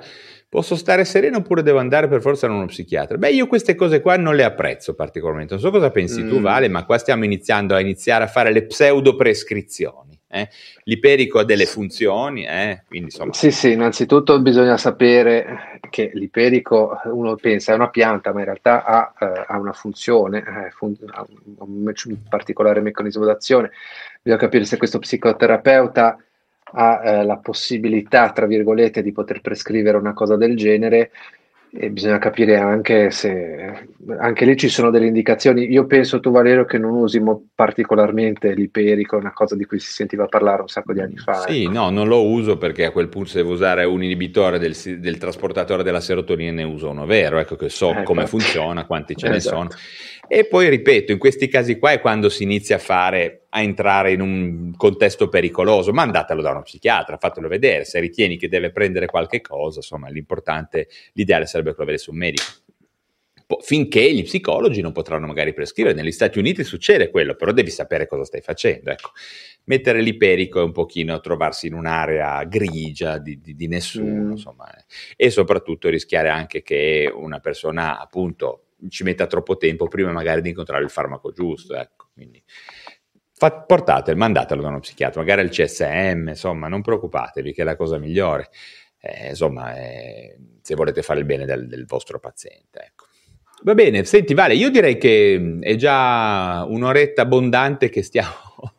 posso 0.50 0.76
stare 0.76 1.06
sereno 1.06 1.38
oppure 1.38 1.64
devo 1.64 1.80
andare 1.80 2.08
per 2.10 2.22
forza 2.22 2.48
da 2.48 2.54
uno 2.54 2.66
psichiatra? 2.66 3.18
Beh, 3.18 3.32
io 3.32 3.48
queste 3.48 3.76
cose 3.76 4.02
qua 4.02 4.18
non 4.18 4.36
le 4.36 4.44
apprezzo 4.44 4.94
particolarmente. 4.94 5.54
Non 5.54 5.64
so 5.64 5.72
cosa 5.72 5.92
pensi 5.92 6.24
mm. 6.24 6.28
tu, 6.30 6.42
Vale, 6.42 6.68
ma 6.68 6.86
qua 6.86 6.98
stiamo 6.98 7.24
iniziando 7.24 7.76
a 7.76 7.80
iniziare 7.80 8.26
a 8.26 8.28
fare 8.28 8.52
le 8.52 8.66
pseudo 8.66 9.16
prescrizioni. 9.16 10.19
Eh? 10.32 10.48
L'iperico 10.84 11.40
ha 11.40 11.44
delle 11.44 11.66
funzioni, 11.66 12.46
eh? 12.46 12.84
quindi 12.88 13.08
insomma... 13.08 13.34
Sì, 13.34 13.50
sì, 13.50 13.72
innanzitutto 13.72 14.40
bisogna 14.42 14.78
sapere 14.78 15.80
che 15.90 16.12
l'iperico, 16.14 17.02
uno 17.06 17.36
pensa 17.36 17.72
è 17.72 17.76
una 17.76 17.90
pianta, 17.90 18.32
ma 18.32 18.40
in 18.40 18.46
realtà 18.46 18.86
ha, 18.86 19.14
eh, 19.20 19.46
ha 19.48 19.58
una 19.58 19.74
funzione, 19.74 20.38
eh, 20.40 20.70
fun- 20.70 20.96
ha 21.08 21.26
un, 21.58 21.92
un, 22.06 22.24
particolare 22.30 22.80
meccanismo 22.80 23.26
d'azione. 23.26 23.72
Bisogna 24.22 24.42
capire 24.42 24.66
se 24.66 24.78
questo 24.78 25.00
psicoterapeuta 25.00 26.18
ha 26.74 27.02
eh, 27.04 27.26
la 27.26 27.38
possibilità, 27.38 28.32
tra 28.32 28.46
virgolette, 28.46 29.02
di 29.02 29.12
poter 29.12 29.42
prescrivere 29.42 29.98
una 29.98 30.14
cosa 30.14 30.36
del 30.36 30.56
genere 30.56 31.10
e 31.72 31.92
bisogna 31.92 32.18
capire 32.18 32.58
anche 32.58 33.12
se 33.12 33.88
anche 34.18 34.46
lì 34.46 34.58
ci 34.58 34.70
sono 34.70 34.90
delle 34.90 35.06
indicazioni. 35.06 35.72
Io 35.72 35.86
penso 35.86 36.20
tu, 36.20 36.32
Valerio, 36.32 36.66
che 36.66 36.80
non 36.80 36.96
usimo 36.96 37.50
particolarmente 37.54 38.54
l'iperico, 38.54 39.18
una 39.18 39.34
cosa 39.34 39.56
di 39.56 39.66
cui 39.66 39.80
si 39.80 39.92
sentiva 39.92 40.26
parlare 40.26 40.62
un 40.62 40.68
sacco 40.68 40.94
di 40.94 41.02
anni 41.02 41.18
fa. 41.18 41.46
Sì, 41.48 41.64
ecco. 41.64 41.72
no, 41.72 41.90
non 41.92 42.08
lo 42.08 42.26
uso 42.26 42.58
perché 42.58 42.86
a 42.86 42.92
quel 42.92 43.10
punto 43.10 43.30
se 43.30 43.38
devo 43.38 43.52
usare 43.52 43.84
un 43.84 44.04
inibitore 44.04 44.58
del, 44.58 44.76
del 45.00 45.18
trasportatore 45.18 45.84
della 45.84 46.00
serotonina 46.02 46.52
ne 46.52 46.64
uso 46.64 46.90
uno 46.90 47.06
vero, 47.06 47.38
ecco 47.38 47.56
che 47.56 47.70
so 47.70 47.94
eh, 47.94 48.04
come 48.04 48.26
funziona, 48.26 48.86
quanti 48.86 49.16
ce 49.16 49.28
esatto. 49.34 49.64
ne 49.64 49.70
sono. 49.70 49.82
E 50.28 50.46
poi 50.46 50.70
ripeto, 50.70 51.12
in 51.12 51.18
questi 51.18 51.48
casi 51.48 51.78
qua 51.78 51.92
è 51.92 52.02
quando 52.02 52.30
si 52.30 52.44
inizia 52.44 52.78
a 52.78 52.80
fare, 52.80 53.39
a 53.50 53.62
entrare 53.62 54.12
in 54.12 54.22
un 54.22 54.74
contesto 54.76 55.28
pericoloso, 55.28 55.92
mandatelo 55.92 56.42
da 56.42 56.52
uno 56.52 56.62
psichiatra, 56.62 57.18
fatelo 57.18 57.48
vedere, 57.48 57.84
se 57.84 58.00
ritieni 58.00 58.38
che 58.38 58.48
deve 58.48 58.72
prendere 58.72 59.08
qualche 59.08 59.42
cosa, 59.42 59.80
insomma 59.80 60.10
l'importante, 60.10 60.88
l'ideale 61.14 61.46
sarebbe 61.46 61.72
quello 61.74 61.90
avere 61.90 61.98
su 61.98 62.12
un 62.12 62.18
medico. 62.18 62.46
Finché 63.62 64.14
gli 64.14 64.22
psicologi 64.22 64.80
non 64.80 64.92
potranno 64.92 65.26
magari 65.26 65.54
prescrivere, 65.54 65.96
negli 65.96 66.12
Stati 66.12 66.38
Uniti 66.38 66.64
succede 66.64 67.10
quello, 67.10 67.34
però 67.34 67.52
devi 67.52 67.72
sapere 67.72 68.06
cosa 68.06 68.24
stai 68.24 68.42
facendo, 68.42 68.92
ecco. 68.92 69.10
Mettere 69.64 70.02
l'iperico 70.02 70.60
è 70.60 70.64
un 70.64 70.72
pochino 70.72 71.20
trovarsi 71.20 71.66
in 71.66 71.74
un'area 71.74 72.44
grigia 72.44 73.18
di, 73.18 73.40
di, 73.42 73.56
di 73.56 73.68
nessuno, 73.68 74.26
mm. 74.26 74.32
insomma, 74.32 74.72
eh. 74.76 74.84
e 75.16 75.32
soprattutto 75.32 75.90
rischiare 75.90 76.30
anche 76.30 76.62
che 76.62 77.12
una 77.12 77.40
persona 77.40 78.00
appunto 78.00 78.66
ci 78.88 79.04
metta 79.04 79.28
troppo 79.28 79.58
tempo 79.58 79.88
prima 79.88 80.12
magari 80.12 80.42
di 80.42 80.50
incontrare 80.50 80.84
il 80.84 80.90
farmaco 80.90 81.32
giusto. 81.32 81.76
Ecco. 81.76 82.10
Quindi 82.14 82.42
fat, 83.40 83.66
portatelo, 83.66 84.18
mandatelo 84.18 84.62
da 84.62 84.68
uno 84.68 84.80
psichiatra, 84.82 85.22
magari 85.22 85.42
al 85.42 85.50
CSM, 85.50 86.28
insomma, 86.28 86.68
non 86.68 86.82
preoccupatevi 86.82 87.54
che 87.54 87.62
è 87.62 87.66
la 87.66 87.78
cosa 87.78 87.98
migliore. 87.98 88.50
Eh, 89.00 89.30
insomma, 89.30 89.78
eh, 89.78 90.38
se 90.62 90.76
volete 90.76 91.02
fare 91.02 91.20
il 91.20 91.26
bene 91.26 91.46
del, 91.46 91.68
del 91.68 91.86
vostro 91.86 92.20
paziente. 92.20 92.80
Ecco. 92.86 93.06
Va 93.64 93.74
bene, 93.74 94.04
senti 94.04 94.34
Vale, 94.34 94.56
io 94.56 94.70
direi 94.70 94.98
che 94.98 95.58
è 95.62 95.76
già 95.76 96.66
un'oretta 96.68 97.22
abbondante 97.22 97.90
che 97.90 98.04
stiamo 98.04 98.76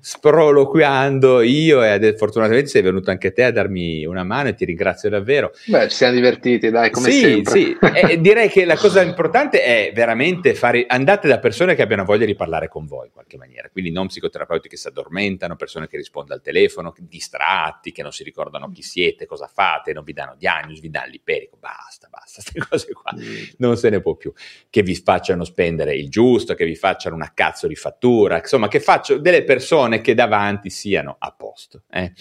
sproloquiando 0.00 1.42
io 1.42 1.82
e 1.82 2.14
fortunatamente 2.16 2.68
sei 2.68 2.82
venuto 2.82 3.10
anche 3.10 3.32
te 3.32 3.44
a 3.44 3.52
darmi 3.52 4.04
una 4.04 4.24
mano 4.24 4.48
e 4.48 4.54
ti 4.54 4.64
ringrazio 4.64 5.08
davvero. 5.08 5.52
Beh, 5.66 5.88
ci 5.88 5.96
siamo 5.96 6.14
divertiti, 6.14 6.70
dai, 6.70 6.90
come 6.90 7.10
sì, 7.10 7.20
sempre. 7.20 7.52
Sì, 7.52 7.76
e 7.94 8.20
direi 8.20 8.48
che 8.48 8.64
la 8.64 8.76
cosa 8.76 9.02
importante 9.02 9.62
è 9.62 9.92
veramente 9.94 10.54
fare, 10.54 10.86
andate 10.86 11.28
da 11.28 11.38
persone 11.38 11.74
che 11.74 11.82
abbiano 11.82 12.04
voglia 12.04 12.26
di 12.26 12.34
parlare 12.34 12.68
con 12.68 12.86
voi 12.86 13.06
in 13.06 13.12
qualche 13.12 13.36
maniera, 13.36 13.68
quindi 13.70 13.90
non 13.90 14.06
psicoterapeuti 14.06 14.68
che 14.68 14.76
si 14.76 14.88
addormentano, 14.88 15.56
persone 15.56 15.86
che 15.88 15.96
rispondono 15.96 16.34
al 16.34 16.42
telefono, 16.42 16.94
distratti, 16.98 17.92
che 17.92 18.02
non 18.02 18.12
si 18.12 18.24
ricordano 18.24 18.70
chi 18.70 18.82
siete, 18.82 19.26
cosa 19.26 19.46
fate, 19.52 19.92
non 19.92 20.04
vi 20.04 20.12
danno 20.12 20.34
diagnosi, 20.38 20.80
vi 20.80 20.90
danno 20.90 21.10
l'iperico, 21.10 21.56
basta, 21.58 22.08
basta, 22.10 22.40
queste 22.42 22.60
cose 22.68 22.92
qua, 22.92 23.12
non 23.58 23.76
se 23.76 23.90
ne 23.90 24.00
può 24.00 24.14
più, 24.14 24.32
che 24.68 24.82
vi 24.82 24.94
facciano 24.94 25.44
spendere 25.44 25.94
il 25.94 26.08
giusto, 26.08 26.54
che 26.54 26.64
vi 26.64 26.76
facciano 26.76 27.14
una 27.14 27.32
cazzo 27.34 27.66
di 27.66 27.74
fattura, 27.74 28.38
insomma, 28.38 28.68
che 28.68 28.80
faccio 28.80 29.18
delle 29.18 29.44
persone 29.50 30.00
che 30.00 30.14
davanti 30.14 30.70
siano 30.70 31.16
a 31.18 31.32
posto. 31.32 31.82
Eh. 31.90 32.12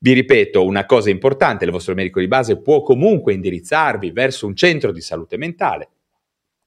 Vi 0.00 0.12
ripeto, 0.14 0.64
una 0.64 0.84
cosa 0.84 1.10
importante, 1.10 1.64
il 1.64 1.70
vostro 1.70 1.94
medico 1.94 2.18
di 2.18 2.26
base 2.26 2.60
può 2.60 2.82
comunque 2.82 3.34
indirizzarvi 3.34 4.10
verso 4.10 4.48
un 4.48 4.56
centro 4.56 4.90
di 4.90 5.00
salute 5.00 5.36
mentale. 5.36 5.90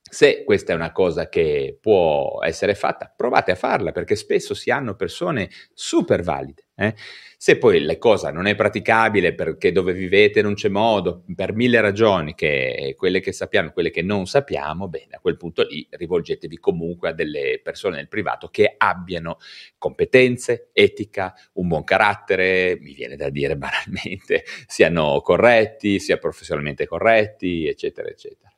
Se 0.01 0.45
questa 0.45 0.71
è 0.71 0.75
una 0.75 0.93
cosa 0.93 1.27
che 1.27 1.77
può 1.81 2.39
essere 2.45 2.75
fatta, 2.75 3.13
provate 3.13 3.51
a 3.51 3.55
farla 3.55 3.91
perché 3.91 4.15
spesso 4.15 4.53
si 4.53 4.71
hanno 4.71 4.95
persone 4.95 5.49
super 5.73 6.23
valide. 6.23 6.64
Eh? 6.75 6.93
Se 7.37 7.57
poi 7.57 7.81
la 7.81 7.97
cosa 7.97 8.31
non 8.31 8.47
è 8.47 8.55
praticabile 8.55 9.33
perché 9.33 9.71
dove 9.71 9.93
vivete 9.93 10.41
non 10.41 10.55
c'è 10.55 10.67
modo, 10.67 11.23
per 11.35 11.53
mille 11.53 11.79
ragioni, 11.79 12.33
che 12.33 12.95
quelle 12.97 13.19
che 13.19 13.31
sappiamo 13.31 13.69
e 13.69 13.73
quelle 13.73 13.91
che 13.91 14.01
non 14.01 14.25
sappiamo, 14.25 14.87
bene, 14.87 15.15
a 15.15 15.19
quel 15.19 15.37
punto 15.37 15.63
lì 15.63 15.87
rivolgetevi 15.89 16.57
comunque 16.57 17.09
a 17.09 17.13
delle 17.13 17.59
persone 17.63 17.97
nel 17.97 18.07
privato 18.07 18.47
che 18.47 18.73
abbiano 18.77 19.37
competenze, 19.77 20.69
etica, 20.73 21.33
un 21.53 21.67
buon 21.67 21.83
carattere, 21.83 22.77
mi 22.81 22.93
viene 22.93 23.15
da 23.15 23.29
dire 23.29 23.55
banalmente, 23.55 24.43
siano 24.65 25.21
corretti, 25.21 25.99
sia 25.99 26.17
professionalmente 26.17 26.85
corretti, 26.87 27.67
eccetera, 27.67 28.09
eccetera. 28.09 28.51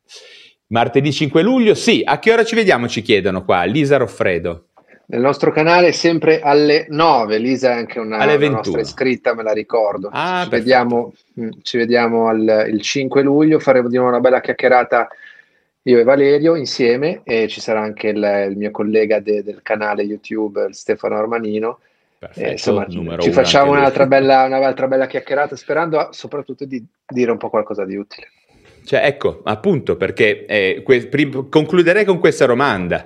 Martedì 0.67 1.13
5 1.13 1.41
luglio, 1.41 1.75
sì, 1.75 2.01
a 2.05 2.19
che 2.19 2.31
ora 2.31 2.43
ci 2.43 2.55
vediamo? 2.55 2.87
Ci 2.87 3.01
chiedono 3.01 3.43
qua, 3.43 3.63
Lisa 3.63 3.97
Roffredo. 3.97 4.69
Nel 5.09 5.21
nostro 5.21 5.53
canale 5.53 5.93
sempre 5.93 6.41
alle 6.41 6.85
9, 6.89 7.37
Lisa 7.37 7.69
è 7.69 7.75
anche 7.75 7.97
una, 7.97 8.17
una 8.25 8.49
nostra 8.49 8.81
iscritta, 8.81 9.33
me 9.33 9.41
la 9.41 9.53
ricordo. 9.53 10.09
Ah, 10.11 10.43
ci, 10.43 10.49
vediamo, 10.49 11.13
mm, 11.39 11.49
ci, 11.61 11.77
vediamo, 11.77 12.27
al, 12.27 12.67
il 12.69 12.81
5 12.81 13.21
luglio, 13.21 13.59
faremo 13.59 13.87
di 13.87 13.95
nuovo 13.95 14.09
una 14.09 14.19
bella 14.19 14.41
chiacchierata 14.41 15.07
io 15.83 15.99
e 15.99 16.03
Valerio 16.03 16.55
insieme 16.55 17.21
e 17.23 17.47
ci 17.47 17.61
sarà 17.61 17.79
anche 17.79 18.09
il, 18.09 18.47
il 18.49 18.57
mio 18.57 18.71
collega 18.71 19.21
de, 19.21 19.43
del 19.43 19.61
canale 19.61 20.03
YouTube 20.03 20.67
Stefano 20.71 21.15
Armanino. 21.15 21.79
Perfetto, 22.19 22.51
insomma, 22.51 23.17
ci 23.19 23.31
facciamo 23.31 23.71
un'altra 23.71 24.05
bella, 24.07 24.43
un'altra 24.43 24.87
bella 24.87 25.07
chiacchierata 25.07 25.55
sperando 25.55 26.09
soprattutto 26.11 26.65
di 26.65 26.85
dire 27.07 27.31
un 27.31 27.37
po' 27.37 27.49
qualcosa 27.49 27.85
di 27.85 27.95
utile. 27.95 28.31
Cioè, 28.83 29.05
ecco, 29.05 29.39
appunto, 29.45 29.95
perché 29.95 30.45
eh, 30.45 30.81
que- 30.83 31.07
prim- 31.07 31.47
concluderei 31.47 32.03
con 32.03 32.19
questa 32.19 32.45
domanda. 32.45 33.05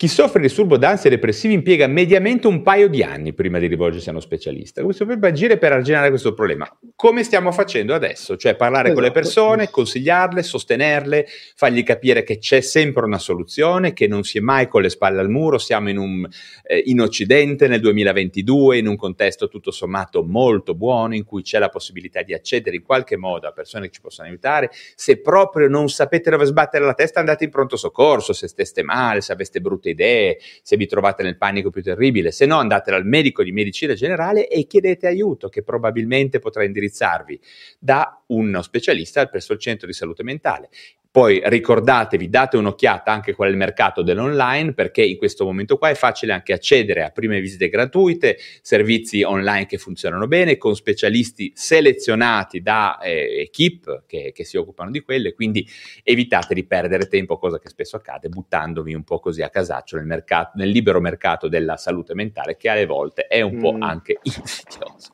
Chi 0.00 0.08
soffre 0.08 0.40
di 0.40 0.46
disturbo 0.46 0.78
d'ansia 0.78 1.10
depressivi 1.10 1.52
impiega 1.52 1.86
mediamente 1.86 2.46
un 2.46 2.62
paio 2.62 2.88
di 2.88 3.02
anni 3.02 3.34
prima 3.34 3.58
di 3.58 3.66
rivolgersi 3.66 4.08
a 4.08 4.12
uno 4.12 4.22
specialista. 4.22 4.80
Come 4.80 4.94
si 4.94 5.00
dovrebbe 5.00 5.28
agire 5.28 5.58
per 5.58 5.72
arginare 5.72 6.08
questo 6.08 6.32
problema? 6.32 6.66
Come 6.96 7.22
stiamo 7.22 7.52
facendo 7.52 7.92
adesso? 7.92 8.38
Cioè 8.38 8.56
parlare 8.56 8.88
esatto. 8.88 8.94
con 8.94 9.02
le 9.02 9.10
esatto. 9.10 9.42
persone, 9.42 9.68
consigliarle, 9.68 10.42
sostenerle, 10.42 11.26
fargli 11.54 11.82
capire 11.82 12.22
che 12.22 12.38
c'è 12.38 12.62
sempre 12.62 13.04
una 13.04 13.18
soluzione, 13.18 13.92
che 13.92 14.06
non 14.06 14.24
si 14.24 14.38
è 14.38 14.40
mai 14.40 14.68
con 14.68 14.80
le 14.80 14.88
spalle 14.88 15.20
al 15.20 15.28
muro, 15.28 15.58
siamo 15.58 15.90
in, 15.90 15.98
un, 15.98 16.26
eh, 16.62 16.82
in 16.86 17.02
Occidente 17.02 17.68
nel 17.68 17.80
2022, 17.80 18.78
in 18.78 18.86
un 18.86 18.96
contesto 18.96 19.48
tutto 19.48 19.70
sommato 19.70 20.24
molto 20.24 20.74
buono, 20.74 21.14
in 21.14 21.24
cui 21.24 21.42
c'è 21.42 21.58
la 21.58 21.68
possibilità 21.68 22.22
di 22.22 22.32
accedere 22.32 22.76
in 22.76 22.82
qualche 22.82 23.18
modo 23.18 23.48
a 23.48 23.52
persone 23.52 23.88
che 23.88 23.92
ci 23.92 24.00
possono 24.00 24.28
aiutare. 24.28 24.70
Se 24.94 25.20
proprio 25.20 25.68
non 25.68 25.90
sapete 25.90 26.30
dove 26.30 26.46
sbattere 26.46 26.86
la 26.86 26.94
testa, 26.94 27.20
andate 27.20 27.44
in 27.44 27.50
pronto 27.50 27.76
soccorso, 27.76 28.32
se 28.32 28.48
steste 28.48 28.82
male, 28.82 29.20
se 29.20 29.32
aveste 29.32 29.60
brutte 29.60 29.88
idee, 29.90 30.38
se 30.62 30.76
vi 30.76 30.86
trovate 30.86 31.22
nel 31.22 31.36
panico 31.36 31.70
più 31.70 31.82
terribile, 31.82 32.30
se 32.30 32.46
no 32.46 32.58
andate 32.58 32.90
dal 32.90 33.06
medico 33.06 33.42
di 33.42 33.52
medicina 33.52 33.94
generale 33.94 34.48
e 34.48 34.66
chiedete 34.66 35.06
aiuto 35.06 35.48
che 35.48 35.62
probabilmente 35.62 36.38
potrà 36.38 36.64
indirizzarvi 36.64 37.40
da 37.78 38.19
uno 38.30 38.62
specialista 38.62 39.26
presso 39.26 39.52
il 39.52 39.58
centro 39.58 39.86
di 39.86 39.92
salute 39.92 40.22
mentale. 40.22 40.68
Poi 41.12 41.42
ricordatevi, 41.44 42.28
date 42.28 42.56
un'occhiata 42.56 43.10
anche 43.10 43.34
qual 43.34 43.48
è 43.48 43.50
il 43.50 43.56
mercato 43.56 44.02
dell'online, 44.02 44.74
perché 44.74 45.02
in 45.02 45.16
questo 45.16 45.44
momento 45.44 45.76
qua 45.76 45.88
è 45.88 45.96
facile 45.96 46.32
anche 46.32 46.52
accedere 46.52 47.02
a 47.02 47.10
prime 47.10 47.40
visite 47.40 47.68
gratuite, 47.68 48.38
servizi 48.62 49.24
online 49.24 49.66
che 49.66 49.76
funzionano 49.76 50.28
bene, 50.28 50.56
con 50.56 50.76
specialisti 50.76 51.50
selezionati 51.52 52.62
da 52.62 53.00
eh, 53.00 53.40
equip 53.40 54.04
che, 54.06 54.30
che, 54.32 54.44
si 54.44 54.56
occupano 54.56 54.92
di 54.92 55.00
quelle, 55.00 55.34
quindi 55.34 55.68
evitate 56.04 56.54
di 56.54 56.64
perdere 56.64 57.08
tempo, 57.08 57.38
cosa 57.38 57.58
che 57.58 57.68
spesso 57.68 57.96
accade, 57.96 58.28
buttandovi 58.28 58.94
un 58.94 59.02
po' 59.02 59.18
così 59.18 59.42
a 59.42 59.50
casaccio 59.50 59.96
nel, 59.96 60.06
mercato, 60.06 60.52
nel 60.54 60.68
libero 60.68 61.00
mercato 61.00 61.48
della 61.48 61.76
salute 61.76 62.14
mentale, 62.14 62.56
che 62.56 62.68
alle 62.68 62.86
volte 62.86 63.26
è 63.26 63.40
un 63.40 63.56
mm. 63.56 63.60
po' 63.60 63.76
anche 63.80 64.18
insidioso. 64.22 65.10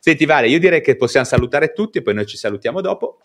Senti 0.00 0.24
Vale, 0.24 0.48
io 0.48 0.58
direi 0.58 0.80
che 0.80 0.96
possiamo 0.96 1.26
salutare 1.26 1.72
tutti 1.72 1.98
e 1.98 2.02
poi 2.02 2.14
noi 2.14 2.24
ci 2.24 2.38
salutiamo 2.38 2.53
dopo. 2.80 3.20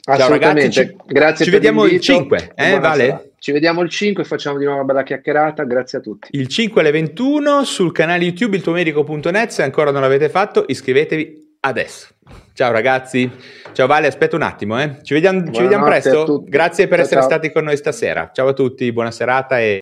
Ciao 0.00 0.28
ragazzi, 0.28 0.70
ci, 0.70 0.96
grazie 1.04 1.44
ci 1.44 1.50
vediamo 1.50 1.84
il 1.84 2.00
5, 2.00 2.52
eh, 2.54 2.78
vale? 2.78 3.32
Ci 3.38 3.52
vediamo 3.52 3.82
il 3.82 3.90
5 3.90 4.22
e 4.22 4.26
facciamo 4.26 4.56
di 4.56 4.64
nuovo 4.64 4.80
una 4.80 4.86
bella 4.86 5.02
chiacchierata, 5.02 5.64
grazie 5.64 5.98
a 5.98 6.00
tutti. 6.00 6.28
Il 6.32 6.48
5 6.48 6.80
alle 6.80 6.90
21 6.90 7.64
sul 7.64 7.92
canale 7.92 8.24
YouTube 8.24 8.52
il 8.52 8.58
iltuomedico.net, 8.58 9.50
se 9.50 9.62
ancora 9.62 9.90
non 9.90 10.00
l'avete 10.00 10.30
fatto 10.30 10.64
iscrivetevi 10.66 11.56
adesso. 11.60 12.08
Ciao 12.54 12.72
ragazzi, 12.72 13.30
ciao 13.72 13.86
Vale, 13.86 14.06
aspetta 14.06 14.36
un 14.36 14.42
attimo, 14.42 14.80
eh. 14.80 14.96
ci, 15.02 15.14
vediamo, 15.14 15.50
ci 15.52 15.62
vediamo 15.62 15.84
presto, 15.84 16.42
grazie 16.44 16.88
per 16.88 16.96
ciao, 16.96 17.06
essere 17.06 17.20
ciao. 17.20 17.30
stati 17.30 17.52
con 17.52 17.64
noi 17.64 17.76
stasera, 17.76 18.30
ciao 18.32 18.48
a 18.48 18.52
tutti, 18.52 18.90
buona 18.92 19.10
serata 19.10 19.60
e... 19.60 19.76